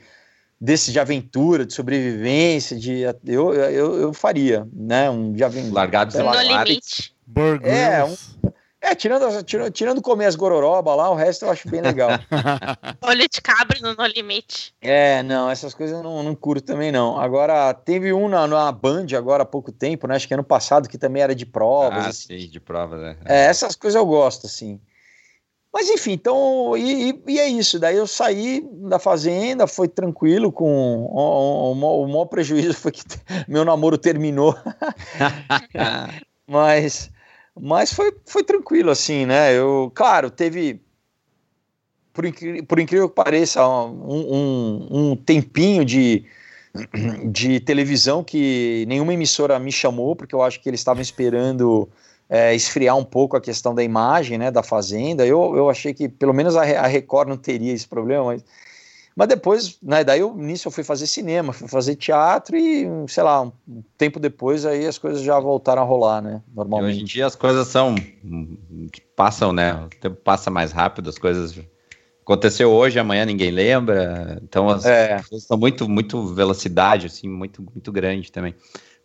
[0.63, 5.09] desse de aventura, de sobrevivência, de eu, eu, eu faria, né?
[5.09, 5.73] Um de aventura.
[5.73, 7.13] Largados no limite.
[7.27, 7.69] Burgers.
[7.69, 8.15] É, um,
[8.79, 12.11] é tirando, tirando, tirando comer as gororoba lá, o resto eu acho bem legal.
[13.03, 14.73] Olho de cabra no No Limite.
[14.81, 17.19] É, não, essas coisas eu não, não curto também não.
[17.19, 20.15] Agora, teve um na, na Band agora há pouco tempo, né?
[20.15, 22.05] Acho que ano passado, que também era de provas.
[22.05, 22.39] Ah, assim.
[22.39, 23.17] sim, de provas, né?
[23.25, 24.79] É, essas coisas eu gosto, assim.
[25.73, 27.79] Mas enfim, então, e, e, é isso.
[27.79, 32.91] Daí eu saí da fazenda, foi tranquilo, com o, o, o, o maior prejuízo foi
[32.91, 33.01] que
[33.47, 34.55] meu namoro terminou.
[36.47, 37.09] mas
[37.59, 39.53] mas foi, foi tranquilo, assim, né?
[39.55, 40.81] Eu, claro, teve,
[42.11, 46.25] por, incrível, por incrível que pareça, um, um, um tempinho de,
[47.31, 51.87] de televisão que nenhuma emissora me chamou, porque eu acho que eles estavam esperando
[52.33, 55.23] é, esfriar um pouco a questão da imagem, né, da Fazenda.
[55.23, 58.43] Eu, eu achei que pelo menos a, a Record não teria esse problema, mas,
[59.15, 63.21] mas depois, né, daí eu, nisso eu fui fazer cinema, fui fazer teatro e, sei
[63.21, 66.89] lá, um tempo depois aí as coisas já voltaram a rolar, né, normalmente.
[66.89, 67.93] E hoje em dia as coisas são,
[69.15, 71.55] passam, né, o tempo passa mais rápido, as coisas...
[72.23, 75.21] Aconteceu hoje, amanhã ninguém lembra, então as é.
[75.29, 78.55] coisas são muito, muito velocidade, assim, muito, muito grande também.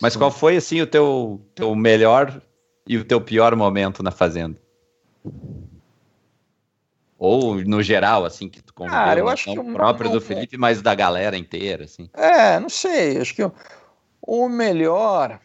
[0.00, 0.20] Mas Sim.
[0.20, 2.40] qual foi, assim, o teu, teu melhor
[2.88, 4.58] e o teu pior momento na Fazenda?
[7.18, 10.56] Ou no geral, assim, que tu conviveu, Cara, eu acho que o próprio do Felipe,
[10.56, 12.08] mas da galera inteira, assim.
[12.14, 13.52] É, não sei, acho que o,
[14.22, 15.38] o melhor...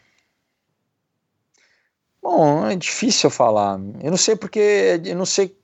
[2.22, 3.78] Bom, é difícil falar.
[4.02, 5.54] Eu não sei porque, eu não sei...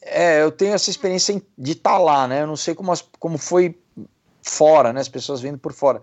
[0.00, 2.42] É, eu tenho essa experiência de estar tá lá, né?
[2.42, 3.78] Eu não sei como, as, como foi
[4.42, 5.00] fora, né?
[5.00, 6.02] As pessoas vindo por fora.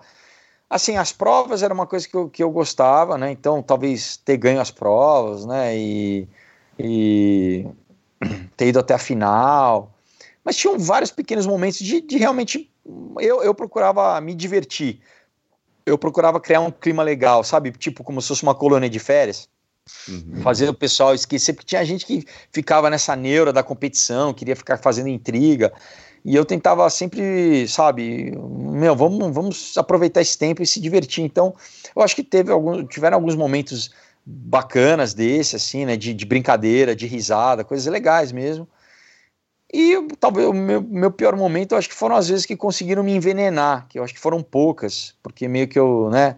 [0.70, 3.32] Assim, as provas era uma coisa que eu, que eu gostava, né?
[3.32, 5.76] Então, talvez ter ganho as provas, né?
[5.76, 6.28] E,
[6.78, 7.66] e
[8.56, 9.92] ter ido até a final.
[10.44, 12.70] Mas tinham vários pequenos momentos de, de realmente.
[13.20, 15.00] Eu, eu procurava me divertir.
[15.86, 17.72] Eu procurava criar um clima legal, sabe?
[17.72, 19.50] Tipo, como se fosse uma colônia de férias.
[20.08, 20.42] Uhum.
[20.44, 24.78] Fazer o pessoal esquecer, porque tinha gente que ficava nessa neura da competição, queria ficar
[24.78, 25.74] fazendo intriga.
[26.24, 31.24] E eu tentava sempre, sabe, meu, vamos, vamos aproveitar esse tempo e se divertir.
[31.24, 31.56] Então,
[31.96, 33.92] eu acho que teve alguns, tiveram alguns momentos
[34.26, 38.68] bacanas desse, assim, né, de, de brincadeira, de risada, coisas legais mesmo.
[39.72, 43.04] E talvez o meu, meu pior momento, eu acho que foram as vezes que conseguiram
[43.04, 46.38] me envenenar, que eu acho que foram poucas, porque meio que eu, né,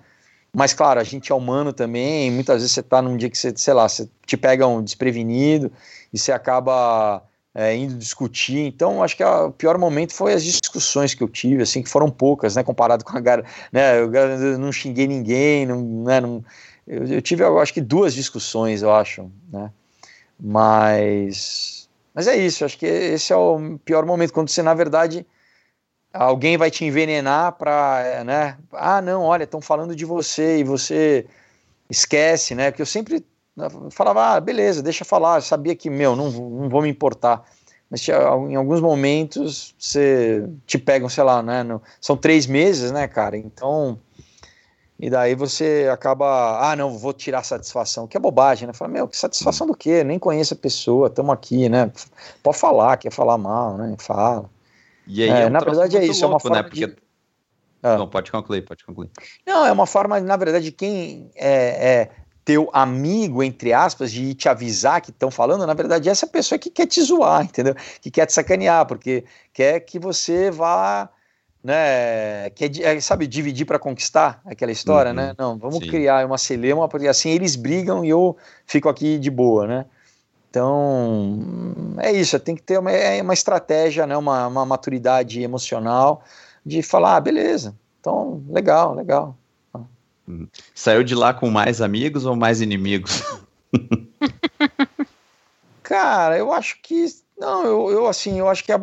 [0.53, 3.53] mas claro, a gente é humano também, muitas vezes você tá num dia que você,
[3.55, 5.71] sei lá, você te pega um desprevenido
[6.13, 8.59] e você acaba é, indo discutir.
[8.59, 12.09] Então, acho que o pior momento foi as discussões que eu tive, assim, que foram
[12.09, 16.43] poucas, né, comparado com a cara, né, eu não xinguei ninguém, não, né, não,
[16.87, 19.71] eu, eu, tive, eu acho que duas discussões, eu acho, né,
[20.39, 25.25] mas, mas é isso, acho que esse é o pior momento, quando você, na verdade,
[26.13, 31.25] alguém vai te envenenar para, né, ah, não, olha, estão falando de você e você
[31.89, 33.25] esquece, né, porque eu sempre
[33.91, 35.37] falava, ah, beleza, deixa falar.
[35.37, 37.43] Eu sabia que, meu, não, não vou me importar.
[37.89, 41.61] Mas em alguns momentos você te pegam, sei lá, né?
[41.61, 43.35] No, são três meses, né, cara?
[43.37, 43.99] Então.
[44.97, 48.73] E daí você acaba, ah, não, vou tirar satisfação, que é bobagem, né?
[48.73, 50.03] Fala, meu, que satisfação do quê?
[50.03, 51.91] Nem conheço a pessoa, estamos aqui, né?
[52.43, 53.95] Pode falar, quer falar mal, né?
[53.97, 54.47] Fala.
[55.07, 56.63] E aí, é, é um na verdade é isso, louco, é uma forma né?
[56.63, 56.87] Porque...
[56.87, 56.95] de...
[57.83, 57.97] Ah.
[57.97, 59.09] Não, pode concluir, pode concluir.
[59.45, 62.09] Não, é uma forma, na verdade, quem é, é
[62.43, 66.69] teu amigo, entre aspas, de te avisar que estão falando, na verdade, essa pessoa que
[66.69, 67.75] quer te zoar, entendeu?
[68.01, 69.23] Que quer te sacanear, porque
[69.53, 71.09] quer que você vá,
[71.63, 72.49] né?
[72.51, 75.21] Quer, é, sabe, dividir para conquistar aquela história, né?
[75.21, 75.35] uhum, né?
[75.37, 75.87] Não, vamos sim.
[75.87, 78.35] criar uma celema, porque assim eles brigam e eu
[78.65, 79.85] fico aqui de boa, né?
[80.49, 81.39] Então,
[81.99, 84.17] é isso, tem que ter uma, é uma estratégia, né?
[84.17, 86.23] uma, uma maturidade emocional
[86.65, 89.37] de falar, ah, beleza, então, legal, legal.
[90.73, 93.23] Saiu de lá com mais amigos ou mais inimigos?
[95.83, 97.05] Cara, eu acho que.
[97.37, 98.79] Não, eu, eu assim, eu acho que é.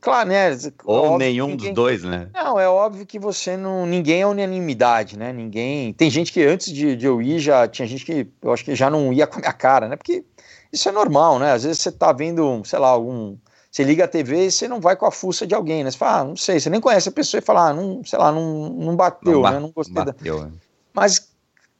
[0.00, 0.50] Claro, né?
[0.84, 2.28] Ou nenhum ninguém, dos dois, né?
[2.34, 3.86] Não, é óbvio que você não.
[3.86, 5.32] Ninguém é unanimidade, né?
[5.32, 5.92] Ninguém.
[5.92, 7.66] Tem gente que antes de, de eu ir já.
[7.68, 9.96] Tinha gente que eu acho que já não ia com a minha cara, né?
[9.96, 10.24] Porque
[10.72, 11.52] isso é normal, né?
[11.52, 13.36] Às vezes você tá vendo, sei lá, algum
[13.70, 15.90] Você liga a TV e você não vai com a fuça de alguém, né?
[15.90, 18.18] Você fala, ah, não sei, você nem conhece a pessoa e fala, ah, não, sei
[18.18, 19.58] lá, não, não bateu, não ba né?
[19.60, 20.50] Não gostei bateu, da...
[20.92, 21.30] Mas,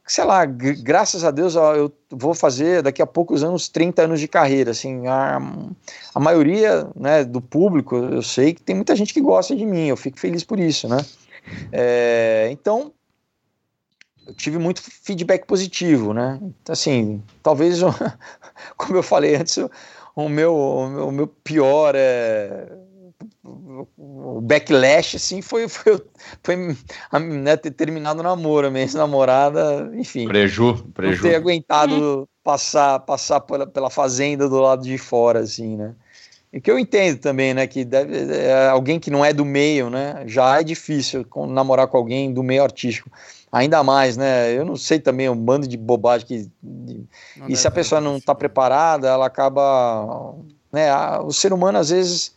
[0.05, 4.27] sei lá, graças a Deus eu vou fazer daqui a poucos anos 30 anos de
[4.27, 5.39] carreira, assim, a,
[6.13, 9.87] a maioria né, do público, eu sei que tem muita gente que gosta de mim,
[9.87, 10.97] eu fico feliz por isso, né?
[11.71, 12.91] É, então,
[14.25, 16.39] eu tive muito feedback positivo, né?
[16.69, 17.79] Assim, talvez,
[18.77, 19.57] como eu falei antes,
[20.15, 22.67] o meu, o meu pior é,
[23.97, 26.01] o backlash assim foi foi,
[26.43, 26.55] foi
[27.19, 30.27] né, ter terminado o namoro, minha ex-namorada, enfim.
[30.27, 31.21] Preju, preju.
[31.21, 35.93] ter aguentado passar passar pela, pela fazenda do lado de fora assim, né?
[36.53, 39.89] E que eu entendo também, né, que deve, é, alguém que não é do meio,
[39.89, 43.09] né, já é difícil namorar com alguém do meio artístico
[43.51, 44.57] ainda mais, né?
[44.57, 46.49] Eu não sei também um bando de bobagem que
[47.47, 50.35] e se a pessoa não está preparada, ela acaba,
[50.71, 50.89] né?
[50.89, 52.33] A, o ser humano às vezes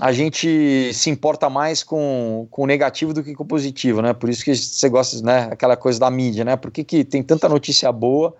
[0.00, 4.12] a gente se importa mais com, com o negativo do que com o positivo, né?
[4.12, 5.48] Por isso que você gosta, né?
[5.50, 6.56] Aquela coisa da mídia, né?
[6.56, 8.34] Por que, que tem tanta notícia boa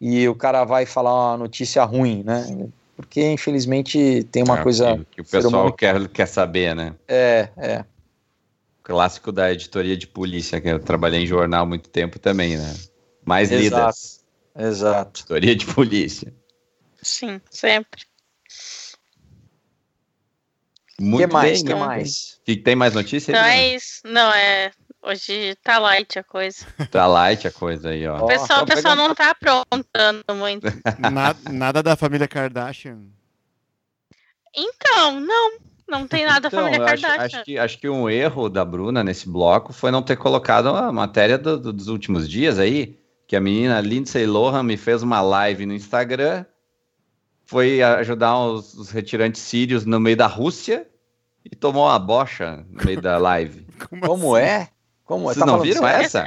[0.00, 2.68] e o cara vai falar uma notícia ruim, né?
[2.96, 6.94] Porque infelizmente tem uma é, coisa que, que o pessoal quer, quer saber, né?
[7.06, 7.84] É, é
[8.86, 12.72] clássico da editoria de polícia, que eu trabalhei em jornal há muito tempo também, né?
[13.24, 13.64] Mais Exato.
[13.64, 14.24] lidas.
[14.56, 15.20] Exato.
[15.20, 16.32] Editoria de polícia.
[17.02, 18.02] Sim, sempre.
[21.00, 21.62] Muito que mais?
[21.62, 22.40] Bem, que mais?
[22.44, 23.36] Que tem mais notícias?
[23.36, 24.00] Não é isso.
[24.04, 24.70] Não, é.
[25.02, 26.66] Hoje tá light a coisa.
[26.90, 28.24] Tá light a coisa aí, ó.
[28.24, 30.66] O pessoal, o pessoal não tá aprontando muito.
[30.98, 32.98] nada, nada da família Kardashian.
[34.56, 35.58] Então, não.
[35.88, 37.24] Não tem nada então, família Kardashian.
[37.24, 40.70] Acho, acho, que, acho que um erro da Bruna nesse bloco foi não ter colocado
[40.70, 42.98] a matéria do, do, dos últimos dias aí,
[43.28, 46.44] que a menina Lindsay Lohan me fez uma live no Instagram,
[47.46, 50.86] foi ajudar os, os retirantes sírios no meio da Rússia
[51.44, 53.66] e tomou uma bocha no meio da live.
[53.88, 54.68] Como, Como é?
[55.04, 55.34] Como é?
[55.34, 56.04] Vocês tá não viram sério?
[56.04, 56.24] essa?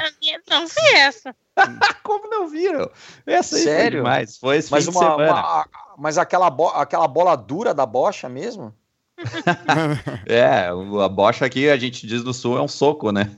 [0.49, 1.35] Não vi essa.
[2.03, 2.89] Como não viram?
[3.25, 3.83] Essa aí Sério?
[3.83, 4.37] foi demais.
[4.37, 5.31] Foi esse mas fim uma, de semana.
[5.33, 5.67] Uma,
[5.97, 8.73] mas aquela, bo aquela bola dura da bocha mesmo?
[10.25, 10.69] é,
[11.03, 13.29] a bocha aqui a gente diz no sul é um soco, né?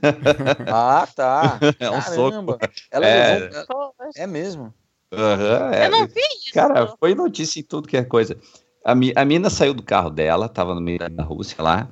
[0.72, 1.58] ah, tá.
[1.80, 2.52] É um Caramba.
[2.54, 2.74] soco.
[2.92, 3.96] Ela é, levou...
[4.16, 4.72] é mesmo.
[5.12, 5.86] Uhum, é.
[5.88, 6.54] Eu não vi isso.
[6.54, 8.38] Cara, foi notícia em tudo que é coisa.
[8.84, 11.90] A, a mina saiu do carro dela, tava no meio da Rússia lá,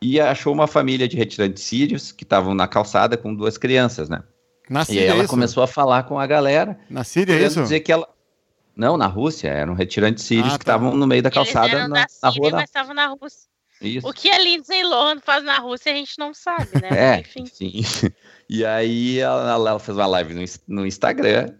[0.00, 4.22] e achou uma família de retirantes sírios que estavam na calçada com duas crianças, né?
[4.68, 5.28] Na e aí ela isso?
[5.28, 6.78] começou a falar com a galera.
[6.88, 7.62] Na Síria, é isso?
[7.62, 8.08] dizer que ela,
[8.74, 10.96] não, na Rússia, eram retirantes sírios ah, que estavam tá.
[10.96, 12.50] no meio da calçada na, na rua.
[12.52, 13.48] Mas estavam na Rússia.
[13.80, 14.08] Isso.
[14.08, 16.88] O que a Lindsay Lohan faz na Rússia a gente não sabe, né?
[17.16, 17.46] É, Enfim.
[17.46, 17.82] sim.
[18.48, 21.54] E aí ela, ela, fez uma live no, no Instagram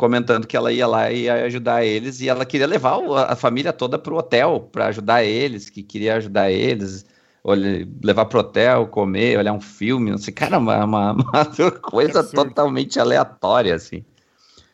[0.00, 2.98] comentando que ela ia lá e ia ajudar eles e ela queria levar
[3.28, 7.04] a família toda para o hotel para ajudar eles, que queria ajudar eles,
[7.44, 12.24] olha, levar pro hotel, comer, olhar um filme, não sei, cara, uma, uma, uma coisa
[12.24, 14.02] totalmente aleatória, assim.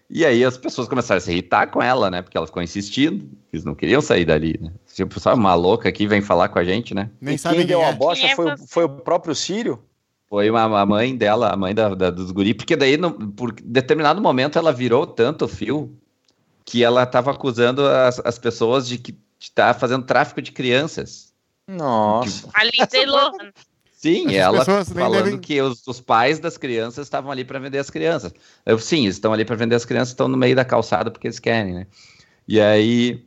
[0.08, 2.22] E aí as pessoas começaram a se irritar com ela, né?
[2.22, 4.70] Porque ela ficou insistindo, eles não queriam sair dali, né?
[4.94, 7.10] Tipo, sabe, uma louca aqui vem falar com a gente, né?
[7.20, 7.88] Nem e sabe quem deu é.
[7.88, 9.82] a bocha foi, o, foi o próprio Sírio?
[10.28, 13.52] Foi uma, a mãe dela, a mãe da, da, dos guri, porque daí, no, por
[13.52, 15.96] determinado momento, ela virou tanto o fio
[16.64, 21.32] que ela estava acusando as, as pessoas de que estar tá fazendo tráfico de crianças.
[21.68, 22.48] Nossa.
[22.52, 23.52] A Lindsay Lohan.
[23.92, 25.38] Sim, As ela falando devem...
[25.38, 28.32] que os, os, pais das crianças estavam ali para vender as crianças.
[28.64, 31.26] Eu, sim, eles estão ali para vender as crianças, estão no meio da calçada porque
[31.26, 31.86] eles querem, né?
[32.46, 33.24] E aí,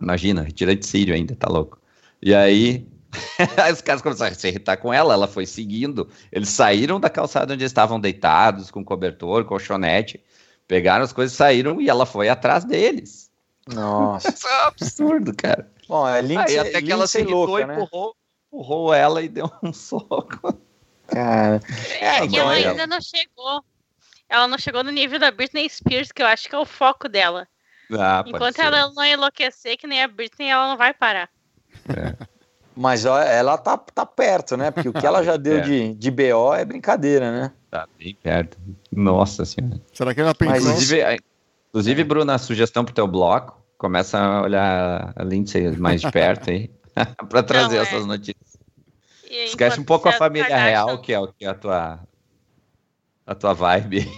[0.00, 1.80] imagina, retirante sírio ainda, tá louco.
[2.20, 2.86] E aí,
[3.62, 6.08] aí os caras começaram a se irritar com ela, ela foi seguindo.
[6.30, 10.22] Eles saíram da calçada onde estavam deitados, com cobertor, colchonete,
[10.66, 13.30] pegaram as coisas, saíram e ela foi atrás deles.
[13.66, 14.28] Nossa.
[14.34, 15.70] Isso é um absurdo, cara.
[15.88, 17.74] Bom, é Lindsay, aí até que ela se irritou louca, e né?
[17.74, 18.16] empurrou,
[18.52, 20.58] empurrou ela e deu um soco.
[21.06, 21.60] Cara.
[22.00, 23.64] É, é então ela ainda não chegou.
[24.28, 27.08] Ela não chegou no nível da Britney Spears, que eu acho que é o foco
[27.08, 27.46] dela.
[27.92, 31.28] Ah, Enquanto ela não enlouquecer, que nem a Britney, ela não vai parar.
[31.88, 32.33] É.
[32.76, 34.70] Mas ó, ela tá, tá perto, né?
[34.70, 37.52] Porque o que ela já deu de, de BO é brincadeira, né?
[37.70, 38.58] Tá bem perto.
[38.90, 39.80] Nossa senhora.
[39.92, 40.54] Será que ela pensou?
[40.54, 41.18] Mas, inclusive,
[41.68, 43.62] inclusive, Bruna, sugestão pro teu bloco.
[43.78, 46.70] Começa a olhar a Lindsay mais de perto aí.
[47.28, 47.86] para trazer Não, é.
[47.86, 48.58] essas notícias.
[49.28, 52.00] E Esquece um pouco a família real, que é, que é a tua,
[53.26, 54.08] a tua vibe.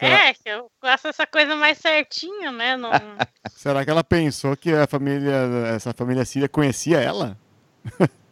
[0.00, 2.76] É, que eu gosto dessa coisa mais certinha, né?
[2.76, 2.90] Não...
[3.56, 5.34] Será que ela pensou que a família,
[5.74, 7.38] essa família síria conhecia ela?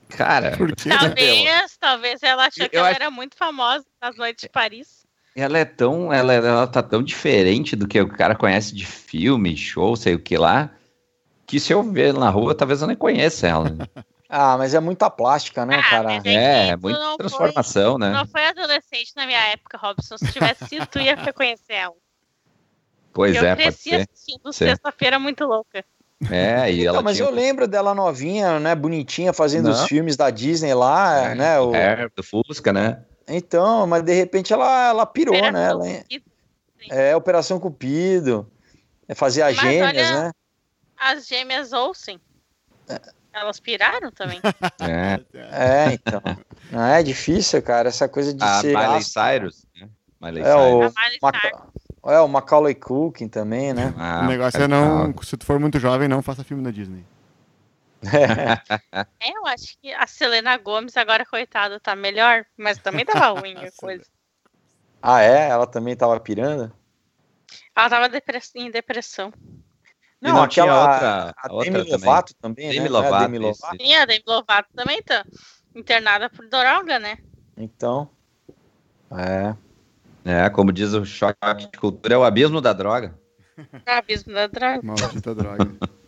[0.09, 0.57] Cara,
[0.89, 2.97] talvez, talvez ela achou que ela acho...
[2.97, 5.05] era muito famosa nas noites de Paris.
[5.37, 9.57] Ela é tão, ela, ela tá tão diferente do que o cara conhece de filme,
[9.57, 10.71] show, sei o que lá,
[11.47, 13.71] que se eu ver na rua, talvez eu nem conheça ela.
[13.71, 13.87] né?
[14.37, 16.15] Ah, mas é muita plástica, né, Ah, cara?
[16.25, 18.11] É, tu muita transformação, foi, né?
[18.11, 20.19] Não foi adolescente na minha época, Robson.
[20.19, 21.95] Se tivesse sido, tu ia reconhecer ela.
[23.13, 24.09] Pois eu é, pode cresci ser.
[24.11, 24.53] assistindo.
[24.53, 25.85] Sexta-feira Muito Louca.
[26.31, 29.87] É, e ela Não, mas tinha eu lembro dela novinha, né, bonitinha, fazendo os Não.
[29.89, 31.61] filmes da Disney lá, É, né?
[31.61, 33.03] o- Hair do Fusca, né?
[33.29, 35.49] Então, mas de repente ela, ela pirou, né?
[35.73, 36.25] Operação Ela, Cupido.
[36.91, 38.53] é, Operação Cupido,
[39.09, 40.31] é, fazia Mas gêmeas, olha- né?
[40.99, 42.21] As gêmeas Olsen.
[43.33, 44.41] Elas piraram também.
[44.81, 45.21] É.
[45.35, 46.21] É, então.
[46.71, 49.03] Não, é difícil, cara, essa coisa de A ser Miley.
[49.03, 49.67] Cyrus.
[49.81, 49.89] né?
[50.21, 51.67] Miley É, o, A Miley Maca...
[52.11, 53.93] é, o Macaulay Culkin também, né?
[53.99, 57.05] Ah, o negócio é não, se tu for muito jovem, não faça filme da Disney.
[59.21, 63.55] É, eu acho que a Selena Gomes agora, coitada, tá melhor, mas também tava ruim
[63.57, 64.05] a coisa.
[65.03, 65.49] Ah, é?
[65.49, 66.71] Ela também tava pirando?
[67.75, 69.33] Ela tava depress- em depressão.
[70.23, 72.09] E não tinha outra- a outra Demi também.
[72.09, 72.89] Lovato também, Demi né?
[72.89, 73.63] Não é a Lovato, Demi isso.
[73.65, 73.83] Lovato?
[73.83, 75.25] E a Demi Lovato também tá
[75.75, 77.19] internada por droga, né?
[77.57, 78.11] Então,
[79.13, 79.55] é.
[80.25, 81.39] É, como diz o choque
[81.71, 83.15] de cultura, é o abismo da droga.
[83.59, 84.81] O abismo da droga.
[84.83, 85.71] Maldita droga.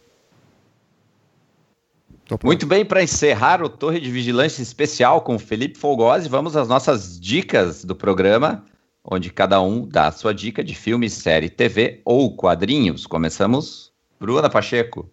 [2.43, 6.66] Muito bem, para encerrar o Torre de Vigilância Especial com o Felipe Folgose, vamos às
[6.66, 8.64] nossas dicas do programa,
[9.05, 13.06] onde cada um dá a sua dica de filme, série, TV ou quadrinhos.
[13.06, 15.09] Começamos, Bruna Pacheco.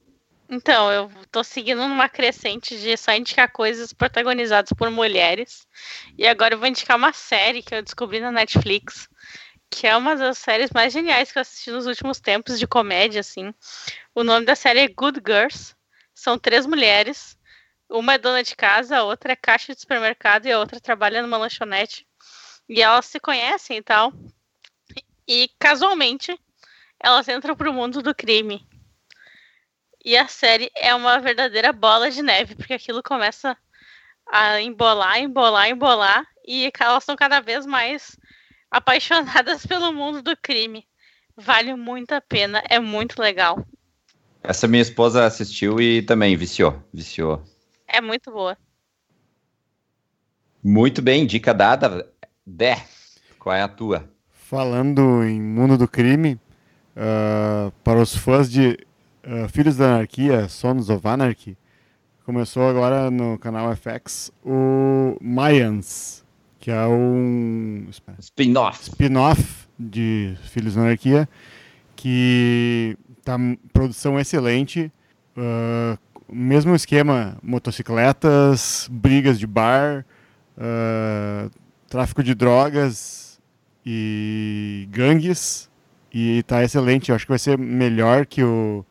[0.56, 5.68] Então, eu tô seguindo numa crescente de só indicar coisas protagonizadas por mulheres.
[6.16, 9.10] E agora eu vou indicar uma série que eu descobri na Netflix,
[9.68, 13.22] que é uma das séries mais geniais que eu assisti nos últimos tempos de comédia,
[13.22, 13.52] assim.
[14.14, 15.76] O nome da série é Good Girls.
[16.14, 17.36] São três mulheres.
[17.90, 21.24] Uma é dona de casa, a outra é caixa de supermercado e a outra trabalha
[21.24, 22.06] numa lanchonete.
[22.70, 24.14] E elas se conhecem e tal.
[25.28, 26.40] E casualmente
[27.00, 28.64] elas entram pro mundo do crime.
[30.04, 33.56] E a série é uma verdadeira bola de neve, porque aquilo começa
[34.30, 38.18] a embolar, embolar, embolar, e elas são cada vez mais
[38.70, 40.86] apaixonadas pelo mundo do crime.
[41.38, 43.66] Vale muito a pena, é muito legal.
[44.44, 47.42] Essa minha esposa assistiu e também viciou, viciou.
[47.88, 48.58] É muito boa.
[50.62, 52.12] Muito bem, dica dada.
[52.46, 52.86] Dé,
[53.40, 54.10] qual é a tua?
[54.30, 56.38] Falando em mundo do crime,
[56.96, 58.78] ah, para os fãs de
[59.24, 61.58] ah, Filhos da Anarquia, Sons of Anarchy,
[62.26, 66.26] começou agora no canal FX o Mayans,
[66.60, 67.88] que é um
[68.20, 68.82] Spin-off.
[68.84, 71.28] spin-off de Filhos da Anarquia,
[71.96, 73.38] que tá
[73.72, 74.92] produção excelente,
[75.38, 75.98] ah,
[76.32, 80.06] mesmo esquema, motocicletas, brigas de bar,
[80.58, 81.50] ah,
[81.88, 83.40] tráfico de drogas
[83.86, 85.70] e gangues,
[86.14, 88.86] e tá excelente, eu acho que vai ser melhor que o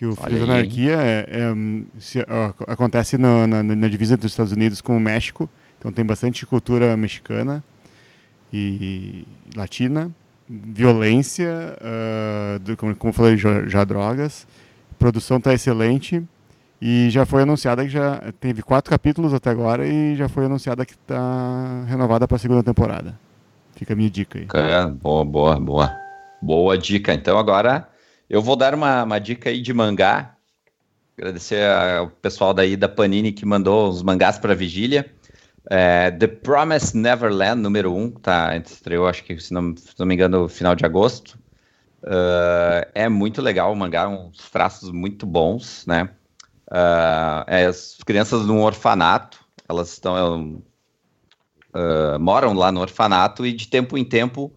[0.00, 3.86] que o Olha Filhos da Anarquia é, é, hum, se- ó, acontece no- na, na
[3.86, 5.46] divisa dos Estados Unidos com o México,
[5.78, 7.62] então tem bastante cultura mexicana
[8.50, 10.10] e latina,
[10.48, 14.46] violência, ah, do- como, como falei, já, já drogas.
[14.90, 16.22] A produção está excelente
[16.80, 20.86] e já foi anunciada que já teve quatro capítulos até agora e já foi anunciada
[20.86, 23.18] que está renovada para a segunda temporada.
[23.76, 24.46] Fica a minha dica aí.
[24.54, 25.94] É, boa, boa, boa.
[26.40, 27.12] Boa dica.
[27.12, 27.86] Então agora
[28.30, 30.36] eu vou dar uma, uma dica aí de mangá.
[31.18, 35.12] Agradecer ao pessoal daí da Panini que mandou os mangás para vigília.
[35.68, 40.06] É, The Promised Neverland, número 1, um, tá, estreou acho que, se não, se não
[40.06, 41.38] me engano, no final de agosto.
[42.04, 46.10] Ah, é muito legal o mangá, uns traços muito bons, né?
[46.70, 50.62] Ah, é, as crianças num orfanato, elas estão
[51.74, 54.52] ah, moram lá no orfanato e de tempo em tempo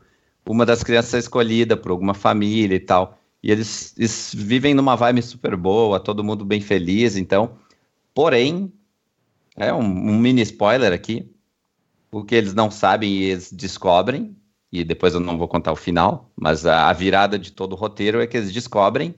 [0.47, 3.17] uma das crianças é escolhida por alguma família e tal.
[3.43, 7.57] E eles, eles vivem numa vibe super boa, todo mundo bem feliz, então.
[8.13, 8.71] Porém,
[9.57, 11.29] é um, um mini spoiler aqui.
[12.09, 14.35] O que eles não sabem e eles descobrem,
[14.71, 17.75] e depois eu não vou contar o final, mas a, a virada de todo o
[17.75, 19.13] roteiro é que eles descobrem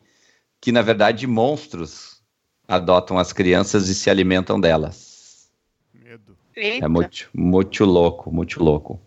[0.60, 2.24] que, na verdade, monstros
[2.68, 5.52] adotam as crianças e se alimentam delas.
[5.94, 6.36] Medo.
[6.56, 6.86] Eita.
[6.86, 9.00] É muito, muito louco, muito louco.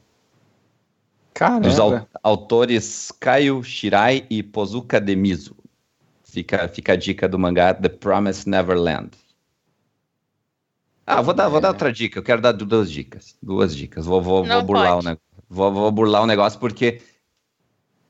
[1.60, 2.08] Dos au- Caramba.
[2.22, 5.56] autores Kaio Shirai e Pozuka Demizu.
[6.24, 9.10] Fica, fica a dica do mangá The Promised Neverland.
[11.06, 12.18] Ah, vou dar, vou dar outra dica.
[12.18, 13.34] Eu quero dar du- duas dicas.
[13.42, 14.04] Duas dicas.
[14.04, 15.20] Vou, vou, vou burlar o negócio.
[15.48, 17.00] Vou, vou burlar o negócio porque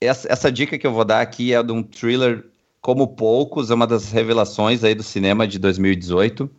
[0.00, 2.44] essa, essa dica que eu vou dar aqui é de um thriller
[2.80, 6.50] como poucos, é uma das revelações aí do cinema de 2018.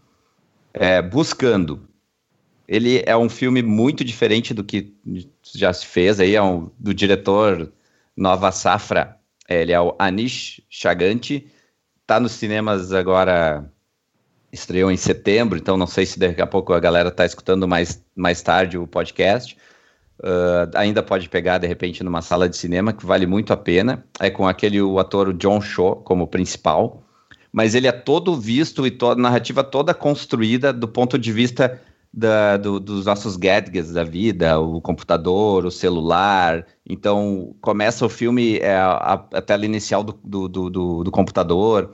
[0.73, 1.81] É, Buscando.
[2.69, 4.93] Ele é um filme muito diferente do que
[5.55, 7.73] já se fez aí, é um, do diretor
[8.15, 9.17] Nova Safra.
[9.49, 11.47] Ele é o Anish Chaganti.
[12.05, 13.67] tá nos cinemas agora,
[14.51, 18.05] estreou em setembro, então não sei se daqui a pouco a galera tá escutando mais,
[18.15, 19.57] mais tarde o podcast.
[20.19, 24.05] Uh, ainda pode pegar de repente numa sala de cinema que vale muito a pena.
[24.19, 27.03] É com aquele o ator John Cho como principal,
[27.51, 32.57] mas ele é todo visto e toda narrativa toda construída do ponto de vista da,
[32.57, 36.65] do, dos nossos gadgets da vida, o computador, o celular.
[36.87, 41.93] Então começa o filme é, a, a, tela inicial do, do, do, do computador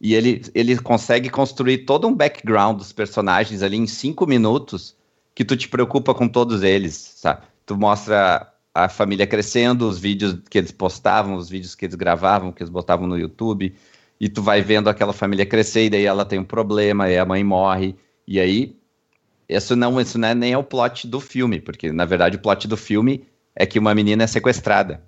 [0.00, 4.96] e ele, ele consegue construir todo um background dos personagens ali em cinco minutos
[5.34, 7.42] que tu te preocupa com todos eles, sabe?
[7.70, 12.50] tu mostra a família crescendo, os vídeos que eles postavam, os vídeos que eles gravavam,
[12.50, 13.72] que eles botavam no YouTube,
[14.18, 17.24] e tu vai vendo aquela família crescer, e daí ela tem um problema, e a
[17.24, 17.94] mãe morre,
[18.26, 18.76] e aí
[19.56, 22.40] isso não, isso não é nem é o plot do filme, porque na verdade o
[22.40, 23.24] plot do filme
[23.54, 25.02] é que uma menina é sequestrada.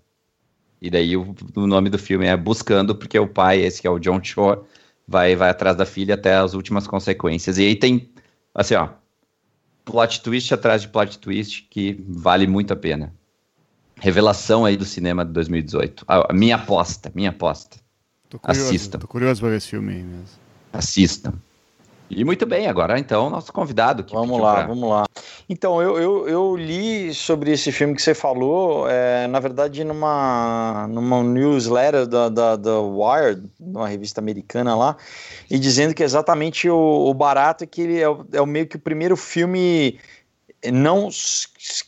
[0.81, 3.91] E daí o, o nome do filme é Buscando, porque o pai, esse que é
[3.91, 4.61] o John Shore,
[5.07, 7.57] vai, vai atrás da filha até as últimas consequências.
[7.57, 8.11] E aí tem,
[8.53, 8.89] assim, ó,
[9.85, 13.15] plot twist atrás de plot twist que vale muito a pena.
[14.01, 16.05] Revelação aí do cinema de 2018.
[16.09, 17.77] A, minha aposta, minha aposta.
[18.29, 18.99] Tô curioso, Assistam.
[18.99, 20.27] Tô curioso pra ver esse filme aí mesmo.
[20.73, 21.35] Assistam.
[22.15, 24.05] E muito bem, agora então, nosso convidado.
[24.13, 24.67] vamos lá, pra...
[24.67, 25.05] vamos lá.
[25.49, 30.87] Então, eu, eu, eu, li sobre esse filme que você falou, é, na verdade, numa,
[30.91, 34.97] numa newsletter da, da, da Wired, uma revista americana lá,
[35.51, 38.77] e dizendo que exatamente o, o barato é que ele é, é o meio que
[38.77, 39.99] o primeiro filme,
[40.71, 41.09] não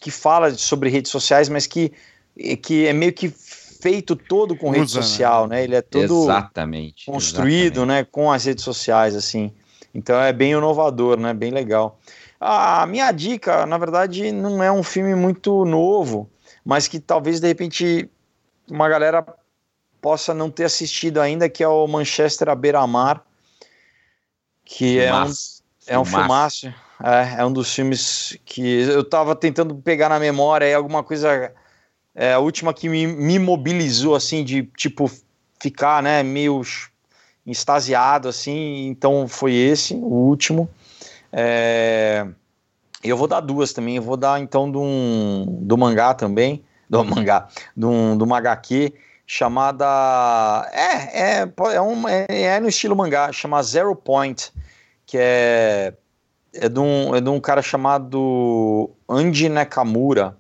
[0.01, 1.93] que fala sobre redes sociais, mas que,
[2.63, 5.03] que é meio que feito todo com Usa, rede né?
[5.03, 5.63] social, né?
[5.63, 8.05] Ele é todo exatamente, construído, exatamente.
[8.05, 9.53] né, com as redes sociais, assim.
[9.95, 11.33] Então é bem inovador, né?
[11.33, 12.01] Bem legal.
[12.41, 16.29] A minha dica, na verdade, não é um filme muito novo,
[16.65, 18.11] mas que talvez de repente
[18.69, 19.25] uma galera
[20.01, 23.25] possa não ter assistido ainda, que é o Manchester à beira-mar,
[24.65, 25.33] que é um,
[25.87, 26.67] é um filmaço.
[27.03, 31.53] É, é um dos filmes que eu estava tentando pegar na memória, é alguma coisa.
[32.15, 35.11] É a última que me, me mobilizou, assim, de tipo
[35.61, 36.63] ficar, né, meio
[37.47, 40.69] extasiado, assim, então foi esse, o último.
[41.33, 42.27] É...
[43.03, 47.05] Eu vou dar duas também, eu vou dar então do, um, do mangá também, do
[47.05, 48.95] mangá, do, do HQ
[49.27, 50.71] chamada.
[50.73, 54.53] É, é, é, um, é, é no estilo mangá, chama Zero Point,
[55.07, 55.95] que é,
[56.55, 60.37] é, de um, é de um cara chamado Andy Nakamura.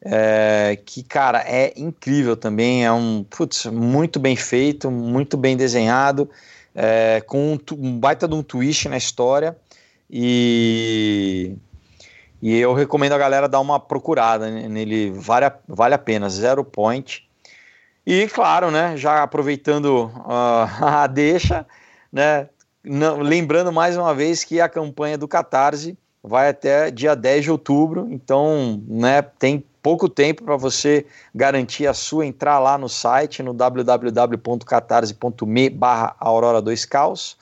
[0.00, 6.30] É, que, cara, é incrível também, é um, putz, muito bem feito, muito bem desenhado,
[6.74, 9.56] é, com um, um, baita de um twist na história,
[10.08, 11.56] e,
[12.40, 16.64] e eu recomendo a galera dar uma procurada nele, vale a, vale a pena, Zero
[16.64, 17.28] Point,
[18.06, 21.66] e claro, né, já aproveitando uh, a deixa,
[22.12, 22.48] né,
[22.84, 27.50] não, lembrando mais uma vez que a campanha do Catarse vai até dia 10 de
[27.50, 33.42] outubro, então, né, tem pouco tempo para você garantir a sua, entrar lá no site,
[33.42, 37.38] no www.catarse.me barra Aurora 2 Caos,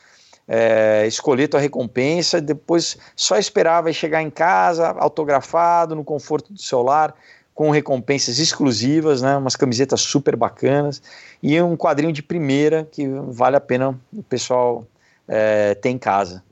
[0.47, 6.60] é, escolher tua recompensa, depois só esperar, vai chegar em casa, autografado, no conforto do
[6.60, 7.16] seu lar,
[7.52, 11.02] com recompensas exclusivas, né, umas camisetas super bacanas
[11.43, 14.86] e um quadrinho de primeira que vale a pena o pessoal
[15.27, 16.44] é, ter em casa.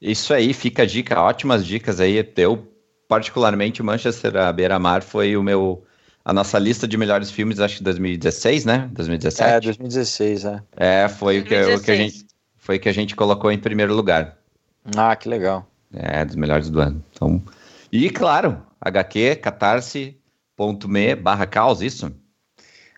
[0.00, 2.77] Isso aí, fica a dica, ótimas dicas aí, teu
[3.08, 5.82] particularmente, Manchester à beira-mar foi o meu
[6.24, 8.90] a nossa lista de melhores filmes, acho que 2016, né?
[8.92, 9.50] 2017.
[9.50, 10.62] É, 2016, é.
[10.76, 11.42] É, foi 2016.
[11.42, 12.26] o que, o que a gente
[12.58, 14.36] foi que a gente colocou em primeiro lugar.
[14.94, 15.66] Ah, que legal.
[15.90, 17.02] É, dos melhores do ano.
[17.12, 17.42] Então,
[17.90, 22.12] e claro, HQ catarse.me barra caos, isso?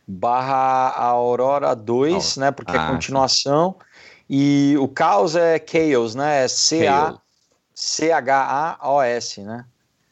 [0.08, 2.50] Barra Aurora 2, né?
[2.50, 3.76] Porque é ah, é continuação.
[3.78, 3.84] Sim.
[4.28, 6.44] E o caos é Chaos, né?
[6.44, 7.20] É C-A-C-H-A-O-S,
[9.42, 9.64] né?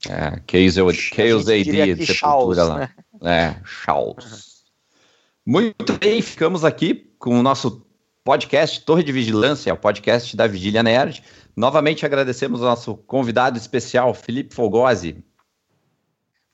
[0.07, 2.79] É, Chaos, Chaos AD de Sepultura lá.
[2.79, 2.91] Né?
[3.23, 4.65] É, Chaos.
[5.45, 7.85] Muito bem, ficamos aqui com o nosso
[8.23, 11.25] podcast Torre de Vigilância, o podcast da Vigília Nerd.
[11.57, 15.25] Novamente agradecemos ao nosso convidado especial, Felipe Fogosi.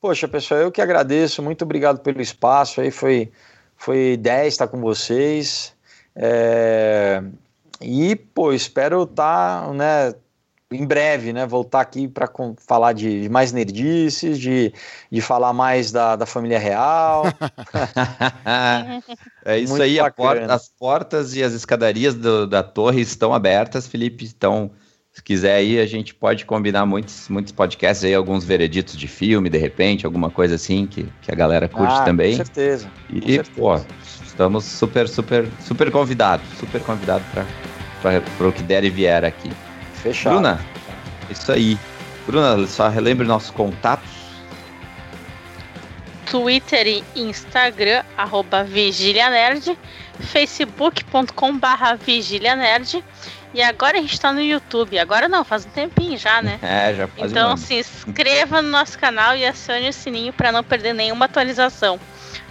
[0.01, 3.33] Poxa, pessoal, eu que agradeço, muito obrigado pelo espaço aí, foi,
[3.77, 5.75] foi 10 estar com vocês.
[6.15, 7.23] É...
[7.81, 10.15] E, pô, espero estar, tá, né,
[10.75, 14.73] em breve, né, voltar aqui para falar de, de, mais nerdices, de,
[15.11, 17.25] de falar mais da, da família real.
[19.45, 23.87] é isso Muito aí, porta, as portas e as escadarias do, da torre estão abertas,
[23.87, 24.25] Felipe.
[24.25, 24.71] Então,
[25.13, 29.49] se quiser aí, a gente pode combinar muitos, muitos podcasts aí, alguns vereditos de filme,
[29.49, 32.33] de repente, alguma coisa assim que, que a galera curte ah, também.
[32.33, 32.91] Com certeza.
[33.09, 33.51] E, com certeza.
[33.57, 33.81] pô,
[34.35, 36.45] Estamos super, super, super convidados.
[36.59, 37.25] Super convidados
[38.03, 39.49] para o que der e vier aqui.
[40.05, 40.35] Fechado.
[40.35, 40.61] Bruna,
[41.31, 41.79] isso aí.
[42.27, 44.11] Bruna, só relembre nossos contatos.
[46.31, 49.79] Twitter e Instagram, arroba Vigília Nerd,
[50.21, 53.03] facebook.com barra Vigília Nerd.
[53.55, 54.99] E agora a gente tá no YouTube.
[54.99, 56.59] Agora não, faz um tempinho já, né?
[56.63, 60.53] É, já faz Então um se inscreva no nosso canal e acione o sininho para
[60.53, 61.99] não perder nenhuma atualização.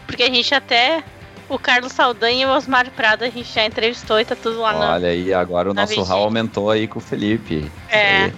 [0.07, 1.03] Porque a gente até.
[1.49, 4.73] O Carlos Saldanha e o Osmar Prado a gente já entrevistou e tá tudo lá
[4.73, 4.79] no.
[4.79, 7.69] Olha aí, agora o nosso hall aumentou aí com o Felipe.
[7.89, 8.25] É.
[8.25, 8.33] Aí.